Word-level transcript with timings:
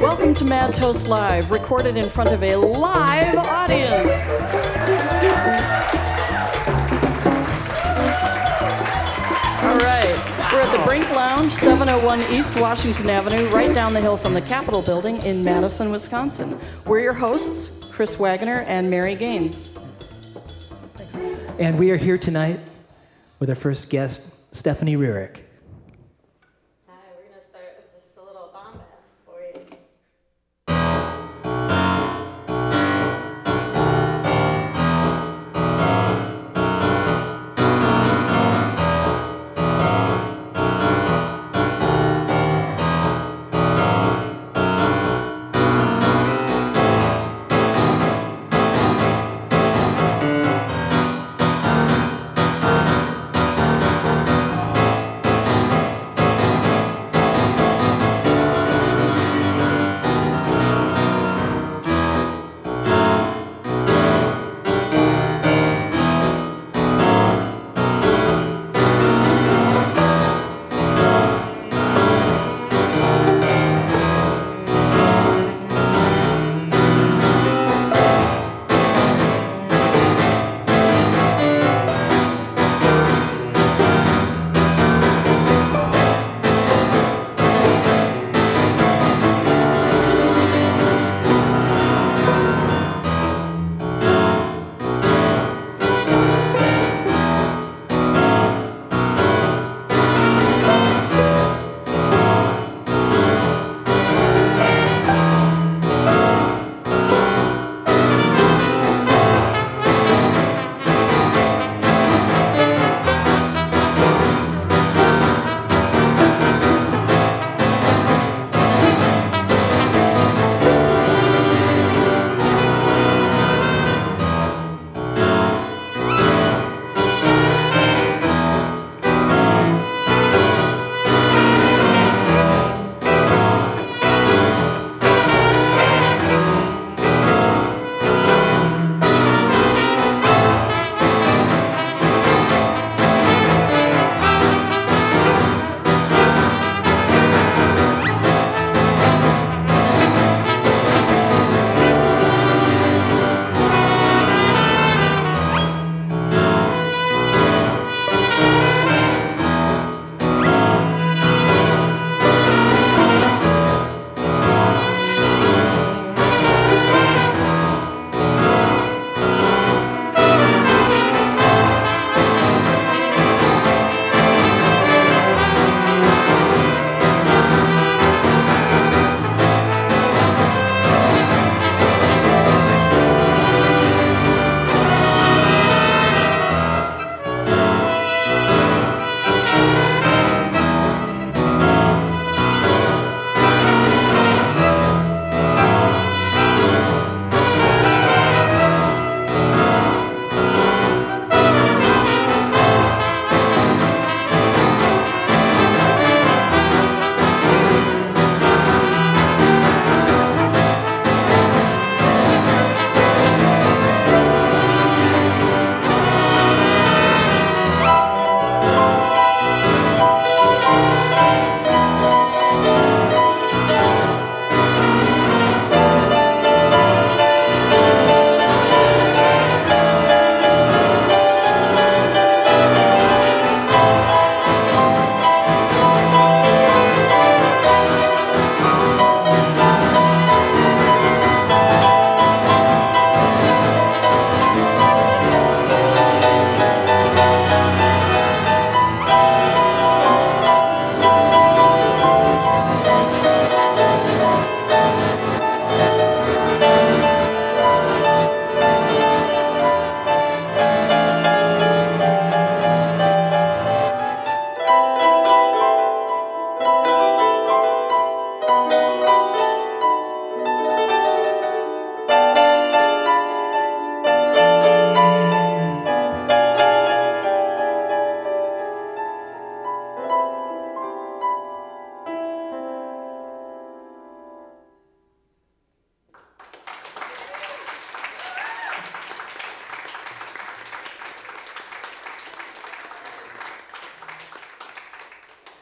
Welcome 0.00 0.34
to 0.34 0.44
Mad 0.44 0.76
Toast 0.76 1.08
Live, 1.08 1.50
recorded 1.50 1.96
in 1.96 2.04
front 2.04 2.30
of 2.30 2.40
a 2.44 2.54
live 2.54 3.36
audience. 3.38 4.12
All 9.60 9.78
right, 9.78 10.16
we're 10.52 10.60
at 10.60 10.70
the 10.70 10.82
Brink 10.86 11.10
Lounge, 11.10 11.52
701 11.54 12.20
East 12.32 12.54
Washington 12.60 13.10
Avenue, 13.10 13.48
right 13.48 13.74
down 13.74 13.92
the 13.92 14.00
hill 14.00 14.16
from 14.16 14.34
the 14.34 14.42
Capitol 14.42 14.82
Building 14.82 15.20
in 15.22 15.42
Madison, 15.44 15.90
Wisconsin. 15.90 16.56
We're 16.86 17.00
your 17.00 17.14
hosts, 17.14 17.90
Chris 17.90 18.16
Wagner 18.20 18.60
and 18.68 18.88
Mary 18.88 19.16
Gaines. 19.16 19.76
And 21.58 21.76
we 21.76 21.90
are 21.90 21.96
here 21.96 22.16
tonight 22.16 22.69
with 23.40 23.48
our 23.48 23.56
first 23.56 23.90
guest, 23.90 24.22
Stephanie 24.52 24.96
Rearick. 24.96 25.38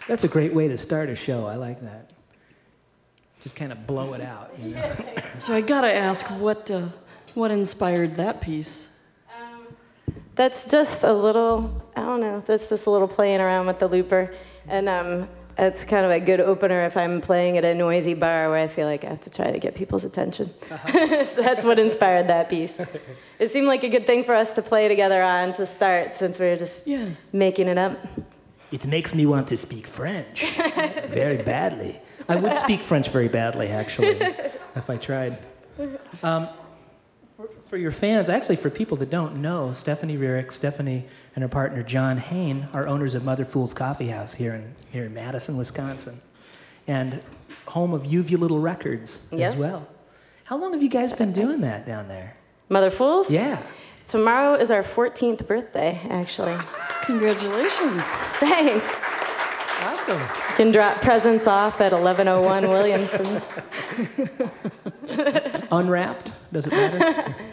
That's 0.09 0.25
a 0.25 0.29
great 0.29 0.55
way 0.55 0.69
to 0.69 0.79
start 0.79 1.09
a 1.11 1.17
show. 1.17 1.47
I 1.47 1.57
like 1.57 1.81
that. 1.83 2.11
Just 3.43 3.55
kind 3.55 3.71
of 3.73 3.87
blow 3.87 4.15
it 4.15 4.21
out. 4.21 4.53
You 4.61 4.71
know? 4.75 4.97
So 5.39 5.55
I 5.55 5.61
gotta 5.61 5.93
ask, 5.93 6.25
what 6.41 6.69
uh, 6.69 6.89
what 7.35 7.53
inspired 7.53 8.17
that 8.17 8.41
piece? 8.41 8.87
Um, 9.41 9.67
that's 10.35 10.69
just 10.69 11.05
a 11.05 11.13
little, 11.13 11.81
I 11.95 12.01
don't 12.01 12.21
know, 12.21 12.43
that's 12.45 12.69
just 12.69 12.87
a 12.87 12.91
little 12.91 13.07
playing 13.07 13.41
around 13.41 13.69
with 13.69 13.79
the 13.79 13.87
looper. 13.87 14.35
And 14.67 14.89
um, 14.89 15.29
it's 15.57 15.85
kind 15.85 16.05
of 16.05 16.11
a 16.11 16.19
good 16.19 16.41
opener 16.41 16.85
if 16.87 16.97
I'm 16.97 17.21
playing 17.21 17.57
at 17.57 17.65
a 17.65 17.73
noisy 17.73 18.15
bar 18.15 18.51
where 18.51 18.59
I 18.59 18.67
feel 18.67 18.87
like 18.89 19.05
I 19.05 19.11
have 19.11 19.21
to 19.23 19.31
try 19.31 19.53
to 19.53 19.61
get 19.61 19.77
people's 19.77 20.03
attention. 20.03 20.53
so 20.93 21.43
that's 21.43 21.63
what 21.63 21.79
inspired 21.79 22.27
that 22.29 22.49
piece. 22.49 22.75
It 23.39 23.53
seemed 23.53 23.69
like 23.69 23.85
a 23.85 23.89
good 23.89 24.05
thing 24.05 24.25
for 24.25 24.35
us 24.35 24.51
to 24.55 24.63
play 24.63 24.89
together 24.89 25.23
on 25.23 25.55
to 25.55 25.67
start 25.67 26.17
since 26.17 26.41
we 26.41 26.47
were 26.47 26.57
just 26.57 26.85
Yeah. 26.89 27.11
making 27.33 27.69
it 27.69 27.79
up. 27.79 27.97
It 28.71 28.87
makes 28.87 29.15
me 29.15 29.25
want 29.27 29.49
to 29.49 29.57
speak 29.57 29.87
French 29.87 30.45
very 31.11 31.39
badly. 31.39 32.01
I 32.29 32.37
would 32.37 32.59
speak 32.59 32.83
French 32.83 33.09
very 33.09 33.29
badly, 33.29 33.69
actually, 33.69 34.21
if 34.77 34.91
I 34.91 34.97
tried. 34.99 35.39
Um, 36.23 36.49
for, 37.37 37.49
for 37.69 37.77
your 37.79 37.93
fans, 37.93 38.29
actually, 38.29 38.57
for 38.57 38.69
people 38.69 38.97
that 38.99 39.09
don't 39.11 39.41
know, 39.41 39.73
Stephanie 39.73 40.17
Rearick, 40.19 40.53
Stephanie 40.53 41.07
and 41.35 41.43
her 41.43 41.49
partner 41.49 41.83
John 41.83 42.19
Hain 42.19 42.69
are 42.75 42.87
owners 42.87 43.15
of 43.15 43.25
Mother 43.25 43.45
Fool's 43.47 43.73
Coffee 43.73 44.09
House 44.09 44.35
here 44.35 44.53
in, 44.55 44.75
here 44.91 45.05
in 45.07 45.15
Madison, 45.15 45.57
Wisconsin, 45.57 46.21
and 46.87 47.23
home 47.67 47.95
of 47.95 48.03
Uvulittle 48.03 48.61
Records 48.63 49.21
Yes. 49.31 49.55
as 49.55 49.59
well. 49.59 49.89
How 50.45 50.57
long 50.59 50.73
have 50.75 50.83
you 50.83 50.89
guys 50.91 51.13
been 51.13 51.33
doing 51.33 51.61
that 51.63 51.87
down 51.87 52.09
there? 52.09 52.37
Mother 52.69 52.91
Fools? 52.91 53.31
Yeah. 53.31 53.63
Tomorrow 54.09 54.55
is 54.55 54.71
our 54.71 54.83
14th 54.83 55.47
birthday, 55.47 56.01
actually. 56.09 56.57
Congratulations. 57.05 58.03
Thanks. 58.41 58.89
Awesome. 59.81 60.19
You 60.19 60.57
can 60.57 60.73
drop 60.73 61.03
presents 61.03 61.47
off 61.47 61.79
at 61.83 61.93
1101 61.93 62.69
Williamson. 62.71 63.43
Unwrapped? 65.71 66.31
Does 66.53 66.67
it 66.67 66.73
matter? 66.73 67.35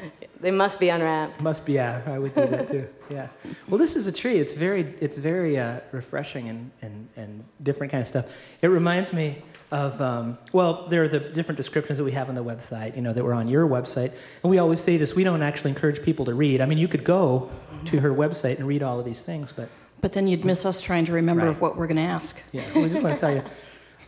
They 0.42 0.52
must 0.52 0.80
be 0.80 0.90
unwrapped. 0.90 1.42
Must 1.42 1.66
be, 1.66 1.74
yeah. 1.74 2.04
I 2.06 2.19
would 2.19 2.36
do 2.36 2.46
that 2.46 2.68
too. 2.68 2.88
Yeah. 3.10 3.30
Well, 3.68 3.80
this 3.80 3.96
is 3.96 4.06
a 4.06 4.12
tree. 4.12 4.38
It's 4.38 4.54
very, 4.54 4.94
it's 5.02 5.18
very 5.18 5.57
uh, 5.57 5.80
refreshing 5.92 6.50
and, 6.50 6.69
and, 6.84 7.10
and 7.16 7.44
different 7.63 7.90
kind 7.90 8.04
of 8.04 8.07
stuff. 8.07 8.28
It 8.62 8.68
reminds 8.68 9.12
me 9.12 9.42
of, 9.71 10.00
um, 10.01 10.38
well, 10.53 10.88
there 10.89 11.03
are 11.03 11.07
the 11.07 11.19
different 11.19 11.57
descriptions 11.57 11.97
that 11.97 12.03
we 12.03 12.12
have 12.12 12.29
on 12.29 12.35
the 12.35 12.44
website, 12.44 12.95
you 12.95 13.01
know, 13.01 13.13
that 13.13 13.23
were 13.23 13.33
on 13.33 13.47
your 13.47 13.67
website. 13.67 14.12
And 14.44 14.50
we 14.51 14.57
always 14.59 14.79
say 14.81 14.97
this 14.97 15.15
we 15.15 15.23
don't 15.23 15.41
actually 15.41 15.71
encourage 15.71 16.01
people 16.03 16.25
to 16.25 16.33
read. 16.33 16.62
I 16.62 16.65
mean, 16.65 16.77
you 16.77 16.88
could 16.88 17.03
go 17.03 17.50
to 17.85 18.00
her 18.00 18.12
website 18.12 18.57
and 18.57 18.67
read 18.67 18.83
all 18.83 19.00
of 19.00 19.06
these 19.06 19.21
things, 19.21 19.51
but 19.56 19.69
But 20.01 20.13
then 20.13 20.27
you'd 20.27 20.45
miss 20.45 20.65
us 20.65 20.81
trying 20.81 21.06
to 21.07 21.13
remember 21.13 21.47
Right. 21.47 21.59
what 21.62 21.77
we're 21.77 21.88
gonna 21.88 22.01
ask. 22.01 22.38
yeah, 22.51 22.63
we 22.75 22.89
just 22.89 23.01
want 23.01 23.15
to 23.15 23.19
tell 23.19 23.33
you. 23.33 23.44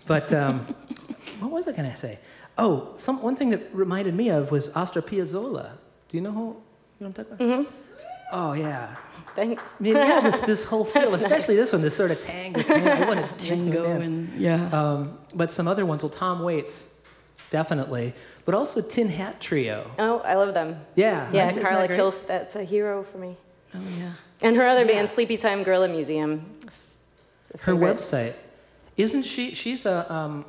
But 0.06 0.32
um, 0.32 0.66
what 1.40 1.52
was 1.52 1.68
I 1.68 1.72
going 1.74 1.92
to 1.92 1.98
say? 1.98 2.20
Oh, 2.58 2.94
some, 2.96 3.22
one 3.22 3.36
thing 3.36 3.50
that 3.50 3.70
reminded 3.74 4.16
me 4.16 4.30
of 4.30 4.52
was 4.52 4.70
Astor 4.70 5.02
Piazzolla. 5.02 5.72
Do 6.10 6.18
you 6.18 6.22
know 6.22 6.32
who, 6.32 6.40
you 6.40 6.48
know 6.48 6.56
what 7.00 7.08
I'm 7.08 7.14
talking 7.14 7.34
about? 7.34 7.40
Mm-hmm. 7.68 7.76
Oh, 8.32 8.54
yeah. 8.54 8.96
Thanks. 9.38 9.62
I 9.62 9.84
mean, 9.84 9.96
yeah, 9.96 10.20
this, 10.32 10.40
this 10.42 10.64
whole 10.72 10.84
feel, 10.84 11.14
especially 11.14 11.56
this 11.56 11.72
one, 11.72 11.84
this 11.84 11.96
sort 11.96 12.10
of 12.10 12.20
tango. 12.24 12.60
I 12.74 13.08
want 13.08 13.40
to 13.40 13.48
Tango 13.48 13.86
and 14.02 14.34
yeah. 14.40 14.68
Um, 14.70 15.20
but 15.36 15.52
some 15.52 15.68
other 15.68 15.86
ones, 15.86 16.02
well, 16.02 16.10
Tom 16.10 16.42
Waits, 16.42 16.96
definitely, 17.52 18.16
but 18.46 18.56
also 18.56 18.82
Tin 18.82 19.10
Hat 19.10 19.40
Trio. 19.40 19.92
Oh, 20.00 20.20
I 20.22 20.34
love 20.34 20.56
them. 20.56 20.82
Yeah, 20.96 21.30
Yeah, 21.32 21.52
right? 21.52 21.62
Carla 21.62 21.88
that 22.28 22.56
a 22.56 22.64
hero 22.64 23.04
for 23.04 23.20
me. 23.20 23.38
oh 23.76 23.80
yeah. 24.00 24.14
And 24.42 24.56
her 24.56 24.66
other 24.68 24.82
Yeah. 24.86 25.06
band, 25.06 25.10
Sleepytime 25.10 25.64
Gorilla 25.64 25.88
Museum. 25.88 26.60
Her 27.60 27.74
website, 27.76 28.34
isn't 28.98 29.24
she? 29.24 29.54
She's 29.54 29.86
a 29.86 30.12
um, 30.12 30.46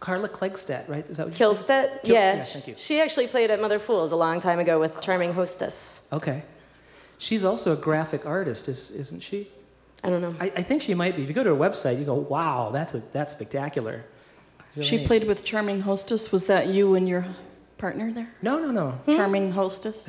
Carla 0.00 0.30
Kihlstedt, 0.30 0.88
right? 0.88 1.04
Is 1.10 1.18
that 1.18 1.28
what? 1.28 1.36
Kihlstedt? 1.36 2.02
Kil- 2.02 2.14
yeah. 2.14 2.36
yeah, 2.36 2.44
thank 2.46 2.66
you. 2.66 2.74
She 2.78 2.98
actually 2.98 3.26
played 3.26 3.50
at 3.50 3.60
Mother 3.60 3.78
Fools 3.78 4.10
a 4.10 4.16
long 4.16 4.40
time 4.40 4.58
ago 4.58 4.80
with 4.80 5.00
Charming 5.02 5.34
Hostess. 5.34 6.06
Okay. 6.12 6.42
She's 7.22 7.44
also 7.44 7.72
a 7.72 7.76
graphic 7.76 8.26
artist, 8.26 8.68
is, 8.68 8.90
isn't 8.90 9.22
she? 9.22 9.48
I 10.02 10.10
don't 10.10 10.20
know. 10.20 10.34
I, 10.40 10.46
I 10.56 10.62
think 10.64 10.82
she 10.82 10.92
might 10.94 11.14
be. 11.14 11.22
If 11.22 11.28
you 11.28 11.34
go 11.34 11.44
to 11.44 11.54
her 11.54 11.60
website, 11.68 11.96
you 12.00 12.04
go, 12.04 12.14
"Wow, 12.16 12.70
that's 12.72 12.94
a 12.94 13.02
that's 13.12 13.32
spectacular." 13.32 14.04
Really 14.74 14.88
She 14.88 14.96
neat. 14.96 15.06
played 15.06 15.24
with 15.28 15.44
Charming 15.44 15.82
Hostess. 15.82 16.32
Was 16.32 16.46
that 16.46 16.66
you 16.66 16.96
and 16.96 17.08
your 17.08 17.24
partner 17.78 18.12
there? 18.12 18.28
No, 18.42 18.58
no, 18.58 18.70
no. 18.72 18.98
Charming 19.16 19.52
Hostess. 19.52 19.96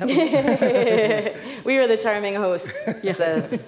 We 1.64 1.78
were 1.78 1.86
the 1.86 1.96
charming 1.96 2.34
hosts. 2.34 2.70
says. 3.02 3.60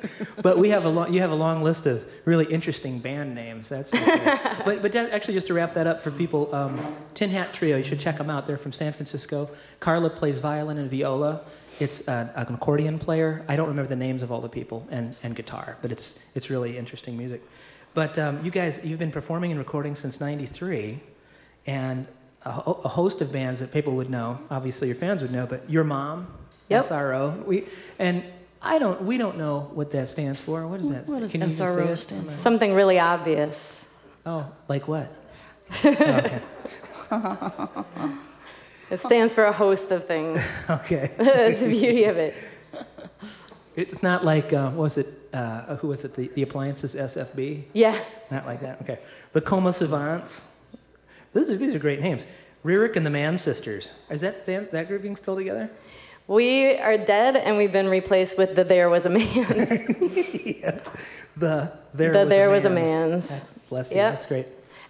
but 0.43 0.59
we 0.59 0.69
have 0.71 0.85
a 0.85 0.89
long, 0.89 1.15
you 1.15 1.21
have 1.21 1.31
a 1.31 1.35
long 1.47 1.63
list 1.63 1.87
of 1.87 2.05
really 2.25 2.45
interesting 2.53 2.99
band 2.99 3.35
names. 3.35 3.69
That's 3.69 3.91
for 3.91 3.97
but 4.65 4.83
but 4.83 4.93
that- 4.93 5.13
actually, 5.13 5.35
just 5.35 5.47
to 5.47 5.55
wrap 5.55 5.75
that 5.75 5.87
up 5.87 6.03
for 6.03 6.11
people, 6.11 6.55
um, 6.55 6.75
Tin 7.15 7.31
Hat 7.31 7.55
Trio, 7.55 7.77
you 7.79 7.85
should 7.85 8.01
check 8.01 8.19
them 8.19 8.29
out. 8.29 8.47
They're 8.47 8.59
from 8.59 8.73
San 8.73 8.93
Francisco. 8.93 9.49
Carla 9.81 10.11
plays 10.11 10.39
violin 10.41 10.79
and 10.79 10.91
viola. 10.91 11.43
It's 11.79 12.09
uh, 12.09 12.29
an 12.35 12.55
accordion 12.55 12.99
player. 12.99 13.45
I 13.49 13.57
don't 13.57 13.69
remember 13.69 13.89
the 13.89 13.97
names 13.97 14.23
of 14.23 14.33
all 14.33 14.41
the 14.41 14.49
people 14.49 14.87
and, 14.91 15.15
and 15.23 15.35
guitar, 15.37 15.77
but 15.83 15.93
it's 15.93 16.19
it's 16.35 16.49
really 16.51 16.79
interesting 16.79 17.17
music. 17.17 17.43
But 17.95 18.19
um, 18.19 18.45
you 18.45 18.51
guys, 18.51 18.81
you've 18.85 18.99
been 18.99 19.13
performing 19.13 19.51
and 19.51 19.59
recording 19.59 19.95
since 19.97 20.21
'93, 20.21 21.01
and 21.67 22.07
a, 22.45 22.51
ho- 22.53 22.81
a 22.85 22.89
host 22.89 23.21
of 23.21 23.31
bands 23.33 23.61
that 23.61 23.73
people 23.73 23.95
would 23.97 24.09
know. 24.11 24.39
Obviously, 24.51 24.89
your 24.89 24.97
fans 24.97 25.23
would 25.23 25.33
know, 25.33 25.47
but 25.47 25.69
your 25.71 25.85
mom, 25.85 26.27
Yep. 26.69 26.89
SRO. 26.89 27.45
We 27.45 27.65
and 27.99 28.25
I 28.63 28.79
don't. 28.79 29.03
We 29.03 29.19
don't 29.19 29.37
know 29.39 29.71
what 29.75 29.91
that 29.93 30.09
stands 30.09 30.41
for. 30.41 30.67
What 30.67 30.81
is 30.81 30.89
that? 30.91 31.07
What 31.07 31.21
does 31.21 31.31
Can 31.31 31.41
you 31.43 31.47
just 31.49 31.59
say 31.59 31.65
SRO 31.65 31.97
stand 31.99 32.27
for? 32.31 32.37
Something 32.37 32.73
really 32.75 32.99
obvious. 32.99 33.57
Oh, 34.25 34.47
like 34.69 34.89
what? 34.89 35.13
Oh, 37.09 37.19
okay. 37.19 38.13
It 38.91 39.01
stands 39.01 39.35
for 39.35 39.45
a 39.45 39.53
host 39.53 39.91
of 39.91 40.07
things. 40.07 40.41
okay. 40.71 41.11
That's 41.19 41.61
the 41.61 41.69
beauty 41.69 42.05
of 42.05 42.17
it. 42.17 42.35
It's 43.75 44.03
not 44.03 44.25
like 44.25 44.53
uh, 44.53 44.71
what 44.71 44.83
was 44.85 44.99
it? 44.99 45.09
Uh, 45.33 45.77
who 45.77 45.89
was 45.89 46.05
it? 46.05 46.15
The, 46.15 46.29
the 46.29 46.43
appliances 46.43 46.95
SFB. 46.95 47.65
Yeah. 47.73 48.01
Not 48.31 48.47
like 48.47 48.61
that. 48.63 48.81
Okay. 48.83 48.99
The 49.33 49.41
Coma 49.41 49.73
Savants. 49.73 50.41
These 51.35 51.51
are, 51.51 51.57
these 51.57 51.75
are 51.75 51.79
great 51.79 52.01
names. 52.01 52.25
Rearick 52.65 52.97
and 52.97 53.05
the 53.05 53.11
Man 53.11 53.39
Sisters. 53.39 53.93
Is 54.09 54.23
that 54.23 54.47
that 54.47 54.89
grouping 54.89 55.17
still 55.17 55.37
together? 55.37 55.71
We 56.27 56.77
are 56.79 56.97
dead 56.99 57.37
and 57.37 57.57
we've 57.57 57.73
been 57.73 57.89
replaced 57.89 58.37
with 58.37 58.57
the 58.57 58.65
There 58.65 58.89
Was 58.89 59.05
a 59.05 59.11
Man. 59.11 59.27
yeah. 60.45 60.81
The 61.37 61.73
there 61.95 62.13
The 62.13 62.21
was 62.21 62.29
There 62.29 62.49
a 62.49 62.51
Was 62.51 62.65
a 62.65 62.71
Man's. 62.71 63.11
Man's. 63.11 63.29
That's 63.29 63.51
bless 63.69 63.91
you. 63.91 63.97
Yep. 63.97 64.15
That's 64.15 64.27
great. 64.27 64.47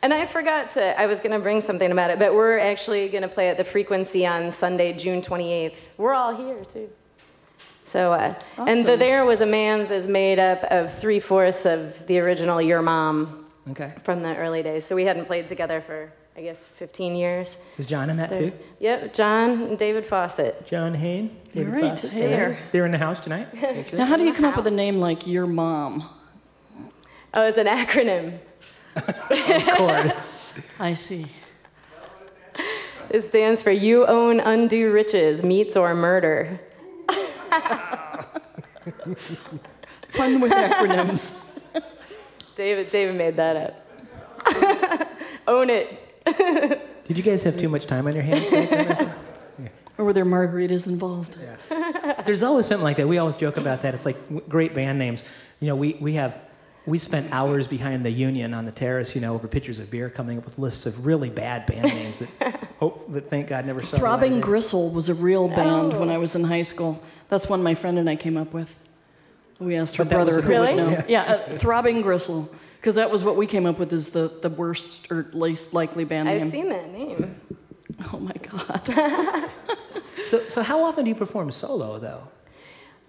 And 0.06 0.14
I 0.14 0.24
forgot 0.24 0.70
to, 0.74 1.00
I 1.00 1.06
was 1.06 1.18
going 1.18 1.32
to 1.32 1.40
bring 1.40 1.60
something 1.60 1.90
about 1.90 2.10
it, 2.10 2.20
but 2.20 2.32
we're 2.32 2.60
actually 2.60 3.08
going 3.08 3.22
to 3.22 3.28
play 3.28 3.48
at 3.48 3.56
the 3.56 3.64
Frequency 3.64 4.24
on 4.24 4.52
Sunday, 4.52 4.92
June 4.92 5.20
28th. 5.20 5.74
We're 5.96 6.14
all 6.14 6.32
here 6.36 6.64
too. 6.72 6.88
So, 7.86 8.12
uh, 8.12 8.34
and 8.56 8.86
the 8.86 8.96
There 8.96 9.24
Was 9.24 9.40
a 9.40 9.46
Man's 9.46 9.90
is 9.90 10.06
made 10.06 10.38
up 10.38 10.62
of 10.70 10.96
three 11.00 11.18
fourths 11.18 11.66
of 11.66 12.06
the 12.06 12.20
original 12.20 12.62
Your 12.62 12.82
Mom 12.82 13.46
Okay. 13.70 13.94
from 14.04 14.22
the 14.22 14.36
early 14.36 14.62
days. 14.62 14.84
So 14.86 14.94
we 14.94 15.04
hadn't 15.04 15.24
played 15.24 15.48
together 15.48 15.80
for, 15.84 16.12
I 16.36 16.42
guess, 16.42 16.62
15 16.78 17.16
years. 17.16 17.56
Is 17.76 17.86
John 17.86 18.08
in 18.08 18.16
that 18.18 18.30
So- 18.30 18.38
too? 18.38 18.52
Yep, 18.78 19.12
John 19.12 19.50
and 19.64 19.76
David 19.76 20.06
Fawcett. 20.06 20.68
John 20.68 20.94
Hain. 20.94 21.36
You're 21.52 21.64
David 21.64 21.82
right. 21.82 21.90
Fawcett. 21.94 22.10
Hey 22.12 22.20
They're- 22.20 22.30
there. 22.30 22.58
They're 22.70 22.86
in 22.86 22.92
the 22.92 22.98
house 22.98 23.18
tonight. 23.18 23.48
Now, 23.92 24.04
how 24.04 24.16
do 24.16 24.22
you 24.22 24.30
the 24.30 24.36
come 24.36 24.44
up 24.44 24.56
with 24.56 24.68
a 24.68 24.70
name 24.70 25.00
like 25.00 25.26
your 25.26 25.48
mom? 25.48 26.08
Oh, 27.34 27.42
it's 27.42 27.58
an 27.58 27.66
acronym. 27.66 28.38
Of 28.96 29.76
course. 29.76 30.26
I 30.78 30.94
see. 30.94 31.26
It 33.10 33.22
stands 33.22 33.62
for 33.62 33.70
You 33.70 34.06
Own 34.06 34.40
Undue 34.40 34.90
Riches, 34.90 35.42
Meats 35.42 35.76
or 35.76 35.94
Murder. 35.94 36.60
Fun 40.08 40.40
with 40.40 40.52
acronyms. 40.52 41.42
David, 42.56 42.90
David 42.90 43.16
made 43.16 43.36
that 43.36 43.56
up. 43.56 45.08
Own 45.46 45.70
it. 45.70 46.24
Did 47.06 47.16
you 47.16 47.22
guys 47.22 47.42
have 47.42 47.58
too 47.58 47.68
much 47.68 47.86
time 47.86 48.06
on 48.06 48.14
your 48.14 48.22
hands 48.22 48.50
back 48.50 48.70
then 48.70 48.88
or 48.90 48.96
something? 48.96 49.70
Or 49.98 50.04
were 50.04 50.12
there 50.12 50.24
margaritas 50.24 50.86
involved? 50.86 51.36
Yeah. 51.40 52.22
There's 52.24 52.42
always 52.42 52.66
something 52.66 52.84
like 52.84 52.96
that. 52.96 53.08
We 53.08 53.18
always 53.18 53.36
joke 53.36 53.56
about 53.56 53.82
that. 53.82 53.94
It's 53.94 54.04
like 54.04 54.48
great 54.48 54.74
band 54.74 54.98
names. 54.98 55.22
You 55.60 55.68
know, 55.68 55.76
we, 55.76 55.94
we 56.00 56.14
have 56.14 56.40
we 56.86 56.98
spent 56.98 57.32
hours 57.32 57.66
behind 57.66 58.04
the 58.04 58.10
Union 58.10 58.54
on 58.54 58.64
the 58.64 58.72
terrace, 58.72 59.14
you 59.14 59.20
know, 59.20 59.34
over 59.34 59.48
pitchers 59.48 59.78
of 59.78 59.90
beer, 59.90 60.08
coming 60.08 60.38
up 60.38 60.44
with 60.44 60.58
lists 60.58 60.86
of 60.86 61.04
really 61.04 61.28
bad 61.30 61.66
band 61.66 61.82
names 61.84 62.16
that 62.38 62.68
hope 62.78 63.12
that 63.12 63.28
thank 63.28 63.48
God 63.48 63.66
never 63.66 63.82
saw. 63.82 63.90
the 63.92 63.98
Throbbing. 63.98 64.40
Gristle 64.40 64.90
was 64.90 65.08
a 65.08 65.14
real 65.14 65.48
band 65.48 65.94
Oh. 65.94 65.98
when 66.00 66.10
I 66.10 66.18
was 66.18 66.34
in 66.36 66.44
high 66.44 66.62
school. 66.62 67.02
That's 67.28 67.48
one 67.48 67.62
my 67.62 67.74
friend 67.74 67.98
and 67.98 68.08
I 68.08 68.16
came 68.16 68.36
up 68.36 68.52
with. 68.52 68.74
We 69.58 69.74
asked 69.76 69.96
her 69.96 70.04
But 70.04 70.10
brother 70.14 70.40
who 70.40 70.48
Really? 70.48 70.74
would 70.74 70.90
know. 70.98 71.04
Yeah, 71.08 71.22
uh, 71.22 71.58
Throbbing 71.58 72.02
Gristle. 72.02 72.48
Because 72.80 72.94
that 72.96 73.10
was 73.10 73.24
what 73.24 73.36
we 73.36 73.48
came 73.48 73.66
up 73.66 73.80
with 73.80 73.92
as 73.92 74.10
the, 74.10 74.28
the 74.42 74.48
worst 74.50 75.10
or 75.10 75.26
least 75.32 75.74
likely 75.74 76.04
band 76.04 76.28
name. 76.28 76.42
I've 76.44 76.50
seen 76.52 76.68
that 76.68 76.92
name. 76.92 77.40
Oh 78.12 78.18
my 78.20 78.34
God. 78.34 79.50
So, 80.30 80.42
so 80.48 80.62
how 80.62 80.82
often 80.82 81.04
do 81.04 81.08
you 81.08 81.14
perform 81.14 81.52
solo 81.52 81.98
though? 82.00 82.26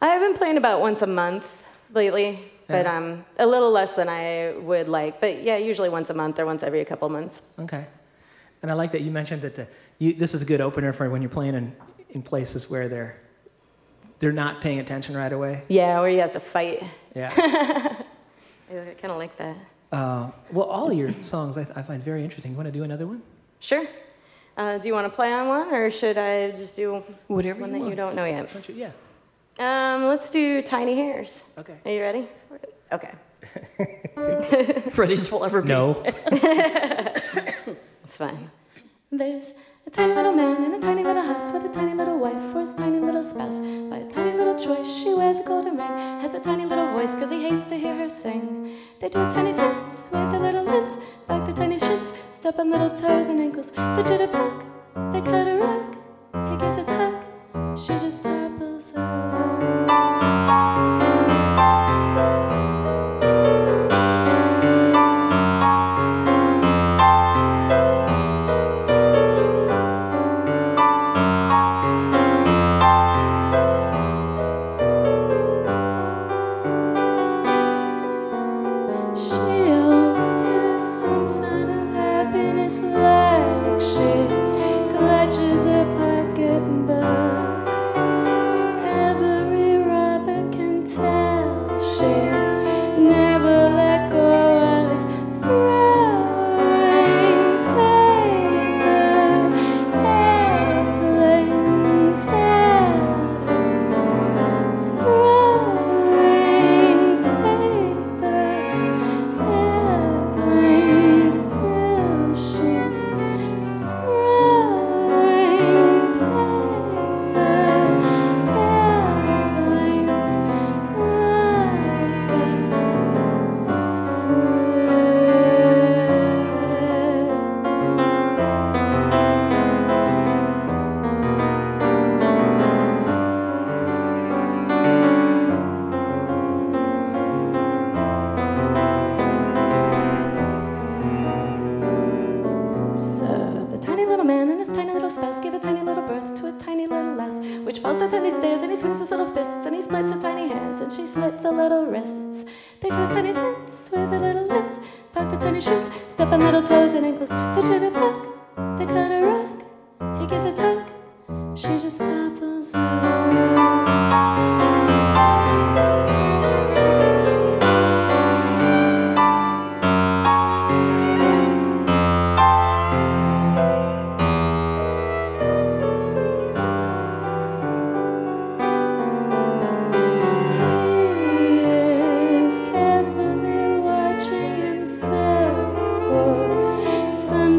I've 0.01 0.21
been 0.21 0.35
playing 0.37 0.57
about 0.57 0.81
once 0.81 1.01
a 1.01 1.07
month 1.07 1.45
lately. 1.93 2.51
But 2.67 2.85
Yeah. 2.85 2.97
um, 2.97 3.25
a 3.39 3.45
little 3.45 3.71
less 3.71 3.93
than 3.95 4.09
I 4.09 4.53
would 4.59 4.87
like. 4.87 5.19
But 5.21 5.43
yeah, 5.43 5.57
usually 5.57 5.89
once 5.89 6.09
a 6.09 6.13
month 6.13 6.39
or 6.39 6.45
once 6.45 6.63
every 6.63 6.83
couple 6.85 7.07
months. 7.09 7.39
Okay. 7.59 7.85
And 8.61 8.71
I 8.71 8.73
like 8.73 8.91
that 8.93 9.01
you 9.01 9.11
mentioned 9.11 9.41
that 9.43 9.55
the, 9.55 9.67
you, 9.99 10.13
this 10.13 10.33
is 10.33 10.41
a 10.41 10.45
good 10.45 10.61
opener 10.61 10.91
for 10.93 11.09
when 11.09 11.21
you're 11.21 11.29
playing 11.29 11.55
in, 11.55 11.75
in 12.09 12.21
places 12.21 12.69
where 12.69 12.87
they're 12.89 13.17
they're 14.19 14.31
not 14.31 14.61
paying 14.61 14.79
attention 14.79 15.15
right 15.15 15.31
away. 15.31 15.63
Yeah, 15.67 15.99
where 15.99 16.09
you 16.09 16.21
have 16.21 16.33
to 16.33 16.39
fight. 16.39 16.81
Yeah. 17.15 17.31
I 18.71 18.95
kind 18.99 19.11
of 19.11 19.17
like 19.17 19.37
that. 19.37 19.55
uh, 19.91 20.31
well, 20.51 20.65
all 20.65 20.91
your 20.91 21.13
songs 21.23 21.55
I, 21.57 21.67
I 21.75 21.81
find 21.83 22.03
very 22.03 22.23
interesting. 22.23 22.51
You 22.51 22.57
want 22.57 22.67
to 22.67 22.71
do 22.71 22.83
another 22.83 23.05
one? 23.05 23.21
Sure. 23.59 23.85
Uh, 24.57 24.79
do 24.79 24.87
you 24.87 24.93
want 24.93 25.05
to 25.05 25.15
play 25.15 25.31
on 25.31 25.47
one, 25.47 25.71
or 25.73 25.91
should 25.91 26.17
I 26.17 26.49
just 26.51 26.75
do 26.75 27.03
Whatever 27.27 27.61
one 27.61 27.71
that 27.73 27.87
you 27.87 27.95
don't 27.95 28.15
know 28.15 28.25
yet? 28.25 28.49
You? 28.67 28.73
Yeah. 28.75 28.91
Um, 29.59 30.05
let's 30.05 30.29
do 30.29 30.61
Tiny 30.61 30.95
Hairs. 30.95 31.39
Okay. 31.57 31.75
Are 31.85 31.91
you 31.91 32.01
ready? 32.01 32.29
Okay. 32.91 33.11
Ready 34.95 35.13
as 35.13 35.31
we'll 35.31 35.45
ever 35.45 35.61
be. 35.61 35.69
No. 35.69 36.03
It's 38.03 38.15
fine. 38.15 38.49
There's 39.11 39.51
a 39.85 39.89
tiny 39.89 40.13
little 40.13 40.31
man 40.31 40.63
in 40.63 40.73
a 40.73 40.79
tiny 40.81 41.03
little 41.03 41.21
house 41.21 41.51
with 41.51 41.63
a 41.65 41.73
tiny 41.73 41.93
little 41.93 42.17
wife 42.17 42.41
for 42.51 42.61
his 42.61 42.73
tiny 42.73 42.99
little 42.99 43.21
spouse. 43.23 43.59
By 43.89 43.97
a 43.97 44.09
tiny 44.09 44.37
little 44.37 44.55
choice, 44.55 44.87
she 44.87 45.13
wears 45.13 45.39
a 45.39 45.43
golden 45.43 45.75
ring, 45.77 45.87
has 46.21 46.33
a 46.33 46.39
tiny 46.39 46.65
little 46.65 46.91
voice 46.93 47.13
because 47.13 47.29
he 47.31 47.41
hates 47.43 47.65
to 47.67 47.75
hear 47.77 47.95
her 47.95 48.09
sing. 48.09 48.75
They 48.99 49.09
do 49.09 49.19
a 49.21 49.31
tiny 49.31 49.53
dance 49.53 50.09
with 50.11 50.31
their 50.31 50.39
little 50.39 50.63
limbs, 50.63 50.97
back 51.27 51.45
their 51.45 51.55
tiny 51.55 51.77
shins, 51.79 52.11
step 52.33 52.57
on 52.59 52.71
little 52.71 52.89
toes 52.89 53.27
and 53.27 53.39
ankles. 53.41 53.71
The 53.71 54.03
jitterbug, 54.03 54.63
they 55.13 55.21
cut 55.21 55.47
a 55.47 55.55
rug, 55.57 55.95
he 56.51 56.57
gives 56.57 56.77
a 56.77 56.83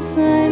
for 0.00 0.47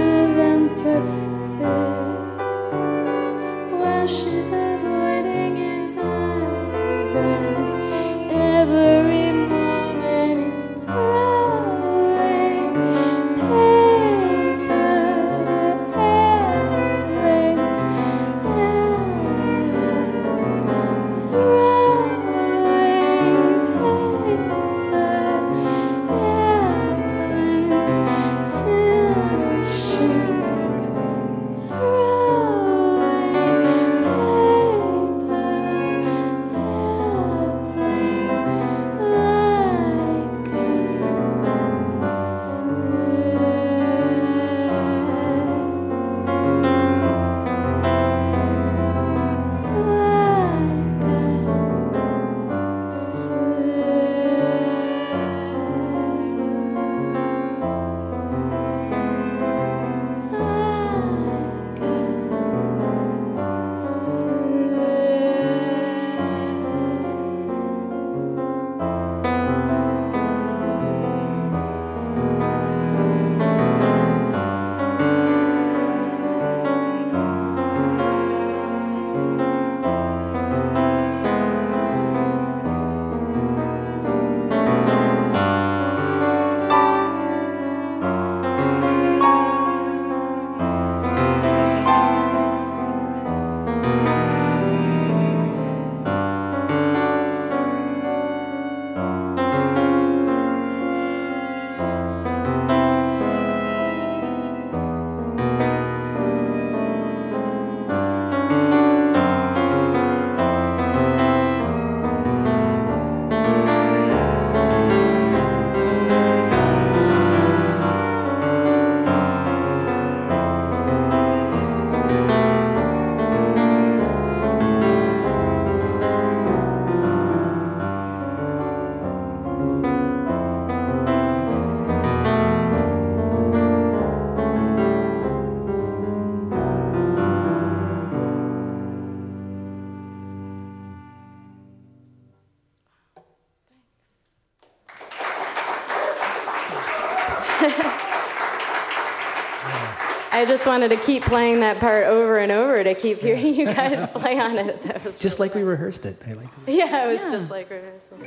just 150.46 150.66
wanted 150.66 150.88
to 150.90 150.96
keep 150.96 151.22
playing 151.22 151.60
that 151.60 151.78
part 151.78 152.04
over 152.06 152.36
and 152.36 152.50
over 152.52 152.82
to 152.82 152.94
keep 152.94 153.18
hearing 153.20 153.54
you 153.54 153.66
guys 153.66 154.08
play 154.14 154.38
on 154.38 154.56
it. 154.58 154.82
That 154.84 155.04
was 155.04 155.16
Just 155.18 155.38
like 155.38 155.54
we 155.54 155.62
rehearsed 155.62 156.06
it. 156.06 156.20
I 156.26 156.32
like 156.32 156.48
it. 156.66 156.72
yeah, 156.74 157.04
it 157.08 157.12
was 157.12 157.20
Yeah. 157.20 157.30
just 157.38 157.50
like 157.50 157.70
rehearsal. 157.70 158.18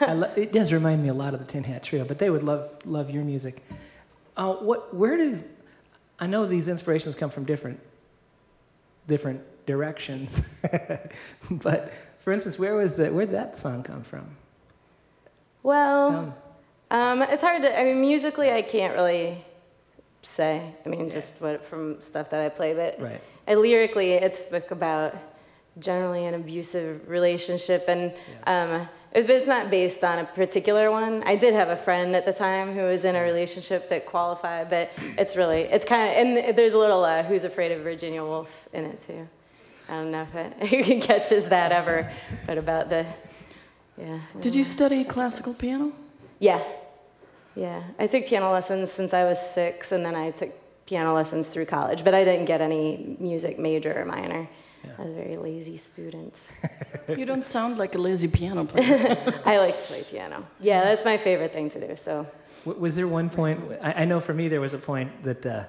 Lo- 0.00 0.32
it 0.36 0.52
does 0.52 0.72
remind 0.72 1.02
me 1.02 1.08
a 1.08 1.14
lot 1.14 1.34
of 1.34 1.40
the 1.40 1.46
Tin 1.46 1.64
Hat 1.64 1.82
Trio, 1.82 2.04
but 2.04 2.18
they 2.18 2.28
would 2.30 2.42
love 2.42 2.70
love 2.84 3.10
your 3.10 3.24
music. 3.24 3.62
Uh, 4.36 4.52
what? 4.54 4.94
Where 4.94 5.16
did? 5.16 5.44
I 6.18 6.26
know 6.26 6.46
these 6.46 6.68
inspirations 6.68 7.14
come 7.14 7.30
from 7.30 7.44
different 7.44 7.80
different 9.06 9.40
directions, 9.66 10.40
but 11.50 11.92
for 12.18 12.32
instance, 12.32 12.58
where 12.58 12.74
was 12.74 12.94
the 12.96 13.12
where 13.12 13.24
did 13.26 13.34
that 13.34 13.58
song 13.58 13.82
come 13.82 14.02
from? 14.02 14.36
Well, 15.62 16.34
um, 16.90 17.22
it's 17.22 17.42
hard 17.42 17.62
to. 17.62 17.78
I 17.78 17.84
mean, 17.84 18.00
musically, 18.00 18.50
I 18.50 18.62
can't 18.62 18.94
really 18.94 19.44
say. 20.24 20.74
I 20.84 20.88
mean, 20.88 21.10
just 21.10 21.40
what 21.40 21.66
from 21.66 22.00
stuff 22.00 22.30
that 22.30 22.40
I 22.40 22.48
play, 22.48 22.74
but 22.74 23.00
right. 23.00 23.20
I, 23.46 23.54
lyrically, 23.54 24.12
it's 24.12 24.42
book 24.42 24.70
about 24.70 25.16
generally 25.78 26.26
an 26.26 26.34
abusive 26.34 27.08
relationship, 27.08 27.84
and 27.88 28.12
um, 28.46 28.88
it, 29.12 29.28
it's 29.28 29.46
not 29.46 29.70
based 29.70 30.04
on 30.04 30.18
a 30.18 30.24
particular 30.24 30.90
one. 30.90 31.22
I 31.24 31.36
did 31.36 31.54
have 31.54 31.68
a 31.68 31.76
friend 31.76 32.14
at 32.14 32.24
the 32.24 32.32
time 32.32 32.74
who 32.74 32.82
was 32.82 33.04
in 33.04 33.16
a 33.16 33.22
relationship 33.22 33.88
that 33.90 34.06
qualified, 34.06 34.70
but 34.70 34.90
it's 35.18 35.36
really, 35.36 35.62
it's 35.62 35.84
kind 35.84 36.10
of, 36.10 36.16
and 36.16 36.58
there's 36.58 36.72
a 36.72 36.78
little 36.78 37.04
uh, 37.04 37.22
"Who's 37.22 37.44
Afraid 37.44 37.72
of 37.72 37.82
Virginia 37.82 38.22
Woolf" 38.22 38.48
in 38.72 38.84
it 38.84 39.06
too. 39.06 39.28
I 39.88 39.92
don't 39.92 40.10
know 40.10 40.26
if 40.32 40.72
it 40.72 41.02
catches 41.02 41.46
that 41.46 41.72
ever, 41.72 42.10
but 42.46 42.56
about 42.56 42.88
the, 42.88 43.06
yeah. 43.98 44.20
Did 44.40 44.54
you 44.54 44.64
study 44.64 45.04
classical 45.04 45.54
piano? 45.54 45.92
Yeah. 46.38 46.62
Yeah. 47.56 47.82
I 47.98 48.06
took 48.06 48.26
piano 48.26 48.50
lessons 48.52 48.90
since 48.92 49.12
I 49.14 49.24
was 49.24 49.38
six, 49.38 49.92
and 49.92 50.04
then 50.04 50.14
I 50.14 50.30
took 50.32 50.50
piano 50.86 51.14
lessons 51.14 51.46
through 51.48 51.66
college, 51.66 52.04
but 52.04 52.14
I 52.14 52.24
didn't 52.24 52.46
get 52.46 52.60
any 52.60 53.16
music 53.18 53.58
major 53.58 53.98
or 53.98 54.04
minor. 54.04 54.48
I 54.98 55.02
was 55.02 55.12
a 55.12 55.14
very 55.14 55.36
lazy 55.36 55.78
student. 55.78 56.34
You 57.06 57.26
don't 57.26 57.44
sound 57.44 57.76
like 57.76 57.94
a 57.94 57.98
lazy 57.98 58.28
piano 58.28 58.64
player. 58.64 59.42
I 59.44 59.58
like 59.58 59.76
to 59.78 59.86
play 59.88 60.02
piano. 60.04 60.46
Yeah, 60.58 60.82
that's 60.84 61.04
my 61.04 61.18
favorite 61.18 61.52
thing 61.52 61.68
to 61.72 61.86
do. 61.88 61.96
So, 62.02 62.26
W- 62.64 62.80
Was 62.80 62.94
there 62.96 63.06
one 63.06 63.28
point? 63.28 63.60
I, 63.82 63.92
I 63.92 64.04
know 64.06 64.20
for 64.20 64.32
me 64.32 64.48
there 64.48 64.62
was 64.62 64.72
a 64.72 64.78
point 64.78 65.10
that 65.22 65.44
uh, 65.44 65.64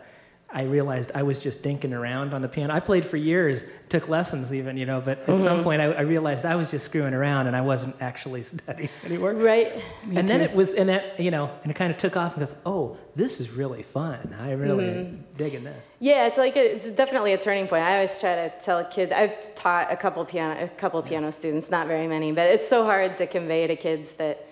I 0.51 0.61
realized 0.63 1.11
I 1.13 1.23
was 1.23 1.39
just 1.39 1.63
dinking 1.63 1.91
around 1.91 2.33
on 2.33 2.41
the 2.41 2.47
piano. 2.47 2.73
I 2.73 2.79
played 2.79 3.05
for 3.05 3.17
years, 3.17 3.61
took 3.89 4.07
lessons 4.07 4.53
even, 4.53 4.77
you 4.77 4.85
know, 4.85 5.01
but 5.01 5.19
at 5.19 5.25
Mm-hmm. 5.27 5.43
some 5.43 5.63
point 5.63 5.81
I, 5.81 5.85
I 5.91 6.01
realized 6.01 6.45
I 6.45 6.55
was 6.55 6.71
just 6.71 6.85
screwing 6.85 7.13
around 7.13 7.47
and 7.47 7.55
I 7.55 7.61
wasn't 7.61 7.95
actually 7.99 8.43
studying 8.63 8.89
anymore. 9.03 9.33
right? 9.33 9.75
Me 10.05 10.15
and 10.17 10.29
then 10.29 10.41
it 10.41 10.53
was, 10.55 10.69
and 10.71 10.87
that, 10.89 11.19
you 11.19 11.31
know, 11.31 11.49
and 11.63 11.71
it 11.71 11.75
kind 11.75 11.91
of 11.91 11.97
took 11.97 12.15
off 12.15 12.37
and 12.37 12.45
goes, 12.47 12.55
oh, 12.65 12.95
this 13.15 13.41
is 13.41 13.51
really 13.51 13.83
fun. 13.83 14.35
I 14.39 14.51
really 14.51 14.85
Mm-hmm. 14.85 15.15
digging 15.37 15.63
this. 15.65 15.83
Yeah, 15.99 16.27
it's 16.27 16.37
like 16.37 16.55
a, 16.55 16.75
it's 16.75 16.95
definitely 16.95 17.33
a 17.33 17.37
turning 17.37 17.67
point. 17.67 17.83
I 17.83 17.95
always 17.95 18.17
try 18.19 18.35
to 18.35 18.53
tell 18.63 18.85
kids. 18.85 19.11
I've 19.11 19.55
taught 19.55 19.91
a 19.91 19.97
couple 19.97 20.23
piano, 20.25 20.63
a 20.63 20.67
couple 20.69 21.01
piano 21.01 21.31
students, 21.33 21.69
not 21.69 21.87
very 21.87 22.07
many, 22.07 22.31
but 22.31 22.47
it's 22.49 22.67
so 22.69 22.85
hard 22.85 23.17
to 23.17 23.27
convey 23.27 23.67
to 23.67 23.75
kids 23.75 24.11
that 24.19 24.47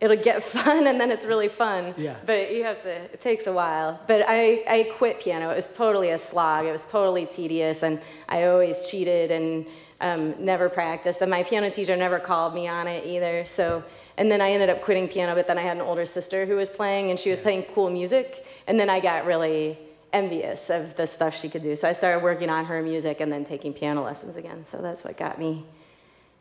it'll 0.00 0.16
get 0.16 0.44
fun 0.56 0.86
and 0.86 1.00
then 1.00 1.10
it's 1.10 1.24
really 1.24 1.48
fun. 1.48 1.94
Yeah. 1.96 2.16
But 2.24 2.52
you 2.54 2.64
have 2.64 2.82
to. 2.82 2.90
It 2.90 3.20
takes 3.20 3.46
a 3.46 3.52
while. 3.52 4.00
But 4.06 4.24
I, 4.28 4.64
I 4.68 4.90
quit 4.96 5.20
piano. 5.20 5.50
It 5.50 5.56
was 5.56 5.68
totally 5.74 6.10
a 6.10 6.18
slog. 6.18 6.66
It 6.66 6.72
was 6.72 6.84
totally 6.84 7.26
tedious, 7.26 7.82
and 7.82 8.00
I 8.28 8.44
always 8.44 8.86
cheated 8.88 9.30
and 9.30 9.66
um, 10.00 10.34
never 10.44 10.68
practiced. 10.68 11.20
And 11.20 11.30
my 11.30 11.42
piano 11.42 11.70
teacher 11.70 11.96
never 11.96 12.18
called 12.18 12.54
me 12.54 12.68
on 12.68 12.86
it 12.86 13.06
either. 13.06 13.44
So. 13.46 13.84
And 14.16 14.32
then 14.32 14.40
I 14.40 14.50
ended 14.50 14.68
up 14.68 14.82
quitting 14.82 15.06
piano, 15.06 15.36
but 15.36 15.46
then 15.46 15.58
I 15.58 15.62
had 15.62 15.76
an 15.76 15.80
older 15.80 16.04
sister 16.04 16.44
who 16.44 16.56
was 16.56 16.68
playing, 16.68 17.10
and 17.10 17.20
she 17.20 17.30
was 17.30 17.40
playing 17.40 17.66
cool 17.72 17.88
music. 17.88 18.44
And 18.66 18.78
then 18.78 18.90
I 18.90 18.98
got 18.98 19.26
really 19.26 19.78
envious 20.12 20.70
of 20.70 20.96
the 20.96 21.06
stuff 21.06 21.40
she 21.40 21.48
could 21.48 21.62
do. 21.62 21.76
So 21.76 21.88
I 21.88 21.92
started 21.92 22.22
working 22.24 22.50
on 22.50 22.64
her 22.64 22.82
music 22.82 23.20
and 23.20 23.32
then 23.32 23.44
taking 23.44 23.72
piano 23.72 24.02
lessons 24.02 24.34
again. 24.34 24.64
So 24.68 24.78
that's 24.78 25.04
what 25.04 25.16
got 25.16 25.38
me 25.38 25.66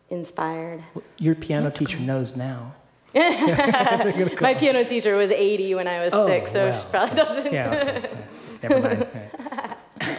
inspired. 0.09 0.83
Your 1.17 1.35
piano 1.35 1.69
teacher 1.69 1.99
knows 1.99 2.35
now. 2.35 2.73
My 4.41 4.53
piano 4.53 4.83
teacher 4.83 5.15
was 5.15 5.31
80 5.31 5.75
when 5.75 5.87
I 5.87 6.03
was 6.05 6.13
Oh, 6.13 6.27
six, 6.27 6.51
so 6.51 6.69
wow. 6.69 6.79
she 6.79 6.87
probably 6.89 7.15
doesn't. 7.15 7.53
Yeah, 7.53 7.73
okay. 7.73 8.09
yeah. 8.63 8.69
Never 8.69 8.81
mind. 8.81 9.07
Right. 9.99 10.17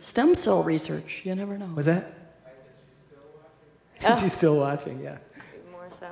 Stem 0.00 0.34
cell 0.34 0.62
research, 0.62 1.20
you 1.24 1.34
never 1.34 1.58
know. 1.58 1.70
Was 1.74 1.86
that? 1.86 2.12
She's 4.20 4.32
still 4.32 4.56
watching, 4.56 5.00
yeah. 5.00 5.18
More 5.70 5.88
so. 6.00 6.08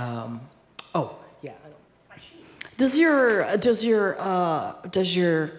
Um, 0.00 0.40
oh, 0.94 1.16
yeah. 1.42 1.52
Does 2.76 2.96
your 2.96 3.56
does 3.58 3.84
your 3.84 4.20
uh, 4.20 4.72
does 4.90 5.14
your 5.16 5.52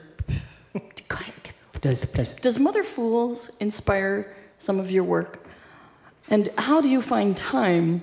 Does, 1.82 1.99
does, 2.01 2.32
does 2.34 2.58
Mother 2.60 2.84
Fools 2.84 3.51
inspire 3.60 4.34
some 4.60 4.79
of 4.79 4.89
your 4.89 5.03
work? 5.03 5.45
And 6.29 6.49
how 6.58 6.79
do 6.79 6.88
you 6.88 7.01
find 7.01 7.36
time 7.36 8.01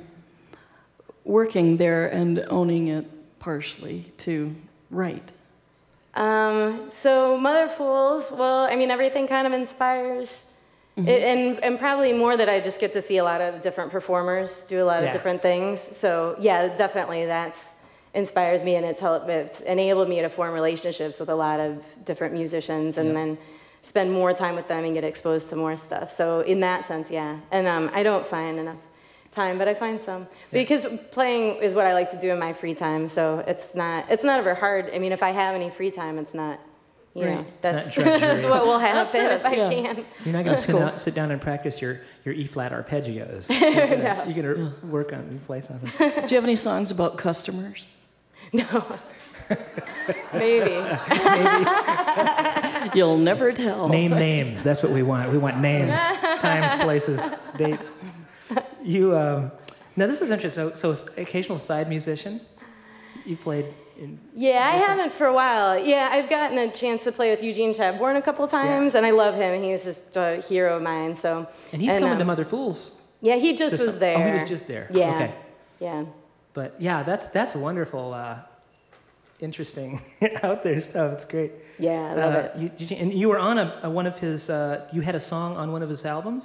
working 1.25 1.77
there 1.77 2.07
and 2.09 2.45
owning 2.49 2.89
it 2.89 3.07
partially 3.39 4.13
to 4.19 4.55
write? 4.91 5.31
Um, 6.15 6.89
so 6.91 7.37
Mother 7.39 7.69
Fools, 7.77 8.31
well, 8.31 8.65
I 8.65 8.77
mean, 8.77 8.91
everything 8.91 9.29
kind 9.29 9.47
of 9.47 9.53
inspires. 9.53 10.53
Mm-hmm. 10.97 11.09
It, 11.09 11.23
and, 11.23 11.65
and 11.65 11.79
probably 11.79 12.13
more 12.13 12.37
that 12.37 12.49
I 12.49 12.61
just 12.61 12.81
get 12.81 12.93
to 12.95 13.03
see 13.03 13.19
a 13.19 13.25
lot 13.25 13.41
of 13.41 13.63
different 13.63 13.93
performers 13.93 14.65
do 14.69 14.83
a 14.83 14.85
lot 14.85 15.03
Yeah. 15.03 15.09
of 15.09 15.13
different 15.13 15.41
things. 15.41 15.81
So 15.81 16.37
yeah, 16.41 16.77
definitely 16.77 17.27
that's 17.27 17.59
inspires 18.13 18.65
me 18.65 18.75
and 18.75 18.85
it's 18.85 19.01
helped 19.01 19.29
it's 19.31 19.61
enabled 19.61 20.09
me 20.09 20.21
to 20.21 20.29
form 20.29 20.53
relationships 20.53 21.21
with 21.21 21.29
a 21.29 21.35
lot 21.35 21.61
of 21.61 21.81
different 22.05 22.35
musicians 22.35 22.99
and 22.99 23.09
Yeah. 23.11 23.15
then 23.15 23.39
spend 23.85 24.13
more 24.13 24.35
time 24.35 24.57
with 24.57 24.67
them 24.67 24.85
and 24.85 24.95
get 24.95 25.05
exposed 25.05 25.49
to 25.51 25.57
more 25.57 25.77
stuff. 25.77 26.11
So 26.13 26.41
in 26.41 26.59
that 26.61 26.89
sense, 26.89 27.09
yeah. 27.09 27.39
And 27.53 27.69
um, 27.69 27.89
I 27.95 28.03
don't 28.03 28.27
find 28.27 28.59
enough 28.59 28.77
time, 29.33 29.59
but 29.59 29.69
I 29.69 29.75
find 29.75 30.01
some 30.05 30.27
because 30.51 30.87
playing 31.13 31.63
is 31.63 31.75
what 31.75 31.87
I 31.87 31.95
like 31.95 32.11
to 32.11 32.21
do 32.21 32.31
in 32.31 32.39
my 32.39 32.53
free 32.53 32.75
time. 32.75 33.09
So 33.09 33.45
it's 33.47 33.75
not 33.75 34.11
it's 34.11 34.25
not 34.25 34.39
ever 34.41 34.55
hard. 34.55 34.91
I 34.93 34.99
mean, 34.99 35.13
if 35.13 35.23
I 35.23 35.31
have 35.31 35.55
any 35.55 35.71
free 35.71 35.91
time, 35.91 36.19
it's 36.19 36.35
not. 36.35 36.61
You 37.13 37.25
know, 37.25 37.47
that's, 37.61 37.87
not 37.87 37.95
drudgery. 38.05 38.21
that's 38.21 38.49
what 38.49 38.67
will 38.67 38.79
happen 38.79 39.21
if 39.21 39.45
I 39.45 39.55
yeah. 39.55 39.69
can. 39.69 40.07
You're 40.25 40.33
not 40.33 40.45
going 40.45 40.55
to 40.55 40.63
sit, 40.63 40.71
cool. 40.71 40.79
down, 40.79 40.99
sit 41.01 41.13
down 41.13 41.33
and 41.33 41.43
practice 41.43 41.83
your, 41.83 42.03
your 42.25 42.35
E 42.35 42.47
flat 42.47 42.71
arpeggios. 42.71 43.49
You're 43.61 43.97
gonna, 43.97 44.33
you're 44.33 44.55
gonna 44.55 44.73
work 44.85 45.13
on 45.13 45.29
you 45.33 45.41
play 45.45 45.61
something. 45.61 45.91
Do 45.99 46.05
you 46.05 46.37
have 46.37 46.45
any 46.45 46.55
songs 46.55 46.93
about 46.93 47.19
customers? 47.19 47.89
No. 48.53 48.97
Maybe. 50.33 50.71
You'll 52.95 53.19
never 53.19 53.51
tell. 53.51 53.89
Name 53.89 54.13
names. 54.13 54.63
That's 54.63 54.81
what 54.81 54.93
we 54.93 55.03
want. 55.03 55.33
We 55.33 55.39
want 55.39 55.59
names, 55.59 56.01
times, 56.41 56.81
places, 56.81 57.21
dates. 57.59 57.91
You 58.83 59.15
um, 59.15 59.53
now 59.95 60.07
this 60.07 60.23
is 60.23 60.31
interesting. 60.31 60.75
So, 60.75 60.95
so 60.95 61.07
occasional 61.19 61.59
side 61.59 61.89
musician. 61.89 62.41
You 63.27 63.37
played 63.37 63.67
in. 63.99 64.19
Yeah, 64.35 64.71
I 64.73 64.77
haven't 64.77 65.13
for 65.13 65.27
a 65.27 65.35
while. 65.35 65.79
Yeah, 65.79 66.09
I've 66.11 66.31
gotten 66.31 66.57
a 66.57 66.71
chance 66.73 67.05
to 67.05 67.13
play 67.13 67.31
with 67.31 67.43
Eugene 67.43 67.75
Chadbourne 67.75 68.17
a 68.17 68.23
couple 68.23 68.49
times, 68.49 68.95
and 68.95 69.05
I 69.05 69.11
love 69.11 69.35
him. 69.35 69.63
He's 69.63 69.85
just 69.85 70.17
a 70.17 70.41
hero 70.49 70.77
of 70.77 70.83
mine. 70.83 71.17
So. 71.17 71.47
And 71.73 71.83
he's 71.83 71.93
coming 71.93 72.15
to 72.15 72.21
um, 72.21 72.27
Mother 72.27 72.47
Fools. 72.47 73.03
Yeah, 73.21 73.37
he 73.37 73.55
just 73.55 73.77
this- 73.77 73.87
was 73.87 73.99
there. 73.99 74.17
Oh, 74.17 74.33
he 74.33 74.41
was 74.41 74.49
just 74.49 74.67
there. 74.67 74.89
Yeah. 74.91 75.15
Okay. 75.15 75.35
Yeah. 75.79 76.05
But 76.55 76.81
yeah, 76.81 77.03
that's 77.03 77.29
that's 77.29 77.55
wonderful. 77.55 78.15
Uh, 78.15 78.39
interesting 79.43 80.01
out 80.43 80.63
there 80.63 80.81
stuff. 80.81 81.13
It's 81.15 81.25
great. 81.25 81.53
Yeah, 81.79 81.91
I 81.93 82.15
love 82.15 82.35
Uh, 82.35 82.39
it. 82.39 82.51
you, 82.61 82.71
you- 82.89 82.97
and 82.97 83.13
you 83.15 83.29
were 83.29 83.39
on 83.39 83.59
a, 83.59 83.81
a 83.85 83.91
one 83.91 84.07
of 84.07 84.19
his. 84.19 84.51
Uh, 84.51 84.87
you 84.93 85.01
had 85.03 85.15
a 85.15 85.21
song 85.21 85.57
on 85.57 85.73
one 85.73 85.83
of 85.83 85.89
his 85.89 86.05
albums. 86.05 86.45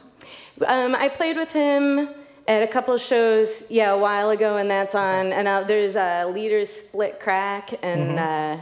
Um, 0.66 0.96
I 0.96 1.10
played 1.10 1.36
with 1.38 1.50
him 1.52 2.10
at 2.48 2.64
a 2.64 2.68
couple 2.68 2.94
of 2.94 3.02
shows, 3.02 3.70
yeah, 3.70 3.92
a 3.92 3.98
while 3.98 4.30
ago, 4.30 4.58
and 4.58 4.70
that's 4.70 4.96
on. 4.96 5.34
And 5.34 5.48
uh, 5.48 5.64
there's 5.64 5.96
a 5.96 6.26
Leaders 6.34 6.70
Split 6.70 7.20
Crack, 7.20 7.74
and 7.82 8.20
uh, 8.20 8.58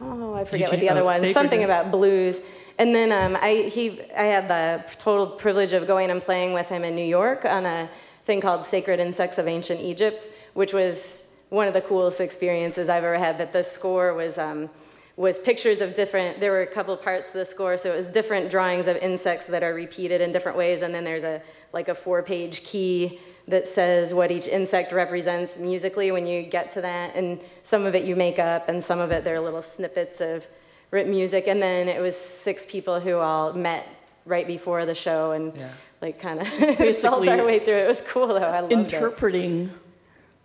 oh, 0.00 0.34
I 0.34 0.44
forget 0.44 0.52
Mm-hmm. 0.54 0.60
you 0.62 0.68
what 0.70 0.80
the 0.80 0.88
other 0.90 1.04
one. 1.04 1.32
Something 1.32 1.62
and- 1.62 1.70
about 1.70 1.90
blues. 1.90 2.36
And 2.76 2.92
then 2.92 3.12
um, 3.12 3.36
I 3.40 3.70
he 3.72 4.00
I 4.16 4.24
had 4.24 4.48
the 4.48 4.84
total 4.98 5.28
privilege 5.28 5.72
of 5.72 5.86
going 5.86 6.10
and 6.10 6.20
playing 6.20 6.54
with 6.54 6.66
him 6.66 6.82
in 6.82 6.96
New 6.96 7.04
York 7.06 7.44
on 7.44 7.64
a 7.66 7.88
thing 8.26 8.40
called 8.40 8.66
Sacred 8.66 8.98
Insects 8.98 9.38
of 9.38 9.46
Ancient 9.46 9.80
Egypt, 9.80 10.28
which 10.54 10.72
was 10.72 11.23
one 11.54 11.68
of 11.68 11.74
the 11.74 11.80
coolest 11.80 12.20
experiences 12.20 12.88
I've 12.88 13.04
ever 13.04 13.18
had. 13.18 13.38
But 13.38 13.52
the 13.52 13.62
score 13.62 14.14
was. 14.14 14.38
Um, 14.38 14.70
was 15.16 15.38
pictures 15.38 15.80
of 15.80 15.94
different 15.94 16.40
there 16.40 16.50
were 16.50 16.62
a 16.62 16.66
couple 16.66 16.96
parts 16.96 17.30
to 17.30 17.38
the 17.38 17.46
score 17.46 17.78
so 17.78 17.94
it 17.94 17.96
was 17.96 18.08
different 18.08 18.50
drawings 18.50 18.88
of 18.88 18.96
insects 18.96 19.46
that 19.46 19.62
are 19.62 19.72
repeated 19.72 20.20
in 20.20 20.32
different 20.32 20.58
ways 20.58 20.82
and 20.82 20.92
then 20.92 21.04
there's 21.04 21.22
a 21.22 21.40
like 21.72 21.86
a 21.86 21.94
four 21.94 22.20
page 22.20 22.64
key 22.64 23.20
that 23.46 23.68
says 23.68 24.12
what 24.12 24.32
each 24.32 24.48
insect 24.48 24.90
represents 24.92 25.56
musically 25.56 26.10
when 26.10 26.26
you 26.26 26.42
get 26.42 26.72
to 26.74 26.80
that 26.80 27.14
and 27.14 27.38
some 27.62 27.86
of 27.86 27.94
it 27.94 28.02
you 28.04 28.16
make 28.16 28.40
up 28.40 28.68
and 28.68 28.82
some 28.84 28.98
of 28.98 29.12
it 29.12 29.22
there 29.22 29.36
are 29.36 29.40
little 29.40 29.62
snippets 29.62 30.20
of 30.20 30.44
written 30.90 31.12
music 31.12 31.44
and 31.46 31.62
then 31.62 31.88
it 31.88 32.00
was 32.00 32.16
six 32.16 32.64
people 32.68 32.98
who 32.98 33.14
all 33.18 33.52
met 33.52 33.86
right 34.26 34.48
before 34.48 34.84
the 34.84 34.96
show 34.96 35.30
and 35.30 35.54
Yeah. 35.56 35.70
like 36.02 36.20
kind 36.20 36.40
of 36.40 36.48
felt 36.98 37.28
our 37.28 37.44
way 37.44 37.60
through 37.60 37.74
it 37.84 37.86
was 37.86 38.02
cool 38.08 38.26
though 38.26 38.38
i 38.56 38.58
loved 38.58 38.72
it 38.72 38.78
Interpreting 38.80 39.70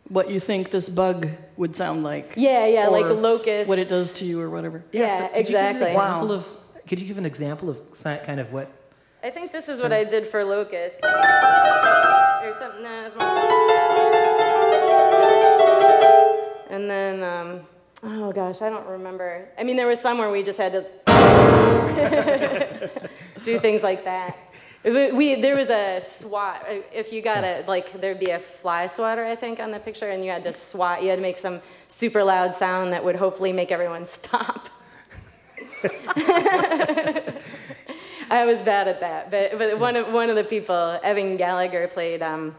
what 0.10 0.30
you 0.30 0.40
think 0.40 0.72
this 0.72 0.90
bug 0.90 1.28
would 1.56 1.76
sound 1.76 2.04
like. 2.04 2.34
Yeah, 2.36 2.66
yeah, 2.66 2.88
like 2.88 3.06
or 3.06 3.14
locust. 3.14 3.70
What 3.70 3.80
it 3.80 3.90
does 3.90 4.12
to 4.14 4.26
you 4.26 4.42
or 4.42 4.50
whatever. 4.50 4.84
Yeah, 4.92 5.28
so 5.28 5.34
could 5.34 5.48
you 5.50 5.56
give 5.56 5.56
an 5.56 5.76
exactly. 5.76 5.88
example 5.88 6.28
Wow. 6.28 6.34
of, 6.34 6.48
could 6.88 7.00
you 7.00 7.08
give 7.08 7.18
an 7.18 7.26
example 7.26 7.70
of 7.70 7.80
kind 8.26 8.40
of 8.40 8.52
what? 8.52 8.70
I 9.24 9.30
think 9.30 9.52
this 9.52 9.68
is 9.70 9.82
what 9.82 9.92
I 9.92 10.04
did 10.04 10.30
for 10.32 10.44
locust. 10.44 10.96
Or 11.04 12.56
something. 12.60 12.84
No, 12.84 13.06
it's 13.06 13.16
more- 13.16 14.40
And 16.72 16.90
then, 16.90 17.24
um, 17.24 17.62
oh 18.04 18.32
gosh, 18.32 18.62
I 18.62 18.70
don't 18.70 18.88
remember. 18.88 19.50
I 19.58 19.64
mean, 19.64 19.76
there 19.76 19.88
was 19.88 20.00
some 20.00 20.18
where 20.18 20.32
we 20.32 20.44
just 20.44 20.58
had 20.58 20.72
to 20.72 20.86
do 23.46 23.60
things 23.60 23.84
like 23.84 24.06
that. 24.06 24.38
We, 24.84 25.36
there 25.42 25.58
was 25.58 25.70
a 25.70 26.02
swat. 26.02 26.66
If 26.94 27.12
you 27.12 27.22
got 27.22 27.44
a 27.44 27.66
like, 27.68 28.00
there'd 28.00 28.20
be 28.20 28.30
a 28.30 28.40
fly 28.40 28.88
swatter, 28.88 29.26
I 29.26 29.36
think, 29.36 29.60
on 29.60 29.72
the 29.72 29.80
picture, 29.80 30.10
and 30.10 30.24
you 30.24 30.32
had 30.32 30.44
to 30.46 30.54
swat. 30.54 31.04
You 31.04 31.10
had 31.10 31.18
to 31.18 31.22
make 31.22 31.38
some 31.38 31.62
super 31.90 32.24
loud 32.24 32.56
sound 32.56 32.94
that 32.94 33.04
would 33.04 33.18
hopefully 33.18 33.52
make 33.52 33.72
everyone 33.72 34.06
stop. 34.12 34.70
I 38.32 38.46
was 38.46 38.62
bad 38.62 38.88
at 38.88 39.00
that, 39.02 39.32
but 39.32 39.58
but 39.58 39.80
one 39.80 39.96
of 39.98 40.14
one 40.14 40.30
of 40.30 40.36
the 40.36 40.44
people, 40.44 41.00
Evan 41.04 41.36
Gallagher, 41.36 41.88
played 41.90 42.22
um, 42.22 42.56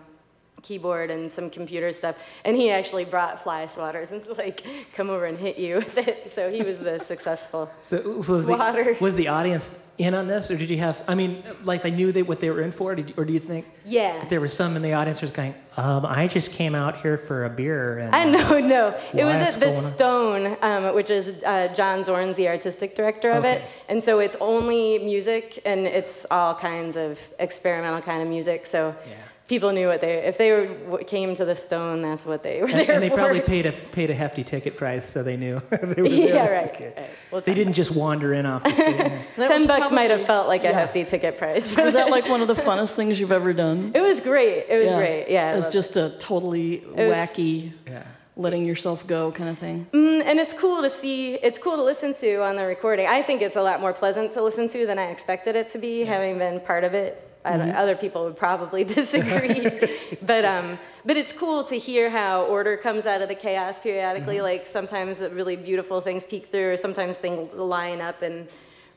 keyboard 0.63 1.11
and 1.11 1.31
some 1.31 1.51
computer 1.51 1.93
stuff, 1.93 2.17
and 2.45 2.57
he 2.57 2.71
actually 2.71 3.05
brought 3.05 3.43
fly 3.43 3.67
swatters 3.67 4.11
and 4.13 4.27
like 4.39 4.65
come 4.95 5.11
over 5.11 5.25
and 5.27 5.39
hit 5.39 5.57
you 5.59 5.77
with 5.77 5.99
it. 5.99 6.33
So 6.35 6.51
he 6.51 6.63
was 6.63 6.79
the 6.79 6.99
successful. 6.99 7.71
So 7.83 8.23
was 8.29 8.45
Swatter. 8.45 8.95
the, 8.95 9.05
was 9.05 9.15
the 9.17 9.29
audience 9.29 9.87
in 9.99 10.15
on 10.15 10.27
this, 10.29 10.51
or 10.51 10.57
did 10.57 10.71
you 10.71 10.79
have? 10.79 11.03
I 11.07 11.15
mean, 11.15 11.43
like 11.63 11.83
they 11.83 11.91
knew 11.91 12.11
they, 12.13 12.23
what 12.23 12.41
they 12.41 12.49
were 12.51 12.63
in 12.63 12.73
for, 12.73 12.93
or, 12.93 12.95
did, 12.95 13.15
or 13.19 13.25
do 13.27 13.33
you 13.35 13.39
think 13.41 13.67
Yeah. 13.85 14.25
there 14.29 14.41
was 14.41 14.55
some 14.55 14.75
in 14.77 14.81
the 14.83 14.95
audience 14.95 15.21
who 15.21 15.27
was 15.27 15.33
going, 15.37 15.55
um, 15.77 16.07
"I 16.07 16.27
just 16.27 16.53
came 16.53 16.75
out 16.75 17.01
here 17.03 17.19
for 17.19 17.45
a 17.45 17.51
beer"? 17.51 17.99
And, 17.99 18.15
I 18.15 18.25
know, 18.25 18.59
no. 18.61 18.99
It 19.13 19.25
was 19.25 19.35
at 19.35 19.61
the? 19.61 19.91
Stone, 19.93 20.57
um, 20.63 20.95
which 20.95 21.11
is 21.11 21.43
uh, 21.45 21.69
John 21.75 22.03
Zorn's 22.05 22.37
the 22.37 22.49
artistic 22.49 22.95
director 22.97 23.31
of 23.31 23.45
it, 23.45 23.63
and 23.91 24.03
so 24.03 24.21
it's 24.21 24.37
only 24.41 24.99
music 25.01 25.61
and 25.67 25.87
it's 25.87 26.25
all 26.31 26.55
kinds 26.55 26.97
of 26.97 27.19
experimental 27.39 28.01
kind 28.01 28.23
of 28.23 28.29
music. 28.29 28.67
So 28.67 28.95
Yeah. 29.07 29.17
People 29.51 29.73
knew 29.73 29.89
what 29.89 30.01
they 30.01 30.15
if 30.31 30.39
they 30.39 30.51
were, 30.53 31.03
came 31.05 31.35
to 31.37 31.45
the 31.45 31.57
Stone, 31.57 32.01
that's 32.03 32.25
what 32.25 32.43
they 32.45 32.63
were 32.63 32.69
And, 32.69 32.79
there 32.79 32.93
and 32.93 33.03
they 33.03 33.09
for. 33.11 33.17
probably 33.17 33.41
paid 33.41 33.67
a 33.67 33.73
paid 33.73 34.09
a 34.09 34.15
hefty 34.15 34.45
ticket 34.45 34.77
price, 34.79 35.05
so 35.13 35.23
they 35.23 35.37
knew. 35.37 35.61
they 35.71 36.01
were 36.03 36.09
there. 36.09 36.29
yeah, 36.39 36.47
right. 36.47 36.71
Okay. 36.75 36.93
right. 36.97 37.11
Well, 37.31 37.41
They 37.43 37.53
didn't 37.55 37.73
just 37.75 37.91
wander 37.91 38.33
in 38.33 38.47
off 38.47 38.63
the 38.63 38.73
street. 38.73 38.97
Ten 39.37 39.51
was 39.59 39.67
bucks 39.67 39.91
might 39.91 40.11
have 40.11 40.25
felt 40.27 40.47
like 40.49 40.65
a 40.65 40.73
hefty 40.73 41.05
ticket 41.05 41.37
price. 41.37 41.67
Was 41.77 41.95
that 41.95 42.11
like 42.11 42.29
one 42.29 42.41
of 42.41 42.49
the 42.49 42.55
funnest 42.55 42.95
things 42.95 43.19
you've 43.21 43.33
ever 43.33 43.53
done? 43.53 43.93
it 43.95 44.01
was 44.01 44.21
great. 44.21 44.67
It 44.69 44.79
was 44.83 44.91
great. 44.93 45.27
Yeah. 45.29 45.53
It 45.53 45.57
was 45.57 45.65
loved 45.65 45.73
just 45.81 45.97
a 45.97 46.11
totally 46.21 46.75
It 46.75 47.09
was- 47.09 47.17
wacky, 47.17 47.73
yeah. 47.87 48.05
letting 48.37 48.65
yourself 48.65 49.05
go 49.07 49.33
kind 49.33 49.51
of 49.51 49.59
thing. 49.59 49.87
Mm, 49.93 50.23
and 50.25 50.39
it's 50.39 50.53
cool 50.53 50.81
to 50.83 50.91
see. 50.91 51.35
It's 51.35 51.59
cool 51.59 51.77
to 51.77 51.83
listen 51.83 52.15
to 52.15 52.43
on 52.49 52.55
the 52.57 52.65
recording. 52.65 53.07
I 53.07 53.23
think 53.23 53.43
it's 53.43 53.57
a 53.57 53.63
lot 53.63 53.81
more 53.81 53.93
pleasant 53.93 54.33
to 54.35 54.43
listen 54.43 54.69
to 54.71 54.87
than 54.87 54.99
I 54.99 55.07
expected 55.11 55.57
it 55.57 55.73
to 55.73 55.79
be, 55.79 56.05
having 56.05 56.39
been 56.39 56.61
part 56.61 56.85
of 56.85 56.95
it. 56.95 57.27
I 57.45 57.57
don't, 57.57 57.71
Other 57.71 57.97
people 57.97 58.25
would 58.25 58.37
probably 58.37 58.85
disagree, 59.01 59.99
but 60.23 60.45
um, 60.45 60.79
but 61.05 61.17
it's 61.17 61.33
cool 61.33 61.65
to 61.65 61.79
hear 61.79 62.11
how 62.11 62.43
order 62.45 62.77
comes 62.77 63.07
out 63.07 63.23
of 63.23 63.29
the 63.29 63.35
chaos 63.35 63.79
periodically. 63.81 64.41
Like 64.43 64.67
sometimes 64.67 65.21
really 65.21 65.57
beautiful 65.57 66.01
things 66.01 66.25
peek 66.27 66.51
through, 66.51 66.73
or 66.73 66.77
sometimes 66.77 67.17
things 67.17 67.53
line 67.55 68.01
up 68.01 68.23
in 68.23 68.47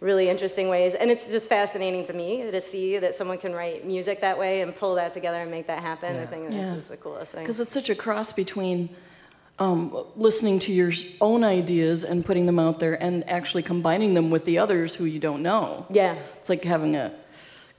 really 0.02 0.28
interesting 0.28 0.68
ways. 0.68 0.94
And 0.94 1.10
it's 1.10 1.30
just 1.30 1.48
fascinating 1.48 2.06
to 2.08 2.14
me 2.14 2.52
to 2.52 2.60
see 2.60 2.98
that 2.98 3.16
someone 3.16 3.38
can 3.38 3.54
write 3.54 3.88
music 3.88 4.20
that 4.20 4.38
way 4.38 4.62
and 4.62 4.76
pull 4.76 4.96
that 4.96 5.14
together 5.14 5.42
and 5.42 5.50
make 5.50 5.68
that 5.68 5.82
happen. 5.82 6.18
I 6.20 6.26
think 6.26 6.52
Yeah. 6.52 6.74
this 6.76 6.84
is 6.84 6.90
the 6.90 6.98
coolest 6.98 7.32
thing. 7.32 7.44
Because 7.44 7.62
it's 7.62 7.72
such 7.72 7.90
a 7.90 7.96
cross 7.96 8.34
between 8.34 8.90
um, 9.60 9.96
listening 10.18 10.60
to 10.60 10.74
your 10.74 10.92
own 11.22 11.46
ideas 11.46 12.04
and 12.04 12.26
putting 12.26 12.46
them 12.46 12.60
out 12.60 12.82
there 12.82 13.02
and 13.02 13.28
actually 13.30 13.64
combining 13.64 14.14
them 14.14 14.30
with 14.30 14.44
the 14.44 14.58
others 14.58 14.94
who 14.96 15.06
you 15.06 15.20
don't 15.20 15.42
know. 15.42 15.86
Yeah. 15.90 16.18
It's 16.40 16.50
like 16.50 16.66
having 16.66 16.98
a 16.98 17.14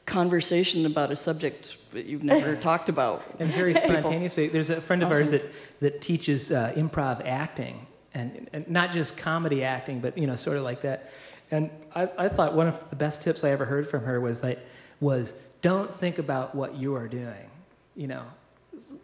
conversation 0.06 0.86
about 0.86 1.10
a 1.10 1.16
subject 1.16 1.76
that 1.92 2.06
you've 2.06 2.24
never 2.24 2.56
talked 2.70 2.88
about. 2.88 3.22
and 3.38 3.52
very 3.52 3.74
spontaneously. 3.84 4.48
There's 4.48 4.70
a 4.70 4.80
friend 4.80 5.02
of 5.02 5.10
ours 5.10 5.30
that, 5.30 5.42
that 5.80 6.02
teaches 6.02 6.50
uh, 6.50 6.72
improv 6.76 7.26
acting, 7.26 7.86
and, 8.12 8.48
and 8.52 8.68
not 8.68 8.92
just 8.92 9.16
comedy 9.16 9.64
acting, 9.64 10.00
but 10.00 10.16
you 10.16 10.26
know, 10.26 10.36
sort 10.36 10.56
of 10.56 10.62
like 10.62 10.82
that. 10.82 11.10
And 11.50 11.70
I, 11.94 12.08
I 12.18 12.28
thought 12.28 12.54
one 12.54 12.68
of 12.68 12.90
the 12.90 12.96
best 12.96 13.22
tips 13.22 13.44
I 13.44 13.50
ever 13.50 13.64
heard 13.64 13.88
from 13.88 14.04
her 14.04 14.20
was 14.20 14.42
like, 14.42 14.58
was 15.00 15.32
don't 15.62 15.94
think 15.94 16.18
about 16.18 16.54
what 16.54 16.74
you 16.74 16.94
are 16.94 17.08
doing, 17.08 17.50
you 17.96 18.06
know, 18.06 18.24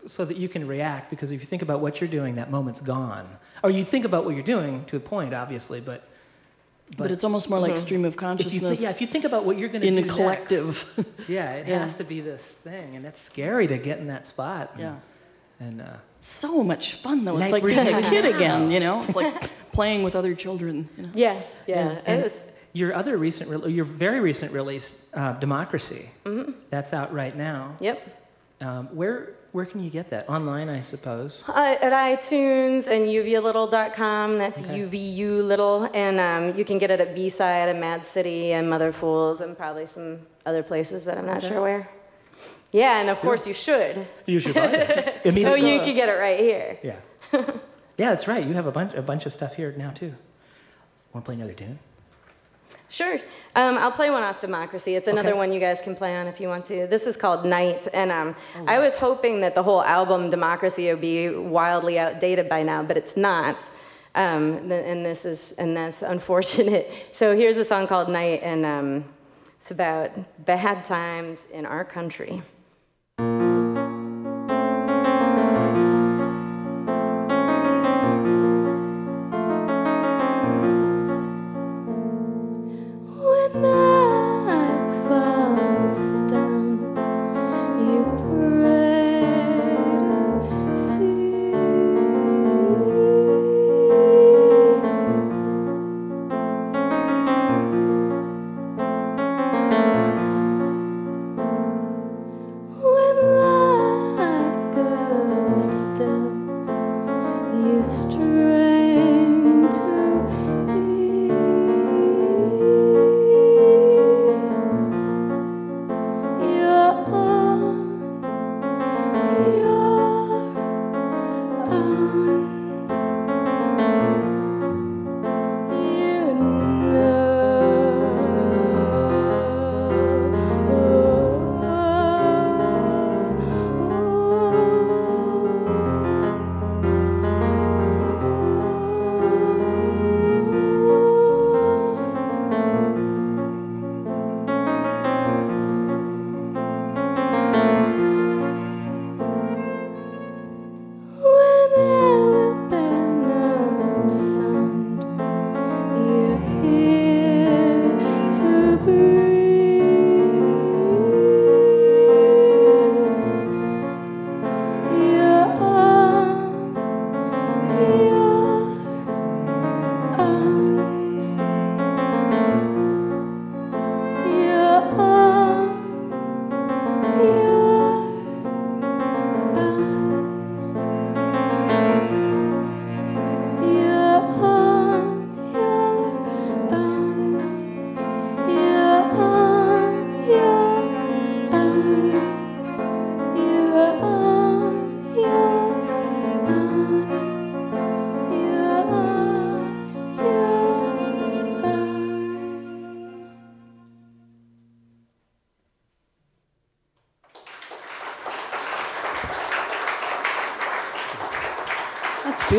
so 0.06 0.24
that 0.24 0.36
you 0.36 0.48
can 0.48 0.66
react. 0.66 1.10
Because 1.10 1.32
if 1.32 1.40
you 1.40 1.46
think 1.46 1.62
about 1.62 1.80
what 1.80 2.00
you're 2.00 2.10
doing, 2.10 2.36
that 2.36 2.50
moment's 2.50 2.80
gone. 2.80 3.28
Or 3.62 3.70
you 3.70 3.84
think 3.84 4.04
about 4.04 4.24
what 4.24 4.34
you're 4.34 4.42
doing 4.42 4.84
to 4.86 4.96
a 4.96 5.00
point, 5.00 5.34
obviously, 5.34 5.80
but 5.80 6.08
But, 6.96 7.11
it's 7.11 7.24
almost 7.24 7.48
more 7.48 7.59
like 7.61 7.79
stream 7.79 8.05
of 8.05 8.11
if 8.11 8.14
you 8.14 8.20
consciousness 8.20 8.81
yeah, 8.81 8.90
if 8.90 9.00
you 9.00 9.07
think 9.07 9.24
about 9.24 9.44
what 9.44 9.57
you're 9.59 9.68
going 9.68 9.83
to 9.83 9.90
do 9.90 9.96
in 9.96 10.03
do 10.05 10.11
a 10.11 10.12
collective. 10.14 10.85
next, 10.96 11.11
yeah, 11.29 11.53
it 11.53 11.68
Yeah. 11.68 11.79
has 11.79 11.94
to 11.96 12.05
be 12.05 12.20
this 12.20 12.42
thing, 12.64 12.96
and 12.96 13.07
it's 13.07 13.20
scary 13.22 13.66
to 13.68 13.79
get 13.79 13.98
in 13.98 14.09
that 14.09 14.26
spot. 14.26 14.70
and- 14.72 14.81
yeah. 14.81 14.94
and 15.61 15.81
uh, 15.83 15.85
So 16.20 16.62
much 16.64 16.94
fun 17.00 17.24
though. 17.24 17.33
It's 17.38 17.53
Like 17.53 17.62
like 17.62 17.64
being 17.64 17.79
a 17.94 18.03
kid 18.11 18.24
again, 18.24 18.70
you 18.70 18.81
know? 18.81 19.05
It's 19.05 19.16
like 19.16 19.50
playing 19.72 20.03
with 20.03 20.14
other 20.16 20.35
children. 20.35 20.88
You 20.96 21.03
know? 21.05 21.11
Yeah. 21.14 21.42
Yeah. 21.66 21.88
And, 21.88 22.03
and 22.09 22.24
is. 22.26 22.37
your 22.72 22.92
other 22.94 23.16
recent, 23.16 23.48
re- 23.50 23.72
your 23.72 23.85
very 23.85 24.20
recent 24.20 24.53
release, 24.53 25.07
uh, 25.14 25.33
Democracy, 25.35 26.11
Mm-hmm. 26.24 26.53
that's 26.70 26.92
out 26.92 27.12
right 27.14 27.37
now. 27.37 27.76
Yep. 27.81 27.98
Um, 28.61 28.88
where 28.94 29.37
where 29.52 29.66
can 29.66 29.82
you 29.82 29.90
get 29.90 30.10
that? 30.10 30.28
Online, 30.28 30.68
I 30.68 30.80
suppose. 30.80 31.42
Uh, 31.48 31.76
at 31.80 31.92
iTunes 31.92 32.86
and 32.86 33.06
uvulittle.com. 33.08 34.38
That's 34.38 34.58
Okay. 34.60 34.78
UVU 34.80 35.44
Little. 35.46 35.88
And 35.94 36.20
um, 36.20 36.56
you 36.58 36.64
can 36.64 36.78
get 36.78 36.90
it 36.90 37.00
at 37.00 37.14
B-Side 37.14 37.68
and 37.68 37.80
Mad 37.80 38.06
City 38.06 38.52
and 38.52 38.68
Mother 38.70 38.92
Fools 38.92 39.40
and 39.40 39.56
probably 39.56 39.86
some 39.86 40.20
other 40.46 40.62
places 40.62 41.04
that 41.04 41.18
I'm 41.18 41.26
not 41.26 41.42
sure 41.42 41.60
where. 41.60 41.90
Yeah, 42.72 43.00
and 43.00 43.10
of 43.10 43.18
course 43.18 43.46
you 43.46 43.54
should. 43.54 44.06
You 44.26 44.38
should 44.38 44.54
buy 44.54 44.66
it. 44.66 45.24
Mean, 45.34 45.44
Oh, 45.46 45.54
you 45.54 45.80
could 45.80 45.94
get 45.94 46.08
it 46.08 46.18
right 46.20 46.38
here. 46.38 46.78
Yeah. 46.82 46.96
yeah, 47.98 48.10
that's 48.10 48.28
right. 48.28 48.46
You 48.46 48.54
have 48.54 48.66
a 48.66 48.72
bunch 48.72 48.94
a 48.94 49.02
bunch 49.02 49.26
of 49.26 49.32
stuff 49.32 49.54
here 49.56 49.74
now 49.76 49.90
too. 49.90 50.14
Want 51.12 51.24
to 51.24 51.28
play 51.28 51.34
another 51.34 51.52
tune? 51.52 51.80
Sure. 52.90 53.18
Um, 53.55 53.79
I'll 53.79 53.92
play 53.92 54.11
one 54.11 54.22
off 54.22 54.40
Democracy. 54.40 54.94
It's 54.96 55.07
another 55.09 55.31
Okay. 55.31 55.38
one 55.38 55.53
you 55.53 55.61
guys 55.61 55.81
can 55.81 55.94
play 55.96 56.16
on 56.16 56.26
if 56.26 56.40
you 56.40 56.48
want 56.48 56.66
to. 56.66 56.87
This 56.88 57.07
is 57.07 57.16
called 57.16 57.44
Night, 57.44 57.87
and 57.92 58.11
um, 58.11 58.35
I 58.66 58.79
was 58.79 58.94
hoping 58.96 59.40
that 59.42 59.55
the 59.55 59.62
whole 59.62 59.83
album 59.83 60.29
Democracy 60.31 60.90
would 60.90 61.00
be 61.00 61.29
wildly 61.31 61.98
outdated 61.98 62.48
by 62.48 62.62
now, 62.62 62.83
but 62.83 62.96
it's 62.96 63.16
not. 63.16 63.57
Um, 64.16 64.70
and 64.72 65.07
this 65.07 65.24
is 65.24 65.55
and 65.57 65.76
that's 65.76 66.03
unfortunate. 66.03 66.90
So 67.12 67.37
here's 67.37 67.59
a 67.59 67.64
song 67.64 67.87
called 67.87 68.09
Night, 68.09 68.40
and 68.42 68.66
um, 68.66 69.05
it's 69.61 69.70
about 69.70 70.11
bad 70.44 70.85
times 70.85 71.44
in 71.53 71.64
our 71.66 71.85
country. 71.85 72.42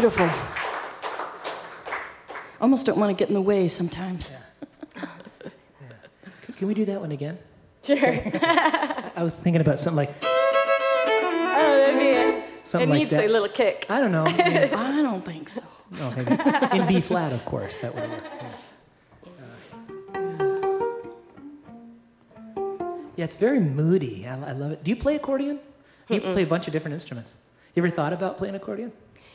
Beautiful. 0.02 0.30
Almost 2.60 2.88
don't 2.88 2.98
want 2.98 3.16
to 3.16 3.20
get 3.20 3.28
in 3.28 3.36
the 3.36 3.42
way 3.42 3.68
sometimes. 3.68 4.32
C- 6.48 6.54
Can 6.58 6.68
we 6.68 6.74
do 6.74 6.86
that 6.86 7.00
one 7.00 7.12
again? 7.12 7.38
Sure. 7.84 7.98
I 8.00 9.12
I 9.16 9.24
was 9.24 9.36
thinking 9.36 9.62
about 9.62 9.78
something 9.80 9.96
like 9.98 10.14
oh, 10.24 11.78
that'd 11.78 12.00
be 12.00 12.06
it. 12.08 12.44
something 12.64 12.90
it 12.90 12.92
like 12.92 13.00
needs 13.00 13.12
that. 13.12 13.26
a 13.26 13.28
little 13.28 13.50
kick. 13.50 13.86
I 13.90 14.00
don't 14.02 14.12
know. 14.12 14.26
I 14.28 15.00
I 15.00 15.02
don't 15.04 15.24
think 15.24 15.50
so. 15.50 15.62
oh, 16.00 16.14
maybe. 16.16 16.78
In 16.80 16.88
B 16.88 17.02
flat, 17.02 17.32
of 17.32 17.46
course. 17.46 17.78
That 17.80 17.94
would 17.94 18.10
work. 18.10 18.24
Yeah. 23.18 23.26
It's 23.26 23.36
very 23.36 23.60
moody. 23.60 24.26
I, 24.28 24.50
I 24.50 24.54
love 24.54 24.72
it. 24.72 24.84
Do 24.84 24.90
you 24.90 24.96
play 24.96 25.16
accordion? 25.16 25.60
You 26.10 26.22
play 26.22 26.42
a 26.44 26.48
bunch 26.48 26.66
of 26.68 26.74
different 26.74 26.96
instruments. 26.96 27.32
You 27.76 27.84
ever 27.84 27.92
thought 27.96 28.14
about 28.14 28.38
playing 28.40 28.56
accordion? 28.56 28.92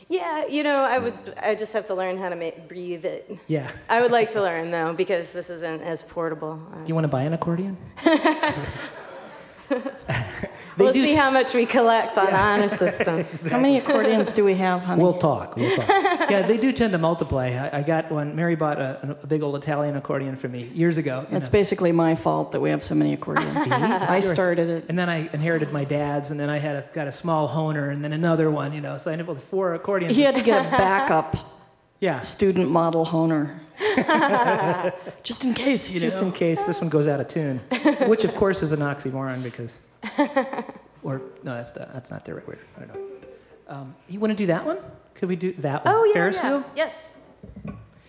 Yeah, 0.09 0.45
you 0.47 0.63
know, 0.63 0.83
I 0.83 0.99
would. 0.99 1.33
I 1.41 1.55
just 1.55 1.73
have 1.73 1.87
to 1.87 1.95
learn 1.95 2.17
how 2.17 2.29
to 2.29 2.35
make, 2.35 2.69
breathe 2.69 3.03
it. 3.03 3.29
Yeah. 3.47 3.69
I 3.89 4.01
would 4.01 4.11
like 4.11 4.31
to 4.33 4.41
learn 4.41 4.71
though, 4.71 4.93
because 4.93 5.31
this 5.33 5.49
isn't 5.49 5.81
as 5.81 6.01
portable. 6.01 6.61
You 6.85 6.95
want 6.95 7.03
to 7.03 7.09
buy 7.09 7.23
an 7.23 7.33
accordion? 7.33 7.77
They 10.77 10.83
we'll 10.83 10.93
do 10.93 11.01
see 11.01 11.11
t- 11.11 11.15
how 11.15 11.31
much 11.31 11.53
we 11.55 11.65
collect 11.65 12.17
on 12.17 12.33
Honor 12.33 12.69
System. 12.77 13.23
How 13.49 13.59
many 13.59 13.79
accordions 13.79 14.31
do 14.31 14.45
we 14.45 14.53
have, 14.55 14.81
honey? 14.81 15.01
We'll 15.01 15.17
talk. 15.17 15.55
We'll 15.55 15.75
talk. 15.75 15.87
yeah, 16.29 16.45
they 16.45 16.57
do 16.57 16.71
tend 16.71 16.91
to 16.91 16.99
multiply. 16.99 17.47
I, 17.47 17.79
I 17.79 17.81
got 17.81 18.11
one. 18.11 18.35
Mary 18.35 18.55
bought 18.55 18.79
a, 18.79 19.17
a 19.21 19.27
big 19.27 19.41
old 19.41 19.55
Italian 19.55 19.95
accordion 19.95 20.35
for 20.35 20.47
me 20.47 20.65
years 20.75 20.97
ago. 20.97 21.21
you 21.21 21.27
That's 21.31 21.45
know. 21.45 21.51
basically 21.51 21.91
my 21.91 22.13
fault 22.15 22.51
that 22.51 22.61
we 22.61 22.69
have 22.69 22.83
so 22.83 22.93
many 22.93 23.13
accordions. 23.13 23.55
I 23.55 24.21
started 24.21 24.69
it. 24.69 24.85
And 24.87 24.99
then 24.99 25.09
I 25.09 25.27
inherited 25.33 25.73
my 25.73 25.83
dad's, 25.83 26.29
and 26.29 26.39
then 26.39 26.49
I 26.49 26.59
had 26.59 26.75
a, 26.75 26.85
got 26.93 27.07
a 27.07 27.11
small 27.11 27.49
Hohner, 27.49 27.91
and 27.91 28.03
then 28.03 28.13
another 28.13 28.51
one. 28.51 28.71
You 28.71 28.81
know, 28.81 28.99
so 28.99 29.09
I 29.09 29.13
ended 29.13 29.27
up 29.27 29.35
with 29.35 29.43
four 29.45 29.73
accordions. 29.73 30.15
He 30.15 30.21
had 30.21 30.35
to 30.35 30.43
get 30.43 30.63
a 30.63 30.69
backup 30.69 31.35
yeah, 31.99 32.21
student 32.21 32.69
model 32.69 33.05
Hohner. 33.05 33.59
Just 35.23 35.43
in 35.43 35.53
case, 35.53 35.89
you 35.89 35.99
just 35.99 36.17
know. 36.17 36.23
in 36.23 36.31
case 36.31 36.61
this 36.63 36.79
one 36.79 36.89
goes 36.89 37.07
out 37.07 37.19
of 37.19 37.27
tune, 37.27 37.59
which 38.07 38.23
of 38.23 38.35
course 38.35 38.63
is 38.63 38.71
an 38.71 38.79
oxymoron 38.79 39.43
because, 39.43 39.75
or 41.03 41.21
no, 41.43 41.55
that's 41.55 41.71
the, 41.71 41.87
that's 41.93 42.11
not 42.11 42.25
the 42.25 42.35
right 42.35 42.47
word. 42.47 42.59
I 42.75 42.79
don't 42.81 42.95
know. 42.95 43.07
Um, 43.67 43.95
you 44.07 44.19
want 44.19 44.31
to 44.31 44.37
do 44.37 44.47
that 44.47 44.65
one? 44.65 44.77
Could 45.15 45.29
we 45.29 45.35
do 45.35 45.53
that 45.53 45.83
one? 45.83 45.93
Oh 45.93 46.03
yeah, 46.05 46.13
Ferris 46.13 46.35
yeah. 46.35 46.49
wheel. 46.49 46.63
Yes. 46.75 46.95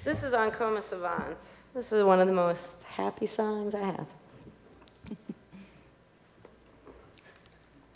This 0.04 0.22
is 0.22 0.32
on 0.32 0.50
Coma 0.52 0.82
Savants. 0.82 1.44
This 1.74 1.92
is 1.92 2.04
one 2.04 2.20
of 2.20 2.26
the 2.26 2.32
most 2.32 2.62
happy 2.84 3.26
songs 3.26 3.74
I 3.74 3.80
have. 3.80 4.06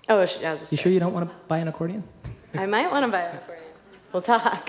oh, 0.09 0.27
sh- 0.27 0.39
I'll 0.45 0.59
just. 0.59 0.73
You 0.73 0.79
sure 0.79 0.93
you 0.93 1.01
don't 1.01 1.13
want 1.13 1.29
to 1.29 1.35
buy 1.47 1.59
an 1.59 1.69
accordion? 1.69 2.05
I 2.55 2.67
might 2.67 2.91
want 2.91 3.05
to 3.05 3.11
buy 3.11 3.23
an 3.23 3.37
accordion. 3.37 3.69
We'll 4.13 4.23
talk. 4.23 4.69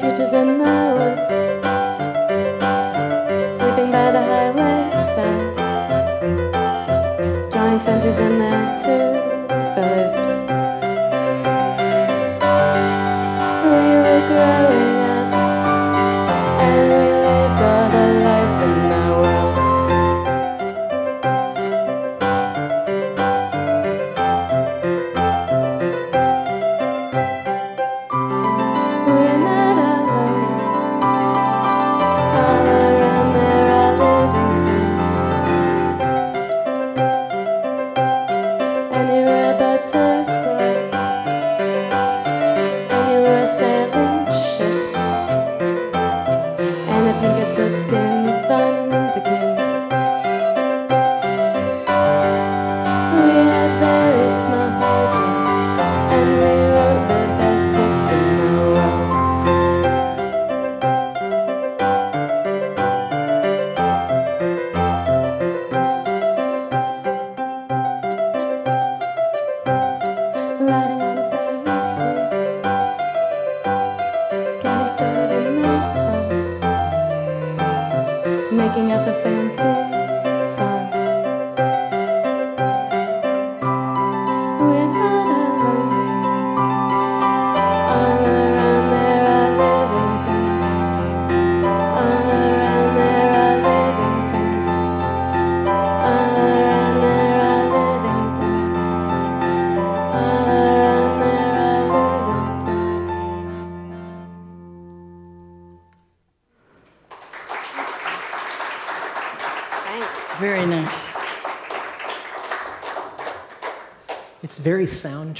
The 0.00 0.10
world, 0.58 1.16
making 1.16 1.27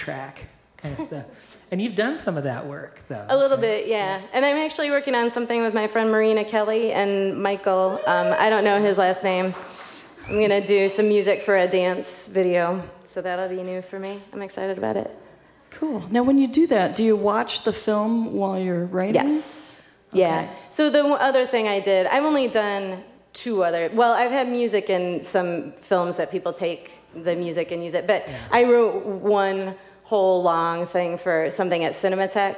soundtrack 0.09 0.35
kind 0.77 0.99
of 0.99 1.07
stuff. 1.07 1.25
And 1.71 1.83
you've 1.83 1.97
done 1.97 2.17
some 2.17 2.37
of 2.39 2.45
that 2.45 2.67
work, 2.67 3.01
though. 3.09 3.27
A 3.29 3.37
little 3.37 3.59
bit, 3.59 3.89
yeah. 3.89 4.23
And 4.33 4.45
I'm 4.45 4.57
actually 4.57 4.91
working 4.91 5.15
on 5.15 5.31
something 5.31 5.63
with 5.63 5.75
my 5.75 5.87
friend 5.87 6.11
Marina 6.11 6.45
Kelly 6.45 6.93
and 6.93 7.43
Michael. 7.43 8.01
Um, 8.07 8.35
I 8.39 8.49
don't 8.49 8.65
know 8.65 8.83
his 8.83 8.97
last 8.97 9.23
name. 9.23 9.55
I'm 10.29 10.41
gonna 10.41 10.67
do 10.67 10.89
some 10.89 11.09
music 11.09 11.43
for 11.43 11.57
a 11.57 11.67
dance 11.69 12.27
video, 12.27 12.83
so 13.07 13.21
that'll 13.21 13.49
be 13.49 13.63
new 13.63 13.83
for 13.83 13.99
me. 13.99 14.23
I'm 14.33 14.43
excited 14.43 14.79
about 14.79 14.97
it. 14.97 15.11
Cool. 15.71 16.07
Now, 16.11 16.23
when 16.23 16.39
you 16.39 16.49
do 16.49 16.67
that, 16.69 16.97
do 16.97 17.05
you 17.05 17.17
watch 17.17 17.65
the 17.65 17.73
film 17.73 18.33
while 18.33 18.59
you're 18.59 18.87
writing? 18.87 19.15
Yes. 19.15 19.45
Yeah. 20.13 20.51
So 20.71 20.89
the 20.91 21.05
other 21.05 21.47
thing 21.47 21.69
I 21.69 21.81
did, 21.81 22.07
I've 22.07 22.25
only 22.25 22.49
done 22.49 23.05
two 23.35 23.63
other. 23.63 23.91
Well, 23.93 24.13
I've 24.13 24.31
had 24.31 24.49
music 24.49 24.89
in 24.89 25.23
some 25.23 25.73
films 25.83 26.17
that 26.17 26.31
people 26.31 26.53
take 26.55 26.93
the 27.15 27.37
music 27.37 27.71
and 27.73 27.85
use 27.85 27.95
it, 27.95 28.07
but 28.07 28.25
I 28.51 28.65
wrote 28.65 29.05
one 29.05 29.75
whole 30.09 30.43
long 30.43 30.87
thing 30.87 31.19
for 31.19 31.51
something 31.51 31.85
at 31.85 31.93
Cinematheque 31.95 32.57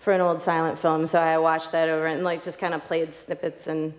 for 0.00 0.12
an 0.12 0.20
old 0.20 0.42
silent 0.42 0.78
film. 0.78 1.06
So 1.06 1.18
I 1.18 1.36
watched 1.38 1.72
that 1.72 1.88
over 1.88 2.06
and 2.06 2.22
like 2.22 2.42
just 2.44 2.58
kind 2.58 2.74
of 2.74 2.84
played 2.84 3.12
snippets 3.14 3.66
and 3.66 3.92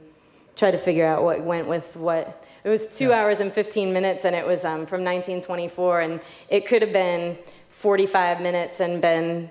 tried 0.55 0.71
to 0.71 0.77
figure 0.77 1.05
out 1.05 1.21
what 1.23 1.41
went 1.43 1.67
with 1.67 1.85
what. 1.95 2.45
It 2.63 2.69
was 2.69 2.87
two 2.97 3.11
hours 3.11 3.41
and 3.41 3.51
15 3.51 3.91
minutes, 3.91 4.23
and 4.23 4.33
it 4.33 4.47
was 4.47 4.63
um, 4.63 4.85
from 4.85 5.03
1924, 5.03 5.99
and 5.99 6.21
it 6.47 6.65
could 6.65 6.81
have 6.81 6.93
been 6.93 7.37
45 7.81 8.39
minutes 8.39 8.79
and 8.79 9.01
been 9.01 9.49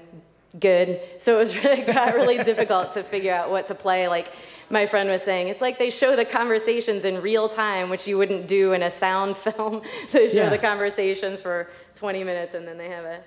good. 0.59 0.99
So 1.19 1.37
it 1.37 1.39
was 1.41 1.55
really 1.65 1.83
got 1.83 2.15
really 2.15 2.43
difficult 2.43 2.95
to 2.95 3.03
figure 3.03 3.35
out 3.35 3.51
what 3.51 3.69
to 3.69 3.75
play. 3.75 4.09
Like 4.09 4.29
my 4.71 4.87
friend 4.87 5.11
was 5.11 5.21
saying, 5.23 5.49
it's 5.49 5.61
like 5.61 5.79
they 5.79 5.91
show 5.91 6.17
the 6.17 6.25
conversations 6.25 7.05
in 7.05 7.21
real 7.21 7.51
time, 7.51 7.91
which 7.91 8.07
you 8.07 8.17
wouldn't 8.17 8.47
do 8.47 8.73
in 8.73 8.83
a 8.83 8.91
sound 8.91 9.37
film. 9.47 9.83
so 10.11 10.19
they 10.19 10.31
show 10.31 10.45
Yeah. 10.45 10.49
the 10.49 10.57
conversations 10.59 11.39
for 11.43 11.69
20 11.97 12.25
minutes, 12.25 12.55
and 12.55 12.67
then 12.67 12.79
they 12.79 12.89
have 12.89 13.05
a 13.05 13.21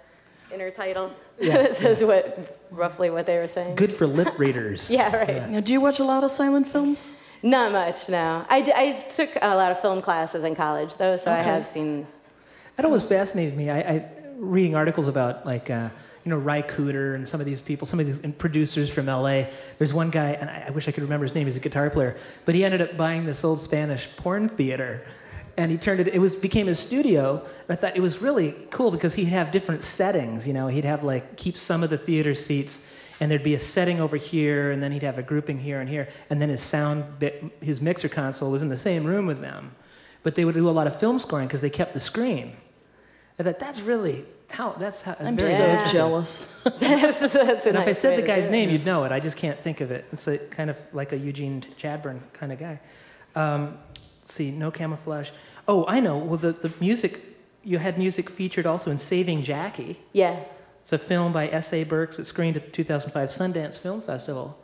inner 0.54 0.72
title 0.72 1.12
Yeah. 1.40 1.58
that 1.64 1.78
says 1.78 2.02
what 2.02 2.58
roughly 2.72 3.10
what 3.10 3.26
they 3.26 3.38
were 3.38 3.48
saying. 3.48 3.76
Good 3.76 3.94
for 3.96 4.08
lip 4.08 4.38
readers. 4.38 4.90
Yeah, 4.90 5.16
right. 5.16 5.50
Now, 5.50 5.60
do 5.60 5.72
you 5.74 5.82
watch 5.82 6.00
a 6.00 6.04
lot 6.04 6.24
of 6.24 6.32
silent 6.32 6.68
films? 6.68 7.00
Not 7.44 7.72
much, 7.72 8.10
no. 8.10 8.46
I, 8.50 8.62
d- 8.62 8.74
I 8.74 9.06
took 9.10 9.30
a 9.42 9.56
lot 9.56 9.72
of 9.72 9.80
film 9.80 10.02
classes 10.02 10.44
in 10.44 10.56
college, 10.56 10.96
though, 10.98 11.18
so 11.18 11.32
I 11.32 11.38
have 11.38 11.66
seen. 11.66 12.08
That 12.76 12.86
always 12.86 13.04
fascinated 13.04 13.56
me. 13.56 13.70
I, 13.70 13.80
I 13.80 14.10
reading 14.38 14.76
articles 14.76 15.08
about 15.08 15.46
like 15.46 15.70
uh, 15.70 15.90
you 16.24 16.30
know 16.32 16.38
Ry 16.38 16.62
Cooder 16.64 17.14
and 17.16 17.30
some 17.30 17.40
of 17.40 17.46
these 17.46 17.62
people, 17.62 17.86
some 17.88 18.00
of 18.00 18.06
these 18.08 18.34
producers 18.38 18.90
from 18.90 19.08
L.A. 19.08 19.50
There's 19.78 19.94
one 19.94 20.10
guy, 20.10 20.32
and 20.32 20.50
I, 20.50 20.66
I 20.68 20.70
wish 20.72 20.88
I 20.88 20.92
could 20.92 21.04
remember 21.04 21.26
his 21.26 21.36
name. 21.36 21.46
He's 21.46 21.56
a 21.56 21.60
guitar 21.60 21.90
player, 21.90 22.18
but 22.46 22.56
he 22.56 22.66
ended 22.66 22.82
up 22.82 22.98
buying 22.98 23.26
this 23.26 23.44
old 23.44 23.62
Spanish 23.62 24.08
porn 24.18 24.50
theater, 24.50 25.06
and 25.58 25.72
he 25.72 25.78
turned 25.78 26.00
it. 26.00 26.08
It 26.08 26.20
was 26.20 26.36
became 26.36 26.68
his 26.68 26.80
studio. 26.80 27.46
I 27.70 27.76
thought 27.76 27.96
it 27.96 28.02
was 28.02 28.22
really 28.22 28.56
cool 28.72 28.92
because 28.92 29.14
he'd 29.16 29.26
have 29.26 29.52
different 29.52 29.84
settings. 29.84 30.46
You 30.46 30.54
know, 30.54 30.68
he'd 30.68 30.86
have 30.86 31.04
like 31.04 31.38
keep 31.38 31.58
some 31.58 31.84
of 31.84 31.90
the 31.90 31.98
theater 31.98 32.36
seats. 32.36 32.80
And 33.22 33.32
there'd 33.32 33.44
be 33.44 33.56
a 33.56 33.62
setting 33.62 34.02
over 34.02 34.18
here, 34.18 34.72
and 34.72 34.84
then 34.84 34.92
he'd 34.92 35.04
have 35.04 35.18
a 35.18 35.24
grouping 35.24 35.60
here 35.60 35.80
and 35.80 35.90
here, 35.90 36.10
and 36.30 36.42
then 36.42 36.50
his 36.50 36.62
sound 36.62 37.18
bit, 37.18 37.46
his 37.62 37.80
mixer 37.80 38.10
console 38.10 38.52
was 38.52 38.62
in 38.62 38.68
the 38.68 38.78
same 38.78 39.06
room 39.06 39.26
with 39.26 39.40
them. 39.40 39.74
But 40.22 40.36
they 40.36 40.44
would 40.44 40.54
do 40.56 40.68
a 40.68 40.72
lot 40.72 40.86
of 40.86 41.00
film 41.00 41.18
scoring 41.20 41.48
because 41.48 41.62
they 41.62 41.70
kept 41.70 41.94
the 41.94 42.02
screen. 42.02 42.58
I 43.40 43.44
thought 43.44 43.58
that's 43.58 43.80
really 43.80 44.26
how 44.50 44.74
that's 44.74 45.02
how. 45.02 45.16
I'm 45.20 45.38
very 45.38 45.54
so 45.54 45.60
Yeah. 45.60 45.92
jealous. 45.94 46.46
that's, 46.64 47.20
that's 47.34 47.66
And 47.66 47.78
if 47.78 47.88
I 47.88 47.94
said 47.94 48.22
the 48.22 48.28
guy's 48.28 48.50
name, 48.50 48.70
you'd 48.70 48.86
know 48.86 49.06
it. 49.06 49.14
I 49.14 49.22
just 49.22 49.38
can't 49.38 49.58
think 49.60 49.80
of 49.80 49.92
it. 49.92 50.04
It's 50.12 50.28
a, 50.28 50.38
kind 50.38 50.70
of 50.70 50.78
like 50.92 51.14
a 51.14 51.18
Eugene 51.18 51.64
Chadbourne 51.78 52.20
kind 52.34 52.52
of 52.52 52.60
guy. 52.60 52.80
Um, 53.36 53.78
see, 54.26 54.52
no 54.52 54.72
camouflage. 54.72 55.32
Oh, 55.68 55.86
I 55.88 56.00
know. 56.00 56.18
Well, 56.18 56.38
the, 56.38 56.52
the 56.52 56.72
music, 56.80 57.22
you 57.64 57.80
had 57.80 57.98
music 57.98 58.30
featured 58.30 58.66
also 58.66 58.92
in 58.92 58.98
Saving 59.00 59.44
Jackie. 59.44 60.00
Yeah. 60.14 60.40
It's 60.82 60.94
a 60.94 60.98
film 61.00 61.34
by 61.34 61.48
S.A. 61.50 61.84
Burks 61.84 62.18
that 62.18 62.26
screened 62.26 62.56
at 62.58 62.66
the 62.66 62.72
2005 62.72 63.30
Sundance 63.30 63.78
Film 63.80 64.02
Festival. 64.02 64.58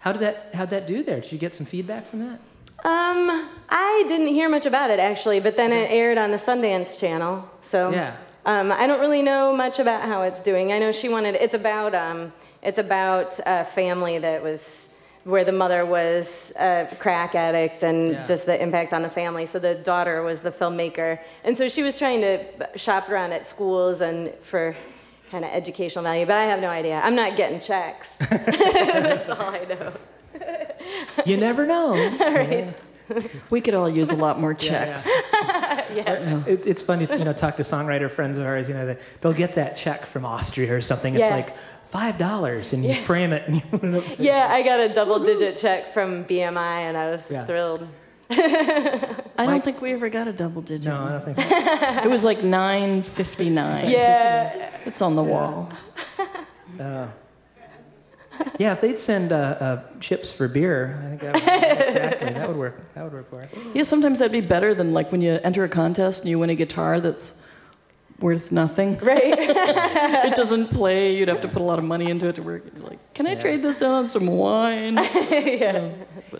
How 0.00 0.10
did 0.12 0.20
that, 0.22 0.50
how'd 0.54 0.70
that 0.70 0.86
do 0.88 1.04
there? 1.04 1.20
Did 1.20 1.30
you 1.30 1.38
get 1.38 1.54
some 1.54 1.66
feedback 1.66 2.08
from 2.10 2.20
that? 2.20 2.40
Um, 2.84 3.48
I 3.68 4.04
didn't 4.08 4.28
hear 4.28 4.48
much 4.48 4.66
about 4.66 4.90
it 4.90 4.98
actually, 4.98 5.38
but 5.38 5.56
then 5.56 5.72
it 5.72 5.88
aired 5.92 6.18
on 6.18 6.32
the 6.32 6.36
Sundance 6.36 6.98
Channel. 6.98 7.48
So 7.62 7.90
Yeah. 7.90 8.16
um, 8.44 8.72
I 8.72 8.88
don't 8.88 8.98
really 8.98 9.22
know 9.22 9.54
much 9.54 9.78
about 9.78 10.02
how 10.02 10.22
it's 10.22 10.40
doing. 10.42 10.72
I 10.72 10.80
know 10.80 10.90
she 10.90 11.08
wanted. 11.08 11.36
It's 11.36 11.54
about 11.54 11.94
um, 11.94 12.32
it's 12.60 12.78
about 12.78 13.38
a 13.46 13.64
family 13.66 14.18
that 14.18 14.42
was 14.42 14.88
where 15.24 15.44
the 15.44 15.52
mother 15.52 15.86
was 15.86 16.52
a 16.58 16.88
crack 16.98 17.34
addict 17.34 17.82
and 17.82 18.12
Yeah. 18.12 18.24
just 18.24 18.46
the 18.46 18.60
impact 18.60 18.92
on 18.92 19.02
the 19.02 19.10
family. 19.10 19.46
So 19.46 19.58
the 19.58 19.74
daughter 19.74 20.22
was 20.22 20.40
the 20.40 20.50
filmmaker, 20.50 21.18
and 21.44 21.56
so 21.56 21.68
she 21.68 21.82
was 21.82 21.96
trying 21.96 22.20
to 22.22 22.44
shop 22.76 23.08
around 23.08 23.32
at 23.32 23.46
schools 23.46 24.00
and 24.00 24.32
for 24.42 24.74
kind 25.30 25.44
of 25.44 25.50
educational 25.52 26.02
value. 26.04 26.26
But 26.26 26.36
I 26.36 26.44
have 26.44 26.60
no 26.60 26.68
idea. 26.68 27.00
I'm 27.02 27.14
not 27.14 27.36
getting 27.36 27.60
checks. 27.60 28.10
That's 28.18 29.30
all 29.30 29.42
I 29.42 29.64
know. 29.64 29.92
You 31.24 31.36
never 31.36 31.66
know. 31.66 31.92
right. 32.20 32.74
We 33.50 33.60
could 33.60 33.74
all 33.74 33.88
use 33.90 34.10
a 34.10 34.16
lot 34.16 34.40
more 34.40 34.54
checks. 34.54 35.06
Yeah. 35.94 36.42
It's, 36.46 36.64
it's 36.64 36.80
funny, 36.80 37.06
you 37.06 37.24
know, 37.24 37.34
talk 37.34 37.58
to 37.58 37.64
songwriter 37.64 38.10
friends 38.10 38.38
of 38.38 38.46
ours, 38.46 38.66
you 38.66 38.72
know, 38.72 38.86
they, 38.86 38.98
they'll 39.20 39.34
get 39.34 39.56
that 39.56 39.76
check 39.76 40.06
from 40.06 40.24
Austria 40.24 40.74
or 40.74 40.80
something. 40.80 41.14
It's 41.14 41.20
Yeah. 41.20 41.50
Like 41.92 42.18
$5 42.18 42.72
and 42.72 42.84
you 42.84 42.94
frame 42.94 43.32
it 43.32 43.46
and 43.46 43.56
you 43.56 43.62
put 43.70 43.84
it 43.84 43.94
up. 43.94 44.04
Yeah, 44.18 44.48
I 44.50 44.62
got 44.62 44.80
a 44.80 44.88
double 44.92 45.18
digit 45.24 45.56
check 45.56 45.92
from 45.92 46.24
BMI 46.24 46.88
and 46.88 46.96
I 46.96 47.10
was 47.10 47.30
Yeah. 47.30 47.46
thrilled. 47.46 47.86
I 48.30 49.46
don't 49.46 49.62
think 49.64 49.80
we 49.82 49.92
ever 49.92 50.08
got 50.08 50.26
a 50.28 50.32
double 50.32 50.62
digit. 50.62 50.86
No, 50.86 51.04
I 51.04 51.10
don't 51.12 51.24
think. 51.24 51.36
We 52.04 52.08
It 52.08 52.10
was 52.10 52.24
like 52.24 52.38
9.59. 52.38 53.90
Yeah. 53.90 54.70
It's 54.86 55.02
on 55.02 55.16
the 55.16 55.22
wall. 55.22 55.70
Uh, 56.80 57.08
yeah, 58.58 58.72
if 58.72 58.80
they'd 58.80 58.98
send 58.98 59.30
uh, 59.30 59.36
uh, 59.36 59.82
chips 60.00 60.30
for 60.32 60.48
beer, 60.48 60.98
I 61.04 61.08
think 61.10 61.20
that 61.20 61.34
would, 61.34 61.42
exactly 61.88 62.32
that 62.32 62.48
would 62.48 62.56
work. 62.56 62.94
That 62.94 63.04
would 63.04 63.12
work 63.12 63.30
for 63.30 63.42
it. 63.42 63.50
Yeah, 63.74 63.82
sometimes 63.82 64.18
that'd 64.20 64.32
be 64.32 64.40
better 64.40 64.74
than 64.74 64.94
like 64.94 65.12
when 65.12 65.20
you 65.20 65.38
enter 65.44 65.62
a 65.64 65.68
contest 65.68 66.20
and 66.22 66.30
you 66.30 66.38
win 66.38 66.48
a 66.50 66.54
guitar 66.54 67.00
that's 67.00 67.32
worth 68.22 68.52
nothing. 68.52 68.98
Right. 68.98 69.22
it 70.28 70.36
doesn't 70.36 70.68
play. 70.68 71.14
You'd 71.16 71.28
have 71.28 71.40
to 71.42 71.48
put 71.48 71.60
a 71.60 71.64
lot 71.64 71.78
of 71.78 71.84
money 71.84 72.10
into 72.10 72.28
it 72.28 72.36
to 72.36 72.42
work. 72.42 72.64
You're 72.74 72.88
like, 72.88 73.14
can 73.14 73.26
I 73.26 73.32
Yeah. 73.32 73.40
trade 73.40 73.62
this 73.62 73.82
on 73.82 74.08
some 74.08 74.26
wine? 74.26 74.94
yeah. 74.96 75.90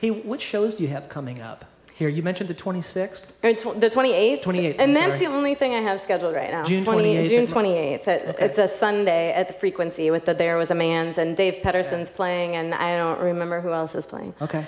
Hey, 0.01 0.11
what 0.11 0.41
shows 0.41 0.75
do 0.77 0.83
you 0.85 0.89
have 0.91 1.09
coming 1.09 1.41
up? 1.43 1.65
Here, 1.95 2.09
you 2.09 2.23
mentioned 2.23 2.49
the 2.49 2.55
26th. 2.55 3.33
Or 3.45 3.53
tw- 3.53 3.79
the 3.79 3.91
28th? 3.91 4.43
28th, 4.43 4.75
I'm 4.75 4.81
And 4.81 4.97
that's 4.97 5.19
sorry. 5.19 5.27
the 5.27 5.27
only 5.27 5.55
thing 5.55 5.75
I 5.75 5.81
have 5.83 6.01
scheduled 6.01 6.35
right 6.35 6.51
now. 6.51 6.65
June 6.65 6.85
20 6.85 7.15
28th 7.15 7.29
June 7.29 7.47
28th. 7.47 8.09
It- 8.09 8.29
Okay. 8.31 8.45
It's 8.47 8.59
a 8.59 8.67
Sunday 8.67 9.33
at 9.33 9.47
the 9.47 9.53
Frequency 9.55 10.11
with 10.11 10.25
the 10.25 10.33
There 10.35 10.57
Was 10.57 10.71
a 10.71 10.75
Man's, 10.75 11.19
and 11.19 11.37
Dave 11.37 11.63
Pedersen's 11.63 12.09
playing, 12.11 12.57
and 12.57 12.75
I 12.75 12.97
don't 12.97 13.21
remember 13.21 13.61
who 13.61 13.73
else 13.73 13.95
is 13.95 14.07
playing. 14.07 14.35
Okay. 14.41 14.67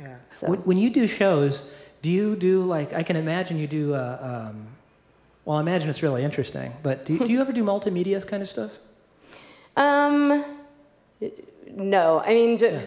Yeah. 0.00 0.16
So- 0.38 0.48
When, 0.48 0.58
when 0.60 0.76
you 0.76 0.90
do 0.90 1.06
shows, 1.06 1.62
do 2.02 2.10
you 2.10 2.36
do 2.36 2.62
like, 2.64 2.92
I 2.92 3.02
can 3.02 3.16
imagine 3.16 3.56
you 3.58 3.66
do, 3.66 3.94
uh, 3.94 4.50
um, 4.52 4.68
well, 5.46 5.56
I 5.56 5.60
imagine 5.60 5.88
it's 5.88 6.02
really 6.02 6.22
interesting, 6.24 6.74
but 6.82 7.06
do, 7.06 7.14
you- 7.14 7.18
do 7.20 7.32
you 7.32 7.40
ever 7.40 7.52
do 7.52 7.64
multimedia 7.64 8.24
kind 8.26 8.42
of 8.42 8.48
stuff? 8.50 8.72
Um, 9.76 10.44
no. 11.70 12.20
I 12.20 12.28
mean, 12.34 12.58
ju- 12.58 12.80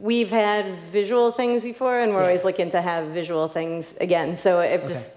we've 0.00 0.30
had 0.30 0.78
visual 0.92 1.32
things 1.32 1.62
before, 1.62 1.98
and 2.00 2.12
we're 2.12 2.20
Yeah. 2.20 2.26
always 2.28 2.44
looking 2.44 2.70
to 2.70 2.80
have 2.80 3.08
visual 3.08 3.48
things 3.48 3.94
again. 4.00 4.38
So 4.38 4.60
it 4.60 4.80
Okay. 4.80 4.88
just 4.94 5.12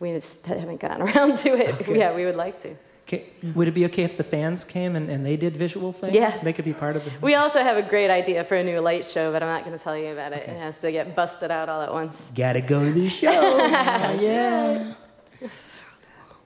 we 0.00 0.12
just 0.12 0.44
haven't 0.46 0.80
gotten 0.80 1.02
around 1.08 1.38
to 1.40 1.50
it. 1.54 1.80
Okay. 1.80 1.98
Yeah, 1.98 2.14
we 2.14 2.24
would 2.24 2.36
like 2.36 2.60
to. 2.62 2.70
Okay. 3.06 3.24
Would 3.54 3.68
it 3.68 3.72
be 3.74 3.84
okay 3.86 4.02
if 4.04 4.16
the 4.16 4.24
fans 4.24 4.64
came 4.64 4.96
and, 4.96 5.10
and 5.10 5.24
they 5.26 5.36
did 5.36 5.56
visual 5.56 5.92
things? 5.92 6.14
Yes. 6.14 6.40
They 6.42 6.52
could 6.52 6.64
be 6.64 6.72
part 6.72 6.96
of 6.96 7.04
the. 7.04 7.10
We 7.20 7.34
also 7.34 7.60
have 7.62 7.76
a 7.76 7.82
great 7.82 8.10
idea 8.10 8.42
for 8.44 8.54
a 8.56 8.64
new 8.64 8.80
light 8.80 9.06
show, 9.06 9.30
but 9.32 9.42
I'm 9.42 9.48
not 9.48 9.64
going 9.64 9.76
to 9.78 9.82
tell 9.84 9.96
you 9.96 10.10
about 10.12 10.32
it. 10.32 10.42
Okay. 10.44 10.52
It 10.52 10.58
has 10.58 10.78
to 10.78 10.90
get 10.90 11.14
busted 11.14 11.50
out 11.50 11.68
all 11.68 11.82
at 11.82 11.92
once. 11.92 12.16
Gotta 12.34 12.60
go 12.62 12.84
to 12.84 12.92
the 12.92 13.08
show. 13.08 13.28
Uh, 13.30 14.16
yeah. 14.20 14.94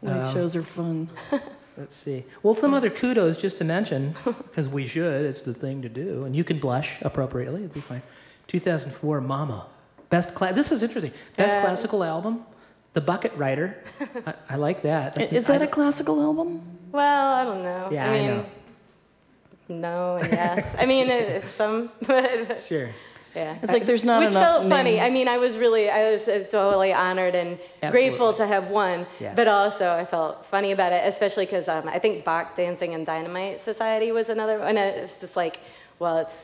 Light 0.03 0.27
Um, 0.27 0.35
shows 0.35 0.55
are 0.57 0.63
fun. 0.63 1.09
Let's 1.77 1.97
see. 1.99 2.25
Well, 2.43 2.55
some 2.55 2.73
other 2.73 2.89
kudos 2.91 3.39
just 3.39 3.59
to 3.59 3.65
mention, 3.65 4.15
because 4.25 4.67
we 4.69 4.87
should. 4.87 5.27
It's 5.27 5.43
the 5.43 5.53
thing 5.53 5.83
to 5.83 5.89
do, 5.91 6.25
and 6.25 6.35
you 6.35 6.43
can 6.45 6.59
blush 6.59 7.03
appropriately. 7.03 7.61
It'd 7.61 7.75
be 7.75 7.81
fine. 7.83 8.03
2004, 8.49 9.21
Mama, 9.21 9.67
best 10.09 10.35
class. 10.35 10.55
This 10.55 10.73
is 10.73 10.83
interesting. 10.83 11.13
Best 11.37 11.55
Uh, 11.57 11.61
classical 11.61 12.03
album, 12.03 12.45
The 12.95 13.01
Bucket 13.03 13.33
Rider. 13.37 13.77
I, 14.27 14.35
I 14.51 14.57
like 14.57 14.83
that. 14.83 15.19
I- 15.19 15.23
Is 15.25 15.47
that 15.49 15.61
I- 15.61 15.65
a 15.67 15.69
classical 15.69 16.21
album? 16.23 16.63
Well, 16.93 17.33
I 17.35 17.45
don't 17.45 17.63
know. 17.63 17.89
Yeah, 17.91 18.07
I 18.11 18.15
I 18.15 18.19
mean, 18.19 18.27
know. 18.29 18.47
no 19.69 20.17
and 20.17 20.33
yes. 20.33 20.75
I 20.79 20.87
mean, 20.87 21.11
it, 21.11 21.29
it's 21.29 21.53
some. 21.53 21.91
but 22.07 22.63
Sure. 22.67 22.89
Yeah. 23.37 23.59
It's 23.63 23.73
like 23.73 23.85
there's 23.87 24.05
not 24.05 24.21
Which 24.23 24.31
enough 24.31 24.43
felt 24.45 24.69
funny. 24.69 24.93
name- 24.95 25.03
I 25.03 25.11
mean, 25.11 25.29
I 25.29 25.39
was 25.39 25.57
really, 25.57 25.89
I 25.91 26.11
was 26.13 26.27
uh, 26.27 26.45
totally 26.51 26.93
honored 26.93 27.35
and 27.35 27.59
grateful 27.97 28.33
to 28.35 28.47
have 28.47 28.69
won. 28.69 29.07
Yeah. 29.21 29.35
But 29.35 29.47
also, 29.47 29.93
I 29.93 30.05
felt 30.07 30.47
funny 30.47 30.73
about 30.73 30.93
it, 30.93 31.03
especially 31.07 31.45
because 31.47 31.69
um, 31.69 31.87
I 31.89 31.99
think 31.99 32.25
Bach 32.25 32.57
Dancing 32.57 32.95
and 32.95 33.05
Dynamite 33.07 33.61
Society 33.63 34.11
was 34.11 34.29
another 34.31 34.59
one. 34.61 34.69
And 34.77 34.79
it's 34.79 35.21
just 35.21 35.37
like, 35.37 35.59
well, 35.99 36.17
it's 36.19 36.37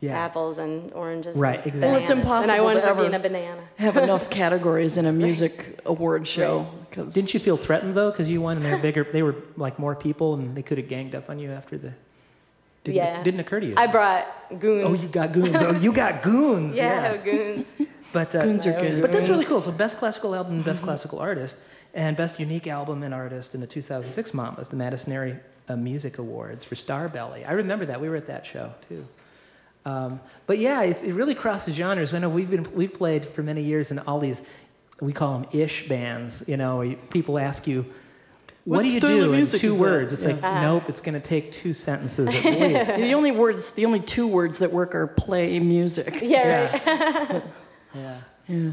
Yeah. 0.00 0.18
apples 0.26 0.58
and 0.58 0.92
oranges. 0.94 1.36
Right, 1.36 1.58
and 1.58 1.66
exactly. 1.66 1.80
Well, 1.90 1.96
it's 2.00 2.08
bananas. 2.08 2.42
And 2.42 2.50
I 2.50 2.56
impossible 2.56 2.64
won 2.64 2.74
to 2.76 2.80
for 2.82 2.88
ever- 2.88 3.00
being 3.02 3.14
a 3.14 3.18
banana. 3.28 3.62
Have 3.76 3.96
enough 4.06 4.30
categories 4.30 4.96
in 4.96 5.06
a 5.06 5.12
music 5.12 5.54
award 5.84 6.26
show. 6.26 6.66
'cause- 6.92 7.12
Didn't 7.14 7.32
you 7.34 7.40
feel 7.40 7.56
threatened 7.56 7.94
though, 7.96 8.10
because 8.10 8.28
you 8.28 8.40
won 8.40 8.56
and 8.56 8.64
they're 8.66 8.78
bigger? 8.88 9.04
They 9.16 9.22
were 9.22 9.36
like 9.56 9.78
more 9.78 9.94
people, 9.94 10.34
and 10.34 10.56
they 10.56 10.62
could 10.62 10.78
have 10.78 10.88
ganged 10.88 11.14
up 11.14 11.30
on 11.30 11.38
you 11.38 11.50
after 11.52 11.76
the. 11.78 11.92
Didn't, 12.84 12.96
Yeah. 12.96 13.22
Didn't 13.22 13.40
occur 13.40 13.60
to 13.60 13.66
you. 13.66 13.74
I 13.76 13.86
brought 13.86 14.26
goons. 14.58 14.86
Oh, 14.88 14.94
you 14.94 15.08
got 15.08 15.32
goons. 15.32 15.56
Oh, 15.58 15.72
you 15.72 15.92
got 15.92 16.22
goons. 16.30 16.74
yeah, 16.74 17.16
goons. 17.18 17.66
But 18.12 18.34
uh, 18.34 18.40
Goons 18.42 18.66
are 18.66 18.72
good. 18.72 19.00
But 19.02 19.12
that's 19.12 19.28
really 19.28 19.44
cool. 19.44 19.62
So 19.62 19.70
best 19.70 19.96
classical 19.98 20.34
album, 20.34 20.62
best 20.62 20.82
classical 20.82 21.20
artist, 21.20 21.56
and 21.94 22.16
best 22.16 22.40
unique 22.40 22.66
album 22.66 23.02
and 23.04 23.14
artist 23.14 23.54
in 23.54 23.60
the 23.60 23.66
2006 23.68 24.34
Mamas, 24.34 24.68
the 24.68 24.76
Madison 24.76 25.12
Area 25.12 25.38
uh, 25.68 25.76
Music 25.76 26.18
Awards 26.18 26.64
for 26.64 26.74
Starbelly. 26.74 27.48
I 27.48 27.52
remember 27.52 27.86
that. 27.86 28.00
We 28.00 28.08
were 28.08 28.16
at 28.16 28.26
that 28.26 28.46
show 28.46 28.72
too. 28.88 29.06
Um, 29.84 30.20
but 30.46 30.58
yeah, 30.58 30.82
it's, 30.82 31.02
it 31.02 31.12
really 31.12 31.34
crosses 31.34 31.74
genres. 31.76 32.12
I 32.12 32.18
know 32.18 32.28
we've 32.28 32.50
been 32.50 32.74
we've 32.74 32.92
played 32.92 33.26
for 33.28 33.42
many 33.42 33.62
years 33.62 33.90
in 33.92 33.98
all 34.00 34.18
these 34.18 34.38
we 35.00 35.12
call 35.12 35.38
them 35.38 35.46
ish 35.52 35.88
bands. 35.88 36.42
You 36.48 36.56
know, 36.56 36.78
where 36.78 36.86
you- 36.86 36.96
people 37.10 37.38
ask 37.38 37.66
you. 37.68 37.86
What, 38.64 38.76
What 38.76 38.84
do 38.84 38.90
you 38.90 38.98
style 39.00 39.16
do 39.16 39.32
in 39.32 39.46
two 39.46 39.74
words? 39.74 40.12
It's 40.12 40.22
Yeah. 40.22 40.28
like, 40.32 40.42
Ah. 40.44 40.60
nope, 40.62 40.84
it's 40.88 41.00
going 41.00 41.20
to 41.20 41.26
take 41.26 41.52
two 41.52 41.72
sentences 41.72 42.28
at 42.28 42.34
least. 42.44 42.96
the 42.96 43.14
only 43.14 43.30
words, 43.30 43.70
the 43.70 43.86
only 43.86 44.00
two 44.00 44.26
words 44.26 44.58
that 44.58 44.70
work 44.70 44.94
are 44.94 45.06
play 45.06 45.58
music. 45.58 46.20
Yeah, 46.22 46.70
right. 46.72 47.42
yeah. 47.94 48.20
Yeah. 48.48 48.72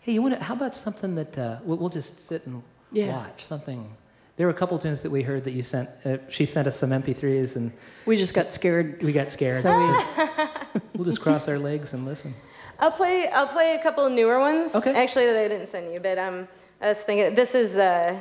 Hey, 0.00 0.12
you 0.12 0.22
want 0.22 0.34
to? 0.36 0.42
How 0.42 0.54
about 0.54 0.76
something 0.76 1.14
that 1.14 1.38
uh, 1.38 1.58
we'll, 1.64 1.76
we'll 1.78 1.88
just 1.88 2.26
sit 2.28 2.44
and 2.46 2.62
Yeah. 2.92 3.08
watch 3.16 3.44
something? 3.46 3.96
there 4.36 4.46
were 4.46 4.52
a 4.52 4.56
couple 4.56 4.76
tunes 4.78 5.02
that 5.02 5.10
we 5.10 5.22
heard 5.22 5.44
that 5.44 5.52
you 5.52 5.62
sent. 5.62 5.88
Uh, 6.04 6.16
she 6.30 6.46
sent 6.46 6.66
us 6.66 6.78
some 6.78 6.90
MP3s, 6.90 7.54
and 7.54 7.70
We 8.06 8.16
just 8.16 8.34
got 8.34 8.52
scared. 8.52 9.02
we 9.02 9.12
got 9.12 9.30
scared. 9.30 9.62
So 9.62 9.70
we... 9.78 10.80
we'll 10.96 11.04
just 11.04 11.20
cross 11.20 11.46
our 11.48 11.58
legs 11.58 11.92
and 11.92 12.04
listen. 12.06 12.34
I'll 12.80 12.90
play. 12.92 13.28
I'll 13.28 13.46
play 13.48 13.76
a 13.76 13.82
couple 13.82 14.04
of 14.06 14.12
newer 14.12 14.40
ones. 14.40 14.74
Okay. 14.74 14.94
Actually, 14.94 15.26
that 15.26 15.36
I 15.36 15.48
didn't 15.48 15.68
send 15.68 15.92
you, 15.92 16.00
but 16.00 16.18
um, 16.18 16.48
I 16.80 16.88
was 16.88 16.98
thinking 16.98 17.34
this 17.34 17.54
is 17.54 17.76
uh, 17.76 18.18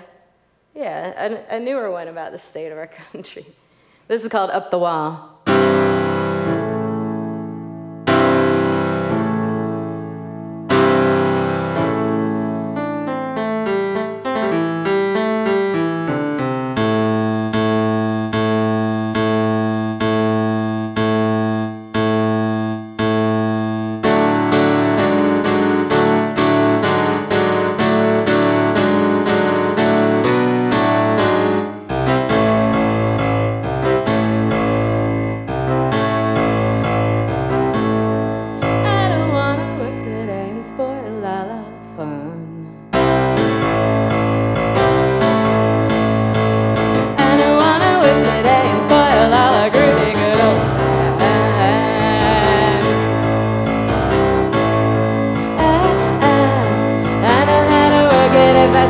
yeah, 0.74 1.13
a, 1.49 1.57
a 1.57 1.59
newer 1.59 1.91
one 1.91 2.07
about 2.07 2.32
the 2.32 2.39
state 2.39 2.72
of 2.72 2.78
our 2.78 2.88
country. 3.11 3.45
This 4.07 4.24
is 4.24 4.30
called 4.30 4.49
"Up 4.51 4.72
the 4.72 4.80
Wall." 4.80 5.90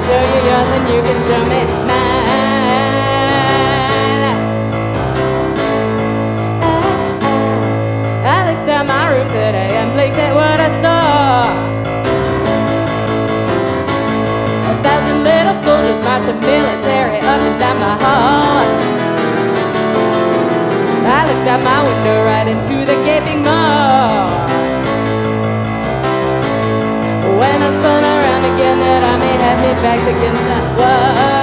Show 0.05 0.21
you 0.33 0.39
yours 0.49 0.69
and 0.75 0.85
you 0.89 0.99
can 1.05 1.19
show 1.21 1.41
me 1.45 1.61
mine. 1.85 2.21
I 8.25 8.41
I 8.41 8.49
looked 8.49 8.69
at 8.69 8.83
my 8.87 9.05
room 9.11 9.27
today 9.27 9.77
and 9.77 9.93
blinked 9.93 10.17
at 10.17 10.33
what 10.33 10.59
I 10.59 10.69
saw. 10.81 11.53
A 14.71 14.75
thousand 14.81 15.19
little 15.23 15.57
soldiers 15.61 16.01
marching 16.01 16.39
military 16.39 17.17
up 17.17 17.41
and 17.47 17.59
down 17.61 17.77
my 17.79 17.95
hall. 18.03 18.65
I 21.17 21.19
looked 21.29 21.47
out 21.53 21.61
my 21.61 21.79
window 21.85 22.17
right 22.25 22.47
into 22.47 22.85
the 22.89 22.97
gaping 23.05 23.43
maw. 23.43 24.47
When 27.39 27.61
I 27.61 27.69
spun 27.77 28.10
around 28.41 28.55
again, 28.55 28.79
that 28.79 29.03
I 29.03 29.17
may 29.17 29.37
have 29.37 29.59
me 29.61 29.73
back 29.81 29.99
against 29.99 30.41
that 30.41 30.77
wall. 30.77 31.41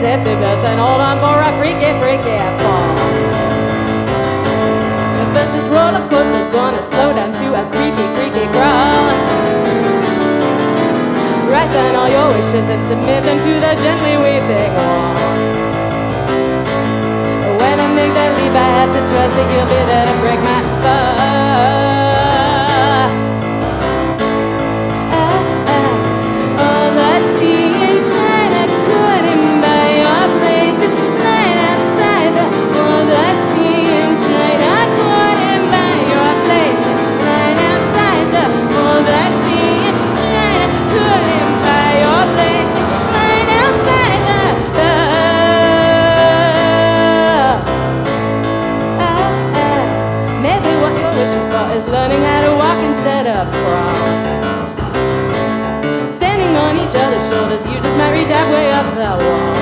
Safety 0.00 0.34
belts 0.34 0.64
and 0.64 0.78
hold 0.78 1.00
on 1.00 1.18
for 1.18 1.40
a 1.40 1.50
freaky, 1.58 1.98
freaky 1.98 2.36
fall. 2.62 2.83
The 5.44 5.50
this 5.50 5.68
roller 5.68 6.00
coaster's 6.08 6.50
gonna 6.52 6.80
slow 6.80 7.12
down 7.12 7.30
to 7.34 7.46
a 7.52 7.62
creepy, 7.70 8.06
creepy 8.16 8.46
crawl. 8.54 9.04
Write 11.50 11.70
down 11.70 11.94
all 11.96 12.08
your 12.08 12.28
wishes 12.28 12.66
and 12.72 12.80
submit 12.88 13.22
them 13.24 13.38
to 13.40 13.52
the 13.60 13.74
gently 13.84 14.16
weeping 14.24 14.72
wall. 14.72 15.14
When 17.60 17.76
I 17.78 17.88
make 17.92 18.14
that 18.14 18.30
leap, 18.38 18.54
I 18.56 18.68
have 18.78 18.90
to 18.96 19.00
trust 19.00 19.34
that 19.36 19.46
you'll 19.52 19.68
be 19.68 19.80
there 19.84 20.06
to 20.06 20.14
break 20.22 20.40
my 20.40 20.60
fall. 20.82 21.93
Standing 56.16 56.54
on 56.56 56.76
each 56.76 56.94
other's 56.94 57.22
shoulders, 57.28 57.66
you 57.66 57.74
just 57.80 57.96
might 57.96 58.12
reach 58.12 58.30
halfway 58.30 58.70
up 58.72 58.94
the 58.94 59.24
wall. 59.24 59.56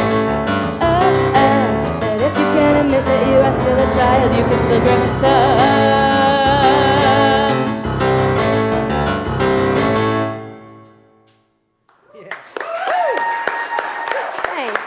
Oh, 0.83 1.35
oh, 1.35 1.99
but 2.01 2.21
if 2.21 2.35
you 2.37 2.47
can 2.55 2.77
admit 2.85 3.05
that 3.05 3.27
you 3.27 3.37
are 3.37 3.55
still 3.61 3.79
a 3.79 3.89
child, 3.91 4.35
you 4.35 4.45
can 4.45 4.59
still 4.67 4.81
grow 4.81 5.21
tough. 5.21 5.83
Thanks. 14.45 14.85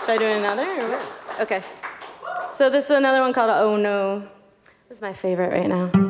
Should 0.00 0.10
I 0.10 0.16
do 0.18 0.26
another? 0.26 0.66
Or 0.66 0.88
what? 0.88 1.02
Okay. 1.40 1.62
So 2.56 2.70
this 2.70 2.84
is 2.84 2.90
another 2.90 3.20
one 3.20 3.32
called 3.32 3.50
Oh 3.50 3.76
No. 3.76 4.28
This 4.94 4.98
is 4.98 5.02
my 5.02 5.12
favorite 5.12 5.50
right 5.50 5.68
now. 5.68 6.03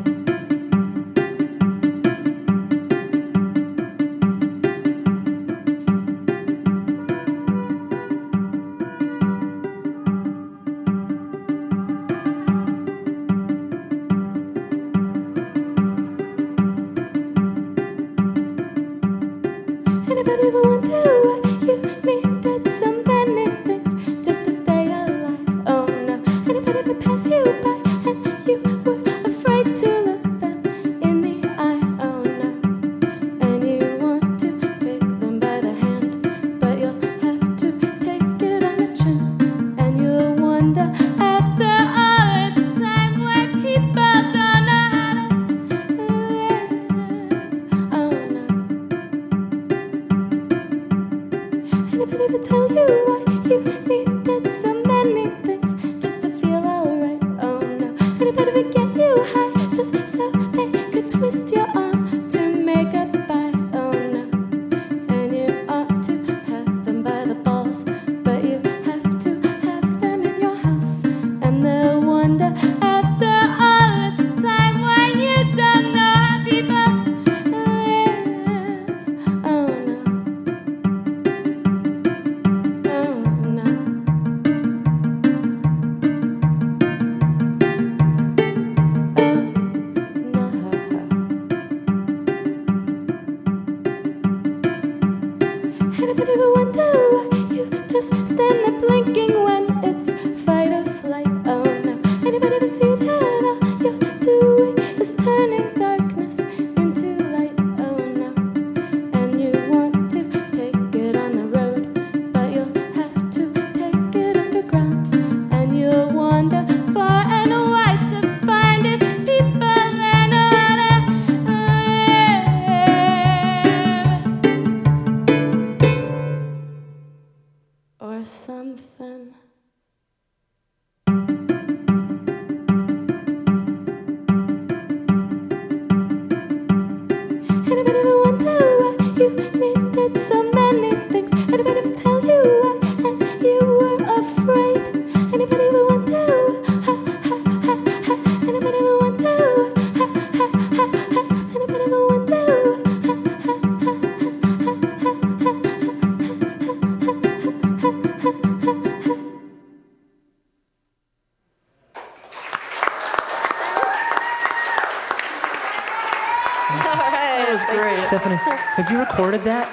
Was 167.54 167.64
great. 167.66 168.06
Stephanie, 168.08 168.36
have 168.36 168.90
you 168.90 168.98
recorded 168.98 169.44
that? 169.44 169.66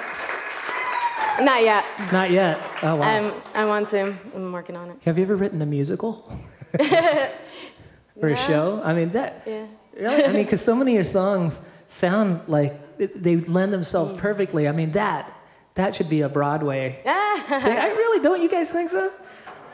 Not 1.40 1.62
yet. 1.62 1.84
Not 2.12 2.30
yet. 2.30 2.60
Oh 2.82 2.96
wow. 2.96 3.18
Um, 3.18 3.32
I 3.54 3.64
want 3.64 3.90
to. 3.90 4.14
I'm 4.34 4.52
working 4.52 4.76
on 4.76 4.90
it. 4.90 4.96
have 5.04 5.16
you 5.18 5.24
ever 5.24 5.34
written 5.36 5.60
a 5.62 5.66
musical 5.66 6.12
or 6.78 8.28
a 8.28 8.30
No. 8.30 8.36
show? 8.36 8.82
I 8.84 8.92
mean 8.94 9.10
that. 9.12 9.42
Yeah. 9.46 9.66
Really? 9.98 10.24
I 10.24 10.32
mean, 10.32 10.42
because 10.48 10.62
so 10.62 10.74
many 10.74 10.96
of 10.96 11.04
your 11.04 11.12
songs 11.12 11.58
sound 12.00 12.40
like 12.48 12.72
they 12.98 13.36
lend 13.36 13.68
Mm. 13.70 13.76
themselves 13.76 14.20
perfectly. 14.20 14.68
I 14.68 14.72
mean 14.72 14.92
that 14.92 15.32
that 15.74 15.96
should 15.96 16.08
be 16.10 16.20
a 16.20 16.28
Broadway. 16.28 17.00
thing. 17.04 17.12
I 17.86 17.88
really 17.88 18.22
don't. 18.22 18.40
You 18.42 18.48
guys 18.50 18.70
think 18.70 18.90
so? 18.90 19.10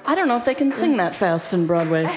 I 0.06 0.14
don't 0.14 0.28
know 0.28 0.36
if 0.36 0.44
they 0.44 0.54
can 0.54 0.70
sing 0.72 0.96
that 0.98 1.16
fast 1.16 1.52
in 1.52 1.66
Broadway. 1.66 2.04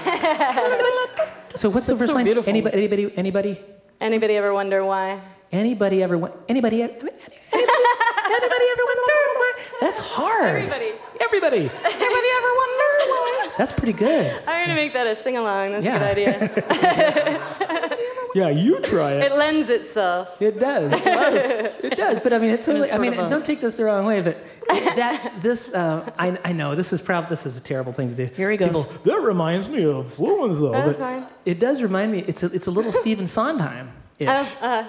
So 1.58 1.70
what's 1.70 1.86
the 1.86 1.92
It's 1.94 2.00
first 2.00 2.10
so 2.12 2.16
line? 2.16 2.24
beautiful. 2.24 2.50
Anybody? 2.50 2.78
Anybody? 2.78 3.14
Anybody? 3.18 3.60
Anybody 4.00 4.38
ever 4.38 4.54
wonder 4.54 4.86
why? 4.86 5.20
Anybody 5.52 6.02
ever 6.04 6.18
went? 6.18 6.34
Anybody? 6.48 6.82
Anybody, 6.82 7.12
anybody 7.54 8.66
ever 8.72 8.84
wonder 8.86 9.04
why? 9.42 9.54
That's 9.82 9.98
hard. 10.00 10.56
Everybody. 10.56 10.92
Everybody. 11.20 11.58
Anybody 11.58 12.28
ever 12.38 12.52
wonder 12.62 12.90
why? 13.12 13.52
That's 13.58 13.72
pretty 13.74 13.94
good. 13.94 14.32
I'm 14.48 14.64
gonna 14.66 14.76
make 14.76 14.94
that 14.94 15.08
a 15.08 15.16
sing 15.16 15.38
along. 15.38 15.74
That's 15.74 15.86
Yeah. 15.86 15.96
a 15.96 16.16
good 16.16 16.28
idea. 16.30 17.98
Yeah, 18.34 18.48
you 18.48 18.80
try 18.80 19.12
it 19.16 19.30
It 19.30 19.36
lends 19.38 19.70
itself. 19.70 20.30
It 20.42 20.58
does. 20.58 20.90
It 20.94 21.04
does. 21.04 21.76
It 21.84 21.98
does. 21.98 22.22
But 22.22 22.32
I 22.32 22.38
mean, 22.38 22.52
it's 22.52 22.66
totally. 22.66 22.86
it's 22.88 22.96
I 22.96 22.98
mean, 22.98 23.12
a- 23.14 23.30
don't 23.30 23.44
take 23.46 23.60
this 23.60 23.76
the 23.76 23.84
wrong 23.84 24.06
way, 24.06 24.22
but 24.22 24.38
that 24.70 25.34
this. 25.42 25.74
Uh, 25.74 26.10
I, 26.18 26.38
I 26.46 26.54
know 26.54 26.74
this 26.74 26.94
is 26.94 27.02
probably 27.02 27.30
this 27.30 27.46
is 27.46 27.58
a 27.58 27.60
terrible 27.60 27.92
thing 27.92 28.08
to 28.08 28.16
do. 28.28 28.34
Here 28.34 28.50
he 28.50 28.56
goes. 28.56 28.70
People, 28.70 28.84
that 29.04 29.20
reminds 29.20 29.68
me 29.68 29.84
of 29.84 30.14
so 30.14 30.46
and 30.46 30.56
so. 30.56 30.72
That's 30.72 30.88
But 30.88 31.00
fine. 31.00 31.28
it 31.44 31.60
does 31.60 31.82
remind 31.82 32.14
me. 32.14 32.20
It's 32.26 32.42
a, 32.44 32.46
it's 32.54 32.68
a 32.68 32.72
little 32.72 32.94
Stephen 33.02 33.28
Sondheim. 33.28 33.92
Oh, 34.22 34.26
uh, 34.26 34.86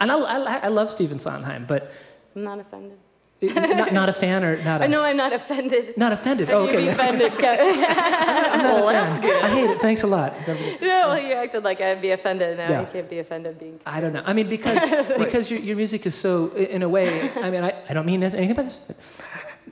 And 0.00 0.12
I, 0.12 0.16
I, 0.18 0.56
I 0.58 0.68
love 0.68 0.90
Stephen 0.90 1.20
Sondheim, 1.20 1.66
but 1.66 1.92
I'm 2.34 2.44
not 2.44 2.60
offended. 2.60 2.98
not, 3.42 3.92
not 3.92 4.08
a 4.08 4.12
fan 4.12 4.42
or 4.42 4.60
not 4.64 4.80
a, 4.80 4.84
I 4.84 4.86
know 4.88 5.02
I'm 5.02 5.16
not 5.16 5.32
offended. 5.32 5.96
not 5.96 6.12
offended. 6.12 6.50
Oh, 6.50 6.66
okay. 6.66 6.88
offended. 6.88 7.32
I'm 7.44 8.62
not 8.62 8.84
Well, 8.84 8.88
that's 8.88 9.20
fan. 9.20 9.44
I 9.44 9.48
hate 9.50 9.70
it. 9.70 9.80
Thanks 9.80 10.02
a 10.02 10.08
lot. 10.08 10.34
no, 10.48 10.54
well, 10.80 11.22
you 11.22 11.34
acted 11.34 11.62
like 11.62 11.80
I'd 11.80 12.02
be 12.02 12.10
offended. 12.10 12.58
Now 12.58 12.68
Yeah. 12.68 12.80
I 12.80 12.84
can't 12.86 13.08
be 13.08 13.20
offended 13.20 13.60
being. 13.60 13.78
I 13.86 14.00
don't 14.00 14.12
know. 14.12 14.24
I 14.26 14.32
mean, 14.32 14.48
because 14.48 15.06
because 15.16 15.50
your, 15.52 15.60
your 15.60 15.76
music 15.76 16.04
is 16.06 16.16
so, 16.16 16.50
in 16.50 16.82
a 16.82 16.88
way. 16.88 17.30
I 17.36 17.50
mean, 17.50 17.62
I, 17.62 17.74
I 17.88 17.92
don't 17.94 18.06
mean 18.06 18.24
anything 18.24 18.56
but 18.56 18.66
this. 18.66 18.78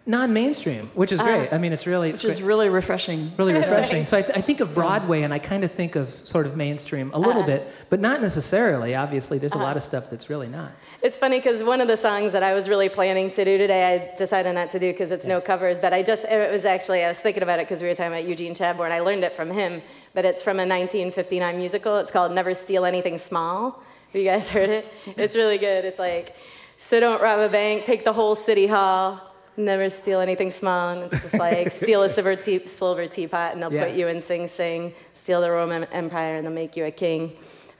Non-mainstream, 0.08 0.88
which 0.94 1.10
is 1.10 1.18
ah, 1.18 1.24
great. 1.24 1.52
I 1.52 1.58
mean, 1.58 1.72
it's 1.72 1.84
really 1.84 2.10
it's 2.10 2.22
Which 2.22 2.34
is 2.34 2.40
really 2.40 2.68
refreshing. 2.68 3.32
really 3.36 3.52
refreshing. 3.64 4.06
So 4.06 4.16
I, 4.16 4.22
th- 4.22 4.38
I 4.38 4.40
think 4.40 4.60
of 4.60 4.72
Broadway, 4.72 5.22
and 5.22 5.34
I 5.34 5.40
kind 5.40 5.64
of 5.64 5.72
think 5.72 5.96
of 5.96 6.14
sort 6.22 6.46
of 6.46 6.56
mainstream 6.56 7.10
a 7.12 7.18
little 7.18 7.42
uh-huh. 7.42 7.46
bit, 7.46 7.72
but 7.90 7.98
not 7.98 8.22
necessarily. 8.22 8.94
Obviously, 8.94 9.38
there's 9.38 9.50
a 9.50 9.56
uh-huh. 9.56 9.64
lot 9.64 9.76
of 9.76 9.82
stuff 9.82 10.08
that's 10.08 10.30
really 10.30 10.46
not. 10.46 10.70
It's 11.02 11.16
funny 11.16 11.40
because 11.40 11.64
one 11.64 11.80
of 11.80 11.88
the 11.88 11.96
songs 11.96 12.30
that 12.32 12.44
I 12.44 12.54
was 12.54 12.68
really 12.68 12.88
planning 12.88 13.32
to 13.32 13.44
do 13.44 13.58
today, 13.58 14.12
I 14.12 14.16
decided 14.16 14.54
not 14.54 14.70
to 14.72 14.78
do 14.78 14.92
because 14.92 15.10
it's 15.10 15.24
no 15.24 15.40
covers. 15.40 15.80
But 15.80 15.92
I 15.92 16.04
just, 16.04 16.24
it 16.24 16.52
was 16.52 16.64
actually, 16.64 17.02
I 17.02 17.08
was 17.08 17.18
thinking 17.18 17.42
about 17.42 17.58
it 17.58 17.68
because 17.68 17.82
we 17.82 17.88
were 17.88 17.94
talking 17.96 18.12
about 18.12 18.28
Eugene 18.28 18.54
Chadbourne. 18.54 18.92
I 18.92 19.00
learned 19.00 19.24
it 19.24 19.34
from 19.34 19.50
him, 19.50 19.82
but 20.14 20.24
it's 20.24 20.40
from 20.40 20.58
a 20.58 20.66
1959 20.66 21.58
musical. 21.58 21.98
It's 21.98 22.12
called 22.12 22.30
Never 22.30 22.54
Steal 22.54 22.84
Anything 22.84 23.18
Small. 23.18 23.82
Have 24.12 24.22
you 24.22 24.24
guys 24.24 24.48
heard 24.56 24.68
it? 24.70 24.86
It's 25.16 25.34
really 25.34 25.58
good. 25.58 25.84
It's 25.84 25.98
like, 25.98 26.36
so 26.78 27.00
don't 27.00 27.20
rob 27.20 27.40
a 27.40 27.48
bank, 27.48 27.84
take 27.84 28.04
the 28.04 28.12
whole 28.12 28.36
city 28.36 28.68
hall, 28.68 29.20
never 29.56 29.90
steal 29.90 30.20
anything 30.20 30.50
small. 30.50 30.90
And 30.90 31.12
it's 31.12 31.22
just 31.22 31.34
like, 31.34 31.72
steal 31.82 32.02
a 32.02 32.12
silver, 32.12 32.36
tea, 32.36 32.66
silver 32.66 33.06
teapot 33.06 33.52
and 33.54 33.62
they'll 33.62 33.72
Yeah. 33.72 33.86
put 33.86 33.94
you 33.94 34.08
in 34.08 34.22
Sing 34.22 34.48
Sing, 34.48 34.92
steal 35.14 35.40
the 35.40 35.50
Roman 35.50 35.84
Empire 35.84 36.36
and 36.36 36.46
they'll 36.46 36.52
make 36.52 36.76
you 36.76 36.84
a 36.84 36.90
king. 36.90 37.32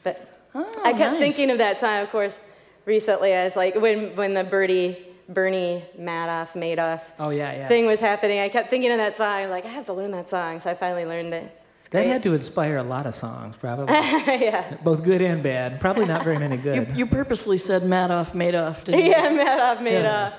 But 0.02 0.32
Oh, 0.54 0.66
I 0.84 0.92
kept 0.92 1.12
nice. 1.14 1.18
thinking 1.20 1.50
of 1.50 1.58
that 1.58 1.78
time, 1.80 2.02
of 2.04 2.10
course, 2.10 2.38
recently. 2.86 3.34
I 3.34 3.44
was 3.44 3.56
like, 3.56 3.74
when, 3.76 4.16
when 4.16 4.32
the 4.34 4.42
Bertie, 4.44 5.06
Bernie 5.28 5.84
Madoff, 6.00 6.48
Madoff 6.54 7.00
Oh 7.18 7.28
yeah, 7.30 7.52
yeah. 7.52 7.68
thing 7.68 7.84
was 7.86 8.00
happening, 8.00 8.38
I 8.40 8.48
kept 8.48 8.70
thinking 8.70 8.90
of 8.92 8.98
that 8.98 9.16
song. 9.18 9.50
Like, 9.50 9.64
I 9.66 9.68
have 9.68 9.86
to 9.86 9.92
learn 9.92 10.12
that 10.12 10.30
song. 10.30 10.60
So 10.60 10.70
I 10.70 10.74
finally 10.74 11.04
learned 11.04 11.34
it. 11.34 11.62
That 11.92 12.04
had 12.06 12.22
to 12.24 12.34
inspire 12.34 12.78
a 12.78 12.82
lot 12.82 13.06
of 13.06 13.14
songs, 13.14 13.54
probably, 13.60 13.94
yeah. 13.94 14.76
both 14.82 15.04
good 15.04 15.22
and 15.22 15.40
bad. 15.42 15.80
Probably 15.80 16.04
not 16.04 16.24
very 16.24 16.36
many 16.38 16.56
good. 16.68 16.96
you 16.96 17.06
purposely 17.06 17.58
said 17.58 17.82
Madoff, 17.82 18.32
Madoff, 18.32 18.82
didn't 18.84 19.04
you? 19.04 19.10
Yeah, 19.10 19.30
Madoff, 19.30 19.84
Yeah. 19.84 20.32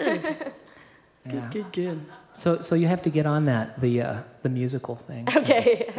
Madoff. 0.00 0.34
Yeah. 0.40 0.48
Good, 1.30 1.72
good. 1.72 2.00
So, 2.34 2.60
so 2.62 2.74
you 2.74 2.86
have 2.86 3.02
to 3.02 3.10
get 3.10 3.26
on 3.26 3.44
that 3.46 3.80
the 3.80 4.02
uh, 4.02 4.20
the 4.42 4.48
musical 4.48 4.96
thing. 4.96 5.26
Okay. 5.36 5.92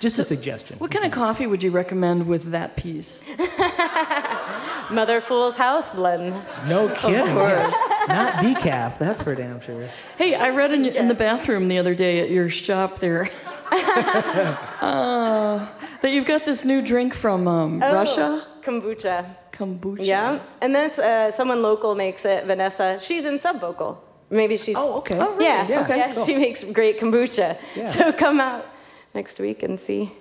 Just 0.00 0.16
a 0.20 0.24
suggestion. 0.24 0.78
What 0.78 0.92
kind 0.92 1.04
of 1.04 1.10
coffee 1.10 1.48
would 1.48 1.60
you 1.60 1.72
recommend 1.72 2.28
with 2.28 2.52
that 2.52 2.76
piece? 2.76 3.18
Mother 4.92 5.20
Fool's 5.20 5.56
House 5.56 5.90
blend. 5.90 6.34
No 6.68 6.88
kidding. 6.94 7.18
Of 7.18 7.34
course. 7.34 7.76
Not 8.08 8.34
decaf. 8.34 8.98
That's 9.00 9.20
for 9.20 9.34
damn 9.34 9.60
sure. 9.60 9.88
Hey, 10.16 10.36
I 10.36 10.50
read 10.50 10.70
in, 10.72 10.86
in 10.86 11.08
the 11.08 11.14
bathroom 11.14 11.66
the 11.66 11.78
other 11.78 11.96
day 11.96 12.20
at 12.20 12.30
your 12.30 12.48
shop 12.48 13.00
there 13.00 13.28
uh, 13.72 15.68
that 16.02 16.10
you've 16.12 16.26
got 16.26 16.44
this 16.44 16.64
new 16.64 16.80
drink 16.80 17.14
from 17.14 17.48
um, 17.48 17.82
Oh, 17.82 17.92
Russia, 17.92 18.46
Kombucha. 18.62 19.36
kombucha. 19.52 20.06
Yeah. 20.06 20.40
And 20.60 20.74
that's 20.74 20.98
uh, 20.98 21.32
someone 21.32 21.60
local 21.62 21.94
makes 21.94 22.24
it, 22.24 22.44
Vanessa. 22.46 22.98
She's 23.02 23.24
in 23.24 23.40
sub 23.40 23.60
vocal. 23.60 24.02
Maybe 24.30 24.56
she's. 24.58 24.76
Oh, 24.76 24.98
okay. 24.98 25.18
Oh, 25.18 25.32
really? 25.32 25.44
Yeah, 25.46 25.68
Yeah, 25.68 25.80
okay. 25.84 25.96
yeah, 25.96 26.14
cool. 26.14 26.26
she 26.26 26.36
makes 26.36 26.62
great 26.64 27.00
kombucha. 27.00 27.56
Yeah. 27.74 27.92
So 27.92 28.12
come 28.12 28.40
out 28.40 28.66
next 29.14 29.38
week 29.38 29.62
and 29.62 29.80
see 29.80 30.12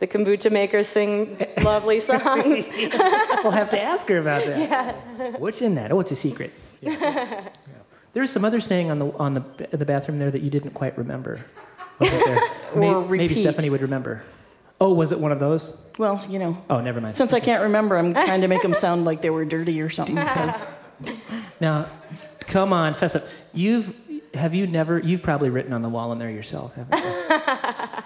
the 0.00 0.06
kombucha 0.06 0.50
makers 0.52 0.88
sing 0.88 1.38
lovely 1.62 2.00
songs. 2.00 2.66
We'll 3.42 3.52
have 3.52 3.70
to 3.70 3.80
ask 3.80 4.06
her 4.08 4.18
about 4.18 4.44
that. 4.46 4.58
Yeah. 4.58 5.36
What's 5.38 5.62
in 5.62 5.74
that? 5.76 5.92
Oh, 5.92 6.00
it's 6.00 6.12
a 6.12 6.16
secret. 6.16 6.52
Yeah. 6.80 6.92
Yeah. 7.00 7.48
There's 8.12 8.30
some 8.30 8.44
other 8.44 8.60
saying 8.60 8.90
on 8.90 8.98
the 9.00 9.06
on 9.16 9.34
the 9.34 9.76
the 9.76 9.84
bathroom 9.84 10.18
there 10.18 10.30
that 10.30 10.42
you 10.42 10.50
didn't 10.50 10.70
quite 10.70 10.96
remember. 10.98 11.40
wasn't 11.98 12.40
Or 12.74 13.00
maybe 13.08 13.28
repeat. 13.34 13.42
Stephanie 13.42 13.70
would 13.70 13.82
remember. 13.82 14.22
Oh, 14.80 14.92
was 14.92 15.10
it 15.12 15.18
one 15.18 15.32
of 15.32 15.40
those? 15.40 15.64
Well, 15.98 16.24
you 16.28 16.38
know, 16.38 16.56
Oh, 16.68 16.80
never 16.80 17.00
mind. 17.00 17.14
since 17.16 17.32
I 17.32 17.40
can't 17.40 17.62
remember, 17.62 17.96
I'm 17.96 18.12
trying 18.12 18.40
to 18.42 18.48
make 18.48 18.62
them 18.62 18.74
sound 18.74 19.04
like 19.04 19.22
they 19.22 19.30
were 19.30 19.44
dirty 19.44 19.80
or 19.80 19.88
something. 19.90 20.16
'cause- 20.16 20.60
Now, 21.60 21.88
come 22.40 22.72
on, 22.72 22.94
fess 22.94 23.14
up. 23.14 23.22
You've 23.54 23.94
have 24.34 24.54
you 24.54 24.66
never? 24.66 24.98
You've 24.98 25.22
probably 25.22 25.50
written 25.50 25.72
on 25.72 25.82
the 25.82 25.88
wall 25.88 26.12
in 26.12 26.18
there 26.18 26.30
yourself, 26.30 26.74
haven't 26.74 27.02
you? 27.02 27.40